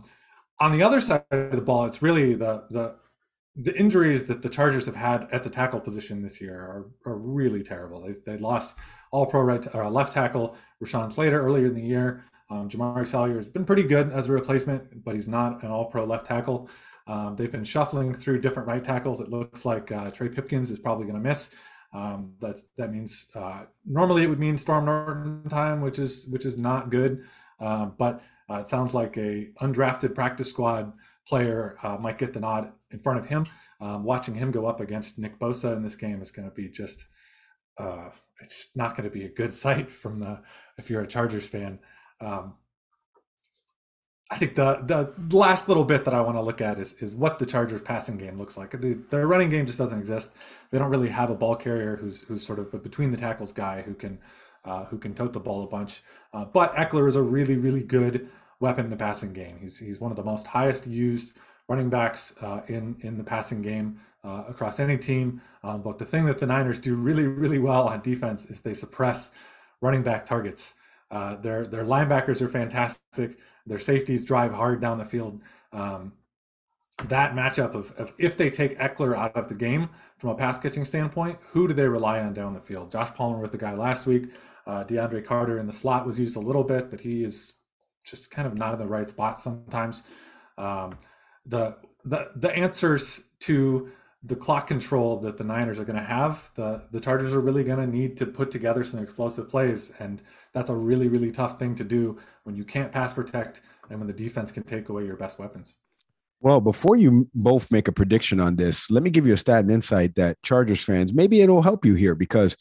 on 0.60 0.70
the 0.70 0.84
other 0.84 1.00
side 1.00 1.24
of 1.32 1.56
the 1.56 1.62
ball, 1.62 1.86
it's 1.86 2.00
really 2.00 2.34
the 2.34 2.64
the 2.70 2.96
the 3.56 3.76
injuries 3.78 4.24
that 4.26 4.42
the 4.42 4.48
Chargers 4.48 4.86
have 4.86 4.96
had 4.96 5.28
at 5.30 5.42
the 5.42 5.50
tackle 5.50 5.80
position 5.80 6.22
this 6.22 6.40
year 6.40 6.56
are, 6.56 6.86
are 7.04 7.16
really 7.16 7.62
terrible. 7.62 8.00
They, 8.00 8.14
they 8.32 8.38
lost 8.38 8.74
all 9.10 9.26
pro 9.26 9.42
right 9.42 9.66
or 9.74 9.88
left 9.90 10.12
tackle 10.12 10.56
Rashawn 10.82 11.12
Slater 11.12 11.40
earlier 11.40 11.66
in 11.66 11.74
the 11.74 11.82
year. 11.82 12.24
Um, 12.50 12.68
Jamaree 12.68 13.06
Salyer 13.06 13.36
has 13.36 13.48
been 13.48 13.64
pretty 13.64 13.82
good 13.82 14.10
as 14.10 14.28
a 14.28 14.32
replacement, 14.32 15.04
but 15.04 15.14
he's 15.14 15.28
not 15.28 15.62
an 15.62 15.70
all 15.70 15.86
pro 15.86 16.04
left 16.04 16.26
tackle. 16.26 16.68
Um, 17.06 17.36
they've 17.36 17.50
been 17.50 17.64
shuffling 17.64 18.14
through 18.14 18.40
different 18.40 18.68
right 18.68 18.82
tackles. 18.84 19.20
It 19.20 19.28
looks 19.28 19.64
like 19.64 19.90
uh, 19.90 20.10
Trey 20.10 20.28
Pipkins 20.28 20.70
is 20.70 20.78
probably 20.78 21.04
going 21.04 21.22
to 21.22 21.28
miss. 21.28 21.54
Um, 21.92 22.34
that's 22.40 22.68
that 22.78 22.90
means 22.90 23.26
uh, 23.34 23.64
normally 23.84 24.22
it 24.22 24.28
would 24.28 24.38
mean 24.38 24.56
Storm 24.56 24.86
Norton 24.86 25.48
time, 25.50 25.80
which 25.82 25.98
is 25.98 26.26
which 26.28 26.46
is 26.46 26.56
not 26.56 26.90
good. 26.90 27.24
Uh, 27.60 27.86
but 27.86 28.22
uh, 28.50 28.56
it 28.56 28.68
sounds 28.68 28.94
like 28.94 29.16
a 29.18 29.50
undrafted 29.60 30.14
practice 30.14 30.48
squad 30.48 30.92
player 31.26 31.76
uh, 31.82 31.96
might 31.96 32.18
get 32.18 32.32
the 32.32 32.40
nod 32.40 32.72
in 32.92 33.00
front 33.00 33.18
of 33.18 33.26
him. 33.26 33.46
Um, 33.80 34.04
watching 34.04 34.34
him 34.34 34.50
go 34.50 34.66
up 34.66 34.80
against 34.80 35.18
Nick 35.18 35.38
Bosa 35.38 35.76
in 35.76 35.82
this 35.82 35.96
game 35.96 36.22
is 36.22 36.30
going 36.30 36.48
to 36.48 36.54
be 36.54 36.68
just 36.68 37.04
uh, 37.78 38.10
it's 38.40 38.68
not 38.74 38.96
going 38.96 39.08
to 39.08 39.14
be 39.14 39.24
a 39.24 39.28
good 39.28 39.52
sight 39.64 39.90
from 39.90 40.18
the 40.18 40.40
if 40.78 40.90
you're 40.90 41.02
a 41.02 41.06
Chargers 41.06 41.46
fan. 41.46 41.78
Um, 42.20 42.54
I 44.30 44.36
think 44.36 44.54
the 44.54 45.12
the 45.26 45.36
last 45.36 45.68
little 45.68 45.84
bit 45.84 46.06
that 46.06 46.14
I 46.14 46.22
want 46.22 46.38
to 46.38 46.42
look 46.42 46.62
at 46.62 46.78
is 46.78 46.94
is 46.94 47.14
what 47.14 47.38
the 47.38 47.44
Chargers 47.44 47.82
passing 47.82 48.16
game 48.16 48.38
looks 48.38 48.56
like. 48.56 48.70
The, 48.70 48.98
their 49.10 49.26
running 49.26 49.50
game 49.50 49.66
just 49.66 49.76
doesn't 49.76 49.98
exist. 49.98 50.32
They 50.70 50.78
don't 50.78 50.90
really 50.90 51.10
have 51.10 51.28
a 51.28 51.34
ball 51.34 51.54
carrier 51.54 51.96
who's 51.96 52.22
who's 52.22 52.46
sort 52.46 52.58
of 52.58 52.72
a 52.72 52.78
between 52.78 53.10
the 53.10 53.18
tackles 53.18 53.52
guy 53.52 53.82
who 53.82 53.92
can 53.94 54.18
uh, 54.64 54.86
who 54.86 54.96
can 54.96 55.14
tote 55.14 55.34
the 55.34 55.40
ball 55.40 55.62
a 55.64 55.66
bunch. 55.66 56.02
Uh, 56.32 56.46
but 56.46 56.74
Ekeler 56.76 57.08
is 57.08 57.16
a 57.16 57.22
really 57.22 57.56
really 57.56 57.82
good 57.82 58.30
weapon 58.58 58.86
in 58.86 58.90
the 58.90 58.96
passing 58.96 59.34
game. 59.34 59.58
He's 59.60 59.78
he's 59.78 60.00
one 60.00 60.10
of 60.10 60.16
the 60.16 60.24
most 60.24 60.46
highest 60.46 60.86
used 60.86 61.32
running 61.68 61.90
backs 61.90 62.34
uh, 62.40 62.62
in 62.68 62.96
in 63.00 63.18
the 63.18 63.24
passing 63.24 63.62
game 63.62 64.00
uh, 64.24 64.44
across 64.48 64.80
any 64.80 64.98
team. 64.98 65.40
Um, 65.62 65.82
but 65.82 65.98
the 65.98 66.04
thing 66.04 66.26
that 66.26 66.38
the 66.38 66.46
Niners 66.46 66.78
do 66.78 66.94
really 66.94 67.26
really 67.26 67.58
well 67.58 67.88
on 67.88 68.00
defense 68.02 68.46
is 68.46 68.60
they 68.60 68.74
suppress 68.74 69.30
running 69.80 70.02
back 70.02 70.26
targets. 70.26 70.74
Uh, 71.10 71.36
their 71.36 71.66
their 71.66 71.84
linebackers 71.84 72.40
are 72.40 72.48
fantastic. 72.48 73.38
Their 73.66 73.78
safeties 73.78 74.24
drive 74.24 74.52
hard 74.52 74.80
down 74.80 74.98
the 74.98 75.04
field. 75.04 75.40
Um, 75.72 76.12
that 77.08 77.34
matchup 77.34 77.74
of, 77.74 77.92
of 77.92 78.12
if 78.18 78.36
they 78.36 78.50
take 78.50 78.78
Ekeler 78.78 79.16
out 79.16 79.36
of 79.36 79.48
the 79.48 79.54
game 79.54 79.88
from 80.18 80.30
a 80.30 80.34
pass 80.34 80.58
catching 80.58 80.84
standpoint, 80.84 81.38
who 81.50 81.66
do 81.66 81.74
they 81.74 81.86
rely 81.86 82.20
on 82.20 82.32
down 82.32 82.54
the 82.54 82.60
field? 82.60 82.90
Josh 82.92 83.12
Palmer 83.14 83.38
with 83.38 83.52
the 83.52 83.58
guy 83.58 83.74
last 83.74 84.06
week. 84.06 84.30
Uh, 84.66 84.84
DeAndre 84.84 85.24
Carter 85.24 85.58
in 85.58 85.66
the 85.66 85.72
slot 85.72 86.06
was 86.06 86.20
used 86.20 86.36
a 86.36 86.40
little 86.40 86.62
bit, 86.62 86.90
but 86.90 87.00
he 87.00 87.24
is 87.24 87.56
just 88.04 88.30
kind 88.30 88.46
of 88.46 88.54
not 88.54 88.74
in 88.74 88.78
the 88.78 88.86
right 88.86 89.08
spot 89.08 89.40
sometimes. 89.40 90.04
Um, 90.58 90.98
the 91.46 91.76
the 92.04 92.30
the 92.36 92.50
answers 92.54 93.22
to 93.40 93.90
the 94.24 94.36
clock 94.36 94.68
control 94.68 95.18
that 95.18 95.36
the 95.36 95.42
Niners 95.42 95.80
are 95.80 95.84
going 95.84 95.98
to 95.98 96.02
have, 96.02 96.50
the 96.54 96.84
the 96.90 97.00
Chargers 97.00 97.34
are 97.34 97.40
really 97.40 97.64
going 97.64 97.78
to 97.78 97.86
need 97.86 98.16
to 98.18 98.26
put 98.26 98.50
together 98.50 98.84
some 98.84 99.00
explosive 99.00 99.48
plays, 99.48 99.92
and 99.98 100.22
that's 100.52 100.70
a 100.70 100.74
really 100.74 101.08
really 101.08 101.30
tough 101.30 101.58
thing 101.58 101.74
to 101.76 101.84
do 101.84 102.18
when 102.44 102.56
you 102.56 102.64
can't 102.64 102.92
pass 102.92 103.14
protect 103.14 103.62
and 103.90 103.98
when 103.98 104.06
the 104.06 104.14
defense 104.14 104.52
can 104.52 104.62
take 104.62 104.88
away 104.88 105.04
your 105.04 105.16
best 105.16 105.38
weapons. 105.38 105.76
Well, 106.40 106.60
before 106.60 106.96
you 106.96 107.28
both 107.34 107.70
make 107.70 107.86
a 107.86 107.92
prediction 107.92 108.40
on 108.40 108.56
this, 108.56 108.90
let 108.90 109.04
me 109.04 109.10
give 109.10 109.28
you 109.28 109.34
a 109.34 109.36
stat 109.36 109.60
and 109.60 109.70
insight 109.70 110.16
that 110.16 110.42
Chargers 110.42 110.82
fans 110.82 111.14
maybe 111.14 111.40
it'll 111.40 111.62
help 111.62 111.84
you 111.84 111.94
here 111.94 112.14
because 112.14 112.56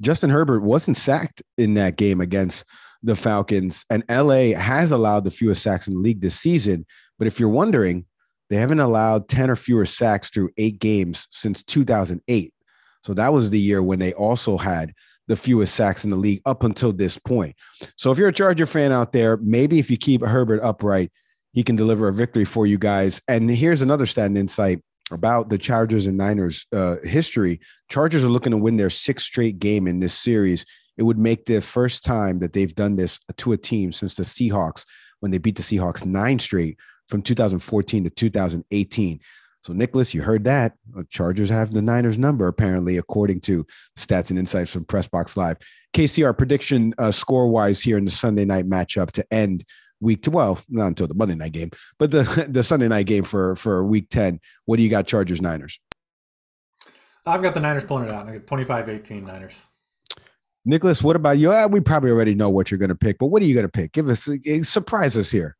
Justin 0.00 0.30
Herbert 0.30 0.62
wasn't 0.62 0.96
sacked 0.96 1.42
in 1.56 1.74
that 1.74 1.96
game 1.96 2.20
against 2.20 2.64
the 3.02 3.14
Falcons, 3.14 3.84
and 3.90 4.02
LA 4.08 4.56
has 4.58 4.90
allowed 4.90 5.24
the 5.24 5.30
fewest 5.30 5.62
sacks 5.62 5.86
in 5.86 5.94
the 5.94 6.00
league 6.00 6.20
this 6.20 6.40
season. 6.40 6.86
But 7.18 7.26
if 7.26 7.38
you're 7.38 7.48
wondering, 7.50 8.06
they 8.54 8.60
haven't 8.60 8.78
allowed 8.78 9.28
10 9.28 9.50
or 9.50 9.56
fewer 9.56 9.84
sacks 9.84 10.30
through 10.30 10.48
eight 10.58 10.78
games 10.78 11.26
since 11.32 11.64
2008. 11.64 12.54
So 13.02 13.12
that 13.14 13.32
was 13.32 13.50
the 13.50 13.58
year 13.58 13.82
when 13.82 13.98
they 13.98 14.12
also 14.12 14.56
had 14.56 14.92
the 15.26 15.34
fewest 15.34 15.74
sacks 15.74 16.04
in 16.04 16.10
the 16.10 16.16
league 16.16 16.40
up 16.46 16.62
until 16.62 16.92
this 16.92 17.18
point. 17.18 17.56
So 17.96 18.12
if 18.12 18.18
you're 18.18 18.28
a 18.28 18.32
Charger 18.32 18.66
fan 18.66 18.92
out 18.92 19.12
there, 19.12 19.38
maybe 19.38 19.80
if 19.80 19.90
you 19.90 19.96
keep 19.96 20.22
Herbert 20.22 20.62
upright, 20.62 21.10
he 21.52 21.64
can 21.64 21.74
deliver 21.74 22.06
a 22.06 22.12
victory 22.12 22.44
for 22.44 22.64
you 22.64 22.78
guys. 22.78 23.20
And 23.26 23.50
here's 23.50 23.82
another 23.82 24.06
stat 24.06 24.36
insight 24.36 24.80
about 25.10 25.50
the 25.50 25.58
Chargers 25.58 26.06
and 26.06 26.16
Niners 26.16 26.64
uh, 26.72 26.98
history. 27.02 27.58
Chargers 27.90 28.22
are 28.22 28.28
looking 28.28 28.52
to 28.52 28.56
win 28.56 28.76
their 28.76 28.88
sixth 28.88 29.26
straight 29.26 29.58
game 29.58 29.88
in 29.88 29.98
this 29.98 30.14
series. 30.14 30.64
It 30.96 31.02
would 31.02 31.18
make 31.18 31.46
the 31.46 31.60
first 31.60 32.04
time 32.04 32.38
that 32.38 32.52
they've 32.52 32.72
done 32.72 32.94
this 32.94 33.18
to 33.36 33.52
a 33.52 33.56
team 33.56 33.90
since 33.90 34.14
the 34.14 34.22
Seahawks 34.22 34.84
when 35.18 35.32
they 35.32 35.38
beat 35.38 35.56
the 35.56 35.62
Seahawks 35.62 36.04
nine 36.04 36.38
straight 36.38 36.78
from 37.08 37.22
2014 37.22 38.04
to 38.04 38.10
2018. 38.10 39.20
So, 39.62 39.72
Nicholas, 39.72 40.12
you 40.12 40.22
heard 40.22 40.44
that. 40.44 40.74
Chargers 41.08 41.48
have 41.48 41.72
the 41.72 41.80
Niners 41.80 42.18
number, 42.18 42.46
apparently, 42.48 42.98
according 42.98 43.40
to 43.42 43.66
stats 43.98 44.28
and 44.28 44.38
insights 44.38 44.70
from 44.70 44.84
Pressbox 44.84 45.38
Live. 45.38 45.56
KCR 45.94 46.36
prediction 46.36 46.92
uh, 46.98 47.10
score 47.10 47.48
wise 47.48 47.80
here 47.80 47.96
in 47.96 48.04
the 48.04 48.10
Sunday 48.10 48.44
night 48.44 48.68
matchup 48.68 49.12
to 49.12 49.24
end 49.32 49.64
week 50.00 50.20
to 50.22 50.30
well, 50.30 50.60
not 50.68 50.88
until 50.88 51.06
the 51.06 51.14
Monday 51.14 51.34
night 51.34 51.52
game, 51.52 51.70
but 51.98 52.10
the, 52.10 52.46
the 52.48 52.62
Sunday 52.62 52.88
night 52.88 53.06
game 53.06 53.24
for, 53.24 53.56
for 53.56 53.84
week 53.84 54.10
10. 54.10 54.38
What 54.66 54.76
do 54.76 54.82
you 54.82 54.90
got, 54.90 55.06
Chargers 55.06 55.40
Niners? 55.40 55.78
I've 57.24 57.42
got 57.42 57.54
the 57.54 57.60
Niners 57.60 57.84
pulling 57.84 58.04
it 58.04 58.10
out. 58.10 58.28
I 58.28 58.34
got 58.34 58.46
25 58.46 58.88
18 58.88 59.24
Niners. 59.24 59.64
Nicholas, 60.66 61.02
what 61.02 61.16
about 61.16 61.38
you? 61.38 61.52
Uh, 61.52 61.68
we 61.68 61.80
probably 61.80 62.10
already 62.10 62.34
know 62.34 62.50
what 62.50 62.70
you're 62.70 62.78
going 62.78 62.88
to 62.88 62.94
pick, 62.94 63.18
but 63.18 63.26
what 63.26 63.42
are 63.42 63.46
you 63.46 63.54
going 63.54 63.66
to 63.66 63.72
pick? 63.72 63.92
Give 63.92 64.08
us, 64.08 64.28
uh, 64.28 64.62
surprise 64.62 65.16
us 65.16 65.30
here. 65.30 65.56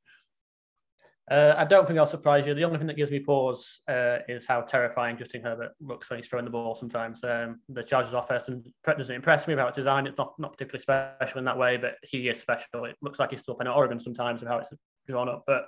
Uh, 1.31 1.55
I 1.57 1.65
don't 1.65 1.87
think 1.87 1.99
I'll 1.99 2.07
surprise 2.07 2.47
you. 2.47 2.53
The 2.53 2.65
only 2.65 2.77
thing 2.77 2.87
that 2.87 2.99
gives 2.99 3.11
me 3.11 3.19
pause 3.19 3.81
uh, 3.89 4.19
is 4.29 4.47
how 4.47 4.61
terrifying 4.61 5.17
Justin 5.17 5.43
Herbert 5.43 5.73
looks 5.81 6.11
when 6.11 6.19
he's 6.19 6.29
throwing 6.29 6.45
the 6.45 6.51
ball. 6.51 6.75
Sometimes 6.75 7.25
um, 7.25 7.61
the 7.71 7.83
Chargers' 7.83 8.13
offense 8.13 8.45
doesn't 8.85 9.15
impress 9.15 9.49
me 9.49 9.55
about 9.55 9.69
its 9.69 9.77
design. 9.77 10.07
It's 10.07 10.19
not, 10.19 10.35
not 10.39 10.53
particularly 10.53 10.83
special 10.83 11.39
in 11.39 11.47
that 11.47 11.57
way, 11.57 11.79
but 11.79 11.95
he 12.03 12.29
is 12.29 12.39
special. 12.39 12.85
It 12.85 12.97
looks 13.01 13.19
like 13.19 13.31
he's 13.31 13.41
still 13.41 13.55
playing 13.55 13.71
at 13.71 13.77
Oregon 13.77 13.99
sometimes 13.99 14.41
with 14.41 14.51
how 14.51 14.59
it's 14.59 14.71
drawn 15.09 15.31
up, 15.31 15.45
but 15.47 15.65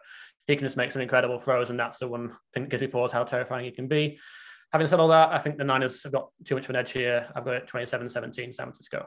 he 0.46 0.56
can 0.56 0.66
just 0.66 0.76
make 0.76 0.92
some 0.92 1.02
incredible 1.02 1.40
throws, 1.40 1.70
and 1.70 1.80
that's 1.80 1.98
the 1.98 2.08
one 2.08 2.36
thing 2.52 2.64
that 2.64 2.70
gives 2.70 2.82
me 2.82 2.88
pause 2.88 3.10
how 3.10 3.24
terrifying 3.24 3.64
he 3.64 3.70
can 3.70 3.88
be. 3.88 4.18
Having 4.72 4.88
said 4.88 5.00
all 5.00 5.08
that, 5.08 5.30
I 5.30 5.38
think 5.38 5.56
the 5.56 5.64
Niners 5.64 6.02
have 6.02 6.12
got 6.12 6.28
too 6.44 6.54
much 6.54 6.64
of 6.64 6.70
an 6.70 6.76
edge 6.76 6.92
here. 6.92 7.26
I've 7.34 7.44
got 7.44 7.54
it 7.54 7.66
27 7.66 8.10
17 8.10 8.52
San 8.52 8.66
Francisco. 8.66 9.06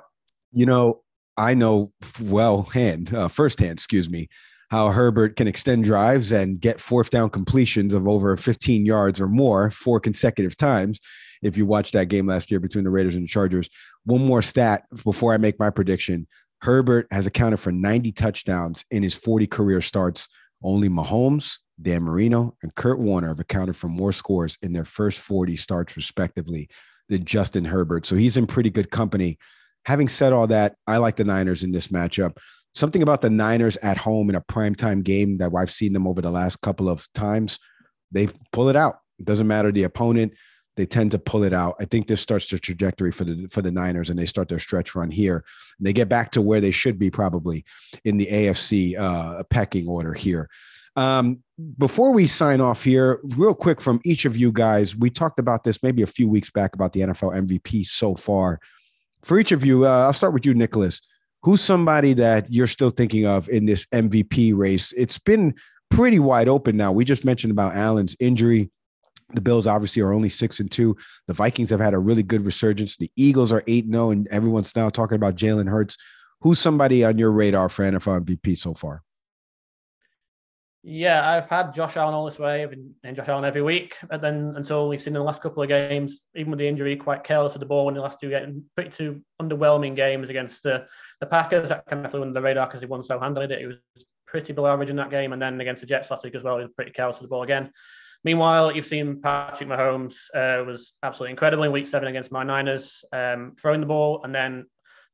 You 0.51 0.65
know, 0.65 1.03
I 1.37 1.53
know 1.53 1.91
well 2.21 2.63
hand, 2.63 3.13
uh, 3.13 3.27
firsthand, 3.27 3.73
excuse 3.73 4.09
me, 4.09 4.29
how 4.69 4.89
Herbert 4.89 5.35
can 5.35 5.47
extend 5.47 5.83
drives 5.83 6.31
and 6.31 6.59
get 6.59 6.79
fourth 6.79 7.09
down 7.09 7.29
completions 7.29 7.93
of 7.93 8.07
over 8.07 8.37
15 8.37 8.85
yards 8.85 9.19
or 9.19 9.27
more 9.27 9.71
four 9.71 9.99
consecutive 9.99 10.55
times. 10.55 10.99
If 11.41 11.57
you 11.57 11.65
watched 11.65 11.93
that 11.93 12.09
game 12.09 12.27
last 12.27 12.51
year 12.51 12.59
between 12.59 12.83
the 12.83 12.89
Raiders 12.89 13.15
and 13.15 13.23
the 13.23 13.27
Chargers, 13.27 13.69
one 14.03 14.25
more 14.25 14.41
stat 14.41 14.83
before 15.03 15.33
I 15.33 15.37
make 15.37 15.59
my 15.59 15.69
prediction 15.69 16.27
Herbert 16.61 17.07
has 17.11 17.25
accounted 17.25 17.59
for 17.59 17.71
90 17.71 18.11
touchdowns 18.11 18.83
in 18.91 19.03
his 19.03 19.15
40 19.15 19.47
career 19.47 19.81
starts. 19.81 20.27
Only 20.61 20.89
Mahomes, 20.89 21.57
Dan 21.81 22.03
Marino, 22.03 22.55
and 22.61 22.75
Kurt 22.75 22.99
Warner 22.99 23.29
have 23.29 23.39
accounted 23.39 23.77
for 23.77 23.87
more 23.87 24.11
scores 24.11 24.57
in 24.61 24.73
their 24.73 24.85
first 24.85 25.19
40 25.19 25.55
starts, 25.55 25.95
respectively, 25.95 26.67
than 27.07 27.23
Justin 27.23 27.63
Herbert. 27.63 28.05
So 28.05 28.15
he's 28.17 28.35
in 28.35 28.45
pretty 28.45 28.69
good 28.69 28.91
company. 28.91 29.37
Having 29.85 30.09
said 30.09 30.33
all 30.33 30.47
that, 30.47 30.75
I 30.85 30.97
like 30.97 31.15
the 31.15 31.23
Niners 31.23 31.63
in 31.63 31.71
this 31.71 31.87
matchup 31.87 32.37
something 32.73 33.01
about 33.01 33.21
the 33.21 33.29
Niners 33.29 33.77
at 33.77 33.97
home 33.97 34.29
in 34.29 34.35
a 34.35 34.41
primetime 34.41 35.03
game 35.03 35.37
that 35.37 35.51
I've 35.55 35.71
seen 35.71 35.93
them 35.93 36.07
over 36.07 36.21
the 36.21 36.31
last 36.31 36.61
couple 36.61 36.89
of 36.89 37.07
times. 37.13 37.59
They 38.11 38.27
pull 38.51 38.69
it 38.69 38.75
out. 38.75 38.99
It 39.19 39.25
doesn't 39.25 39.47
matter 39.47 39.71
the 39.71 39.83
opponent. 39.83 40.33
they 40.77 40.85
tend 40.85 41.11
to 41.11 41.19
pull 41.19 41.43
it 41.43 41.51
out. 41.53 41.75
I 41.81 41.85
think 41.85 42.07
this 42.07 42.21
starts 42.21 42.47
the 42.49 42.57
trajectory 42.57 43.11
for 43.11 43.25
the 43.25 43.47
for 43.47 43.61
the 43.61 43.71
Niners, 43.71 44.09
and 44.09 44.17
they 44.17 44.25
start 44.25 44.47
their 44.47 44.59
stretch 44.59 44.95
run 44.95 45.11
here. 45.11 45.43
They 45.79 45.91
get 45.91 46.07
back 46.07 46.31
to 46.31 46.41
where 46.41 46.61
they 46.61 46.71
should 46.71 46.97
be, 46.97 47.11
probably 47.11 47.65
in 48.05 48.17
the 48.17 48.27
AFC 48.27 48.97
uh, 48.97 49.43
pecking 49.49 49.87
order 49.87 50.13
here. 50.13 50.49
Um, 50.95 51.39
before 51.77 52.13
we 52.13 52.27
sign 52.27 52.61
off 52.61 52.83
here, 52.83 53.19
real 53.23 53.53
quick 53.53 53.81
from 53.81 53.99
each 54.05 54.25
of 54.25 54.37
you 54.37 54.51
guys, 54.51 54.95
we 54.95 55.09
talked 55.09 55.39
about 55.39 55.63
this 55.63 55.83
maybe 55.83 56.01
a 56.01 56.07
few 56.07 56.27
weeks 56.27 56.49
back 56.49 56.73
about 56.75 56.93
the 56.93 57.01
NFL 57.01 57.47
MVP 57.47 57.85
so 57.85 58.15
far. 58.15 58.59
For 59.21 59.37
each 59.37 59.51
of 59.51 59.65
you, 59.65 59.85
uh, 59.85 60.05
I'll 60.05 60.13
start 60.13 60.33
with 60.33 60.45
you, 60.45 60.53
Nicholas. 60.53 61.01
Who's 61.41 61.61
somebody 61.61 62.13
that 62.15 62.51
you're 62.51 62.67
still 62.67 62.89
thinking 62.89 63.25
of 63.25 63.47
in 63.49 63.65
this 63.65 63.85
MVP 63.93 64.55
race? 64.55 64.91
It's 64.93 65.19
been 65.19 65.55
pretty 65.89 66.19
wide 66.19 66.49
open 66.49 66.75
now. 66.75 66.91
We 66.91 67.05
just 67.05 67.23
mentioned 67.23 67.51
about 67.51 67.75
Allen's 67.75 68.15
injury. 68.19 68.69
The 69.33 69.41
Bills 69.41 69.67
obviously 69.67 70.01
are 70.01 70.11
only 70.11 70.29
six 70.29 70.59
and 70.59 70.71
two. 70.71 70.97
The 71.27 71.33
Vikings 71.33 71.69
have 71.69 71.79
had 71.79 71.93
a 71.93 71.99
really 71.99 72.23
good 72.23 72.43
resurgence. 72.43 72.97
The 72.97 73.11
Eagles 73.15 73.51
are 73.51 73.63
eight 73.67 73.85
and 73.85 73.93
zero, 73.93 74.07
oh, 74.07 74.11
and 74.11 74.27
everyone's 74.29 74.75
now 74.75 74.89
talking 74.89 75.15
about 75.15 75.35
Jalen 75.35 75.69
Hurts. 75.69 75.97
Who's 76.41 76.59
somebody 76.59 77.03
on 77.03 77.17
your 77.17 77.31
radar 77.31 77.69
for 77.69 77.83
NFL 77.83 78.25
MVP 78.25 78.57
so 78.57 78.73
far? 78.73 79.03
Yeah, 80.81 81.29
I've 81.29 81.49
had 81.49 81.73
Josh 81.73 81.97
Allen 81.97 82.13
all 82.13 82.25
this 82.25 82.39
way. 82.39 82.63
I've 82.63 82.69
been 82.69 82.95
in 83.03 83.13
Josh 83.13 83.27
Allen 83.27 83.43
every 83.43 83.61
week, 83.61 83.97
but 84.09 84.21
then 84.21 84.53
until 84.55 84.87
we've 84.87 85.01
seen 85.01 85.13
in 85.13 85.19
the 85.19 85.25
last 85.25 85.41
couple 85.41 85.61
of 85.61 85.67
games, 85.67 86.21
even 86.35 86.51
with 86.51 86.59
the 86.59 86.67
injury, 86.67 86.95
quite 86.95 87.25
careless 87.25 87.51
with 87.51 87.59
the 87.59 87.65
ball 87.65 87.89
in 87.89 87.95
the 87.95 88.01
last 88.01 88.19
two 88.19 88.29
getting 88.29 88.63
pretty 88.75 88.91
two 88.91 89.21
underwhelming 89.41 89.93
games 89.93 90.29
against 90.29 90.63
the, 90.63 90.85
the 91.19 91.25
Packers. 91.25 91.67
That 91.67 91.85
kind 91.85 92.05
of 92.05 92.11
flew 92.11 92.21
under 92.21 92.33
the 92.33 92.41
radar 92.41 92.65
because 92.65 92.79
he 92.79 92.85
won 92.85 93.03
so 93.03 93.19
handily 93.19 93.47
that 93.47 93.59
he 93.59 93.65
was 93.65 93.75
pretty 94.25 94.53
below 94.53 94.71
average 94.71 94.89
in 94.89 94.95
that 94.95 95.09
game. 95.09 95.33
And 95.33 95.41
then 95.41 95.59
against 95.59 95.81
the 95.81 95.87
Jets 95.87 96.09
last 96.11 96.23
week 96.23 96.35
as 96.35 96.43
well, 96.43 96.57
he 96.57 96.63
was 96.63 96.71
pretty 96.73 96.91
careless 96.91 97.17
with 97.17 97.23
the 97.23 97.33
ball 97.33 97.43
again. 97.43 97.71
Meanwhile, 98.23 98.73
you've 98.73 98.85
seen 98.85 99.21
Patrick 99.21 99.67
Mahomes 99.67 100.15
uh, 100.33 100.63
was 100.63 100.93
absolutely 101.03 101.31
incredible 101.31 101.63
in 101.63 101.73
Week 101.73 101.87
Seven 101.87 102.07
against 102.07 102.31
my 102.31 102.43
Niners, 102.43 103.03
um, 103.11 103.55
throwing 103.59 103.81
the 103.81 103.85
ball, 103.85 104.21
and 104.23 104.33
then 104.33 104.65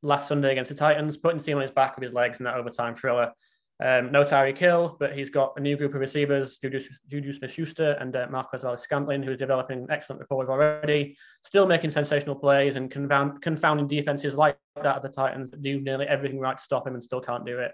last 0.02 0.28
Sunday 0.28 0.52
against 0.52 0.68
the 0.68 0.76
Titans, 0.76 1.16
putting 1.16 1.38
the 1.38 1.44
team 1.44 1.56
on 1.56 1.62
his 1.62 1.70
back 1.72 1.96
with 1.96 2.04
his 2.04 2.12
legs 2.12 2.38
in 2.38 2.44
that 2.44 2.54
overtime 2.54 2.94
thriller. 2.94 3.32
Um, 3.78 4.10
no 4.10 4.24
Tyreek 4.24 4.56
Hill, 4.56 4.96
but 4.98 5.12
he's 5.12 5.28
got 5.28 5.52
a 5.56 5.60
new 5.60 5.76
group 5.76 5.94
of 5.94 6.00
receivers, 6.00 6.56
Juju, 6.58 6.80
Juju 7.08 7.32
Smith-Schuster 7.32 7.92
and 8.00 8.16
uh, 8.16 8.26
Marquez 8.30 8.62
Valdes-Scantling, 8.62 9.22
who's 9.22 9.38
developing 9.38 9.86
excellent 9.90 10.20
rapport 10.20 10.50
already, 10.50 11.18
still 11.44 11.66
making 11.66 11.90
sensational 11.90 12.34
plays 12.34 12.76
and 12.76 12.90
confound, 12.90 13.42
confounding 13.42 13.86
defenses 13.86 14.34
like 14.34 14.56
that 14.76 14.96
of 14.96 15.02
the 15.02 15.10
Titans 15.10 15.50
that 15.50 15.62
do 15.62 15.78
nearly 15.80 16.06
everything 16.06 16.40
right 16.40 16.56
to 16.56 16.64
stop 16.64 16.86
him 16.86 16.94
and 16.94 17.04
still 17.04 17.20
can't 17.20 17.44
do 17.44 17.58
it. 17.58 17.72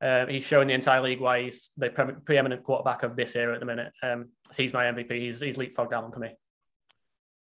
Uh, 0.00 0.26
he's 0.26 0.44
showing 0.44 0.68
the 0.68 0.74
entire 0.74 1.02
league 1.02 1.20
why 1.20 1.42
he's 1.42 1.70
the 1.76 1.90
pre- 1.90 2.14
preeminent 2.24 2.62
quarterback 2.62 3.02
of 3.02 3.16
this 3.16 3.34
era 3.34 3.54
at 3.54 3.60
the 3.60 3.66
minute. 3.66 3.92
Um, 4.04 4.28
he's 4.56 4.72
my 4.72 4.84
MVP. 4.84 5.12
He's, 5.12 5.40
he's 5.40 5.56
leapfrogged 5.56 5.92
Allen 5.92 6.12
for 6.12 6.20
me. 6.20 6.30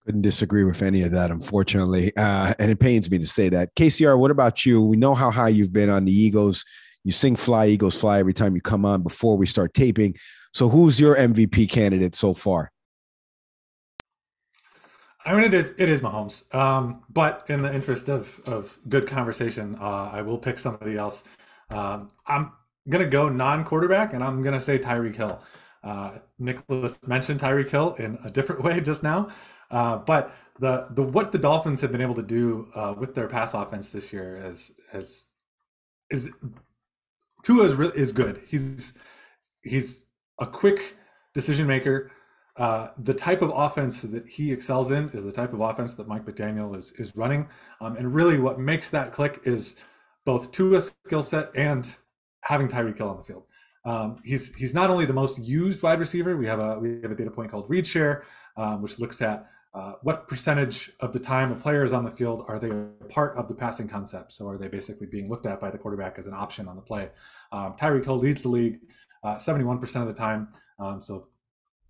Couldn't 0.05 0.23
disagree 0.23 0.65
with 0.65 0.83
any 0.83 1.03
of 1.03 1.13
that, 1.13 1.31
unfortunately. 1.31 2.13
Uh, 2.15 2.53
and 2.59 2.71
it 2.71 2.79
pains 2.79 3.11
me 3.11 3.19
to 3.19 3.27
say 3.27 3.49
that. 3.49 3.75
KCR, 3.75 4.17
what 4.19 4.31
about 4.31 4.67
you? 4.67 4.83
We 4.83 4.99
know 4.99 5.15
how 5.15 5.31
high 5.31 5.49
you've 5.49 5.73
been 5.73 5.91
on 5.91 6.05
the 6.05 6.13
Eagles 6.13 6.65
you 7.07 7.13
sing 7.13 7.37
Fly 7.37 7.69
Eagles 7.69 7.97
Fly 7.97 8.19
every 8.19 8.35
time 8.35 8.57
you 8.57 8.61
come 8.61 8.85
on 8.85 9.01
before 9.01 9.39
we 9.39 9.47
start 9.47 9.73
taping. 9.75 10.17
So 10.53 10.69
who's 10.69 10.99
your 10.99 11.15
MVP 11.15 11.71
candidate 11.71 12.17
so 12.17 12.35
far? 12.35 12.73
I 15.25 15.33
mean, 15.35 15.45
it 15.45 15.55
is 15.55 15.73
it 15.79 15.89
is 15.89 16.01
Mahomes. 16.01 16.53
Um, 16.53 17.05
but 17.09 17.47
in 17.49 17.63
the 17.63 17.73
interest 17.73 18.09
of 18.09 18.41
of 18.45 18.77
good 18.89 19.07
conversation, 19.07 19.77
uh, 19.81 20.11
I 20.13 20.23
will 20.23 20.37
pick 20.37 20.59
somebody 20.59 20.97
else. 20.97 21.23
Um, 21.71 22.09
I'm 22.27 22.51
gonna 22.89 23.09
go 23.09 23.29
non-quarterback, 23.29 24.13
and 24.13 24.25
I'm 24.25 24.43
gonna 24.43 24.61
say 24.61 24.77
Tyreek 24.77 25.15
Hill. 25.15 25.41
Uh, 25.85 26.19
Nicholas 26.41 26.99
mentioned 27.07 27.39
Tyreek 27.39 27.71
Hill 27.71 27.95
in 28.01 28.19
a 28.25 28.31
different 28.31 28.65
way 28.65 28.81
just 28.81 29.05
now, 29.05 29.29
uh, 29.71 29.99
but 29.99 30.35
the 30.59 30.89
the 30.91 31.03
what 31.05 31.31
the 31.31 31.39
Dolphins 31.39 31.83
have 31.83 31.93
been 31.93 32.03
able 32.03 32.17
to 32.17 32.23
do 32.23 32.69
uh, 32.75 32.95
with 32.99 33.15
their 33.15 33.29
pass 33.29 33.55
offense 33.55 33.91
this 33.91 34.13
year 34.13 34.45
is 34.45 34.73
has 34.91 35.27
is 36.11 36.33
Tua 37.47 37.63
is 37.63 37.75
really 37.75 37.97
is 37.97 38.11
good. 38.11 38.43
He's 38.49 38.95
he's 39.63 40.07
a 40.41 40.47
quick 40.47 40.97
decision 41.33 41.69
maker. 41.69 42.11
Uh, 42.57 42.89
the 42.99 43.15
type 43.15 43.41
of 43.41 43.53
offense 43.55 44.03
that 44.03 44.27
he 44.27 44.51
excels 44.51 44.91
in 44.91 45.11
is 45.11 45.23
the 45.23 45.31
type 45.31 45.53
of 45.53 45.61
offense 45.61 45.95
that 45.95 46.09
Mike 46.09 46.25
McDaniel 46.25 46.77
is 46.77 46.91
is 46.99 47.15
running. 47.15 47.49
Um, 47.81 47.97
and 47.97 48.13
really, 48.13 48.41
what 48.41 48.59
makes 48.59 48.91
that 48.91 49.13
click 49.13 49.43
is 49.45 49.77
both 50.25 50.51
Tua's 50.51 50.93
skill 51.05 51.23
set 51.23 51.51
and 51.55 51.95
having 52.41 52.67
Tyreek 52.67 52.99
Hill 52.99 53.11
on 53.11 53.19
the 53.19 53.23
field. 53.23 53.45
Um, 53.85 54.17
he's 54.25 54.53
he's 54.57 54.75
not 54.75 54.91
only 54.91 55.05
the 55.05 55.13
most 55.13 55.39
used 55.39 55.83
wide 55.83 56.01
receiver. 56.01 56.37
We 56.37 56.47
have 56.49 56.59
a 56.59 56.81
we 56.81 57.01
have 57.03 57.13
a 57.13 57.15
data 57.15 57.31
point 57.31 57.53
called 57.53 57.71
read 57.71 57.87
share, 57.87 58.25
um, 58.57 58.83
which 58.83 58.99
looks 58.99 59.23
at 59.23 59.47
uh, 59.77 59.93
what 60.01 60.27
percentage 60.27 60.91
of 61.01 61.13
the 61.13 61.19
time 61.19 61.53
a 61.53 61.55
player 61.55 61.85
is 61.85 61.93
on 61.93 62.03
the 62.03 62.11
field 62.11 62.47
are 62.49 62.59
they 62.59 62.71
part 63.11 63.37
of 63.37 63.47
the 63.47 63.55
passing 63.55 63.87
concept? 63.87 64.33
So 64.33 64.49
are 64.49 64.57
they 64.57 64.69
basically 64.69 65.07
being 65.07 65.29
looked 65.29 65.45
at 65.45 65.61
by 65.61 65.71
the 65.71 65.77
quarterback 65.77 66.19
as 66.19 66.27
an 66.27 66.33
option 66.33 66.67
on 66.67 66.77
the 66.77 66.83
play? 66.83 67.11
Um, 67.53 67.75
Tyreek 67.79 68.07
Hill 68.07 68.17
leads 68.17 68.41
the 68.41 68.49
league 68.49 68.81
uh, 69.23 69.37
71% 69.37 70.01
of 70.01 70.07
the 70.07 70.15
time. 70.15 70.49
Um, 70.79 71.03
so 71.03 71.29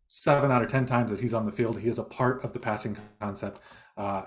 seven 0.09 0.51
out 0.51 0.63
of 0.63 0.69
10 0.69 0.85
times 0.85 1.13
that 1.13 1.21
he's 1.21 1.33
on 1.33 1.47
the 1.47 1.53
field, 1.53 1.79
he 1.79 1.89
is 1.89 2.01
a 2.01 2.03
part 2.05 2.43
of 2.43 2.53
the 2.53 2.59
passing 2.59 2.99
concept. 3.21 3.61
Uh, 3.97 4.23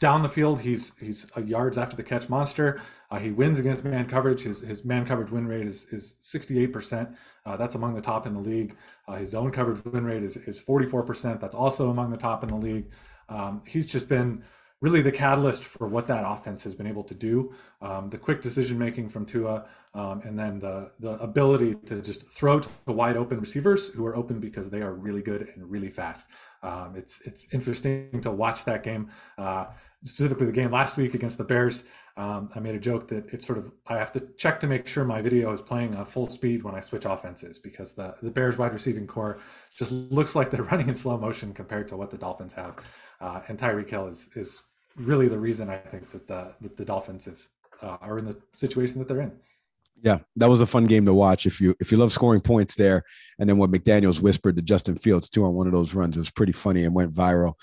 down 0.00 0.22
the 0.22 0.28
field, 0.28 0.60
he's 0.60 0.96
he's 0.98 1.30
a 1.36 1.42
yards 1.42 1.76
after 1.76 1.96
the 1.96 2.02
catch 2.02 2.28
monster. 2.28 2.80
Uh, 3.10 3.18
he 3.18 3.30
wins 3.30 3.58
against 3.58 3.84
man 3.84 4.08
coverage. 4.08 4.42
His 4.42 4.60
his 4.60 4.84
man 4.84 5.04
coverage 5.04 5.30
win 5.30 5.46
rate 5.46 5.66
is 5.66 5.86
is 5.86 6.16
68%. 6.22 7.14
Uh, 7.44 7.56
that's 7.56 7.74
among 7.74 7.94
the 7.94 8.00
top 8.00 8.26
in 8.26 8.34
the 8.34 8.40
league. 8.40 8.76
Uh, 9.08 9.14
his 9.14 9.30
zone 9.30 9.50
coverage 9.50 9.84
win 9.84 10.04
rate 10.04 10.22
is 10.22 10.36
is 10.36 10.60
44%. 10.60 11.40
That's 11.40 11.54
also 11.54 11.90
among 11.90 12.10
the 12.10 12.16
top 12.16 12.42
in 12.44 12.50
the 12.50 12.56
league. 12.56 12.90
Um, 13.28 13.62
he's 13.66 13.88
just 13.88 14.08
been 14.08 14.44
really 14.82 15.00
the 15.00 15.12
catalyst 15.12 15.62
for 15.62 15.86
what 15.86 16.08
that 16.08 16.24
offense 16.26 16.64
has 16.64 16.74
been 16.74 16.88
able 16.88 17.04
to 17.04 17.14
do. 17.14 17.54
Um, 17.80 18.10
the 18.10 18.18
quick 18.18 18.42
decision 18.42 18.78
making 18.78 19.08
from 19.08 19.24
Tua, 19.24 19.64
um, 19.94 20.20
and 20.24 20.38
then 20.38 20.58
the 20.58 20.92
the 20.98 21.12
ability 21.22 21.74
to 21.86 22.02
just 22.02 22.28
throw 22.28 22.60
to 22.60 22.68
the 22.84 22.92
wide 22.92 23.16
open 23.16 23.40
receivers 23.40 23.88
who 23.88 24.04
are 24.04 24.16
open 24.16 24.40
because 24.40 24.68
they 24.68 24.82
are 24.82 24.92
really 24.92 25.22
good 25.22 25.48
and 25.54 25.70
really 25.70 25.88
fast. 25.88 26.28
Um, 26.62 26.94
it's 26.96 27.20
it's 27.22 27.46
interesting 27.54 28.20
to 28.22 28.30
watch 28.32 28.64
that 28.64 28.82
game, 28.82 29.10
uh, 29.38 29.66
specifically 30.04 30.46
the 30.46 30.52
game 30.52 30.72
last 30.72 30.96
week 30.96 31.14
against 31.14 31.38
the 31.38 31.44
Bears. 31.44 31.84
Um, 32.16 32.50
I 32.54 32.60
made 32.60 32.74
a 32.74 32.80
joke 32.80 33.08
that 33.08 33.32
it's 33.32 33.46
sort 33.46 33.58
of 33.58 33.72
I 33.86 33.96
have 33.96 34.10
to 34.12 34.20
check 34.36 34.58
to 34.60 34.66
make 34.66 34.88
sure 34.88 35.04
my 35.04 35.22
video 35.22 35.52
is 35.52 35.60
playing 35.60 35.94
on 35.94 36.04
full 36.06 36.28
speed 36.28 36.64
when 36.64 36.74
I 36.74 36.80
switch 36.80 37.04
offenses 37.04 37.60
because 37.60 37.94
the 37.94 38.16
the 38.20 38.32
Bears 38.32 38.58
wide 38.58 38.72
receiving 38.72 39.06
corps 39.06 39.38
just 39.78 39.92
looks 39.92 40.34
like 40.34 40.50
they're 40.50 40.62
running 40.72 40.88
in 40.88 40.94
slow 40.94 41.16
motion 41.18 41.54
compared 41.54 41.86
to 41.88 41.96
what 41.96 42.10
the 42.10 42.18
Dolphins 42.18 42.52
have. 42.54 42.76
Uh, 43.20 43.40
and 43.46 43.56
Tyreek 43.56 43.88
Hill 43.88 44.08
is 44.08 44.28
is 44.34 44.60
really 44.96 45.28
the 45.28 45.38
reason 45.38 45.68
I 45.68 45.76
think 45.76 46.10
that 46.12 46.26
the 46.28 46.52
that 46.60 46.76
the 46.76 46.84
Dolphins 46.84 47.24
have 47.26 47.48
uh, 47.82 47.96
are 48.00 48.18
in 48.18 48.24
the 48.26 48.36
situation 48.52 48.98
that 48.98 49.08
they're 49.08 49.20
in. 49.20 49.32
Yeah, 50.02 50.18
that 50.36 50.48
was 50.48 50.60
a 50.60 50.66
fun 50.66 50.86
game 50.86 51.06
to 51.06 51.14
watch. 51.14 51.46
If 51.46 51.60
you 51.60 51.74
if 51.80 51.92
you 51.92 51.98
love 51.98 52.12
scoring 52.12 52.40
points 52.40 52.74
there, 52.74 53.04
and 53.38 53.48
then 53.48 53.56
what 53.56 53.70
McDaniel's 53.70 54.20
whispered 54.20 54.56
to 54.56 54.62
Justin 54.62 54.96
Fields 54.96 55.28
too 55.28 55.44
on 55.44 55.54
one 55.54 55.66
of 55.66 55.72
those 55.72 55.94
runs, 55.94 56.16
it 56.16 56.20
was 56.20 56.30
pretty 56.30 56.52
funny 56.52 56.84
and 56.84 56.94
went 56.94 57.12
viral. 57.12 57.54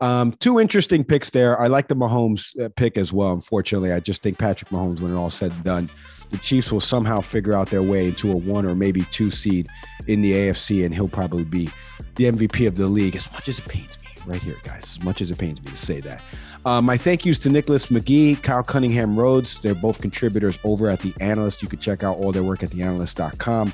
Um, 0.00 0.30
two 0.32 0.60
interesting 0.60 1.02
picks 1.02 1.30
there. 1.30 1.60
I 1.60 1.66
like 1.66 1.88
the 1.88 1.96
Mahomes 1.96 2.58
uh, 2.62 2.68
pick 2.76 2.96
as 2.96 3.12
well. 3.12 3.32
Unfortunately, 3.32 3.92
I 3.92 3.98
just 3.98 4.22
think 4.22 4.38
Patrick 4.38 4.70
Mahomes, 4.70 5.00
when 5.00 5.12
it 5.12 5.16
all 5.16 5.30
said 5.30 5.50
and 5.50 5.64
done, 5.64 5.90
the 6.30 6.38
Chiefs 6.38 6.70
will 6.70 6.80
somehow 6.80 7.20
figure 7.20 7.56
out 7.56 7.68
their 7.68 7.82
way 7.82 8.08
into 8.08 8.30
a 8.30 8.36
one 8.36 8.64
or 8.64 8.76
maybe 8.76 9.02
two 9.10 9.30
seed 9.30 9.66
in 10.06 10.22
the 10.22 10.32
AFC, 10.32 10.84
and 10.84 10.94
he'll 10.94 11.08
probably 11.08 11.44
be 11.44 11.68
the 12.14 12.24
MVP 12.24 12.68
of 12.68 12.76
the 12.76 12.86
league. 12.86 13.16
As 13.16 13.30
much 13.32 13.48
as 13.48 13.58
it 13.58 13.66
pains 13.66 13.98
me, 14.00 14.07
right 14.28 14.42
here, 14.42 14.56
guys. 14.62 14.96
As 14.98 15.02
much 15.04 15.20
as 15.20 15.30
it 15.30 15.38
pains 15.38 15.62
me 15.62 15.70
to 15.70 15.76
say 15.76 16.00
that. 16.00 16.22
Uh, 16.64 16.82
my 16.82 16.96
thank 16.96 17.24
yous 17.24 17.38
to 17.40 17.50
Nicholas 17.50 17.86
McGee, 17.86 18.42
Kyle 18.42 18.62
Cunningham 18.62 19.16
Rhoads. 19.16 19.60
They're 19.60 19.74
both 19.74 20.00
contributors 20.00 20.58
over 20.64 20.90
at 20.90 21.00
The 21.00 21.14
Analyst. 21.20 21.62
You 21.62 21.68
can 21.68 21.78
check 21.78 22.04
out 22.04 22.18
all 22.18 22.32
their 22.32 22.42
work 22.42 22.62
at 22.62 22.70
theanalyst.com. 22.70 23.72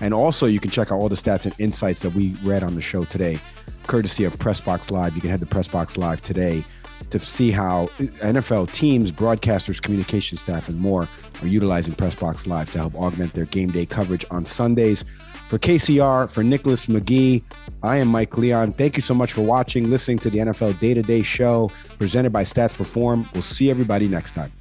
And 0.00 0.12
also, 0.12 0.46
you 0.46 0.60
can 0.60 0.70
check 0.70 0.92
out 0.92 0.98
all 0.98 1.08
the 1.08 1.16
stats 1.16 1.46
and 1.46 1.54
insights 1.58 2.00
that 2.00 2.14
we 2.14 2.34
read 2.42 2.62
on 2.62 2.74
the 2.74 2.82
show 2.82 3.04
today, 3.04 3.38
courtesy 3.86 4.24
of 4.24 4.34
Pressbox 4.38 4.90
Live. 4.90 5.14
You 5.14 5.22
can 5.22 5.30
head 5.30 5.40
to 5.40 5.46
Pressbox 5.46 5.96
Live 5.96 6.20
today 6.20 6.64
to 7.10 7.18
see 7.18 7.50
how 7.50 7.86
NFL 7.98 8.72
teams, 8.72 9.12
broadcasters, 9.12 9.80
communication 9.80 10.36
staff, 10.36 10.68
and 10.68 10.78
more 10.78 11.08
are 11.42 11.46
utilizing 11.46 11.94
Pressbox 11.94 12.46
Live 12.46 12.70
to 12.72 12.78
help 12.78 12.94
augment 12.96 13.32
their 13.32 13.46
game 13.46 13.70
day 13.70 13.86
coverage 13.86 14.24
on 14.30 14.44
Sundays. 14.44 15.04
For 15.48 15.58
KCR, 15.58 16.28
for 16.28 16.42
Nicholas 16.42 16.86
McGee, 16.86 17.42
I 17.82 17.98
am 17.98 18.08
Mike 18.08 18.36
Leon. 18.36 18.72
Thank 18.72 18.96
you 18.96 19.02
so 19.02 19.14
much 19.14 19.32
for 19.32 19.42
watching, 19.42 19.88
listening 19.88 20.18
to 20.20 20.30
the 20.30 20.38
NFL 20.38 20.80
Day 20.80 20.92
to 20.92 21.02
Day 21.02 21.22
show 21.22 21.70
presented 21.98 22.32
by 22.32 22.42
Stats 22.42 22.74
Perform. 22.74 23.28
We'll 23.32 23.42
see 23.42 23.70
everybody 23.70 24.08
next 24.08 24.32
time. 24.32 24.52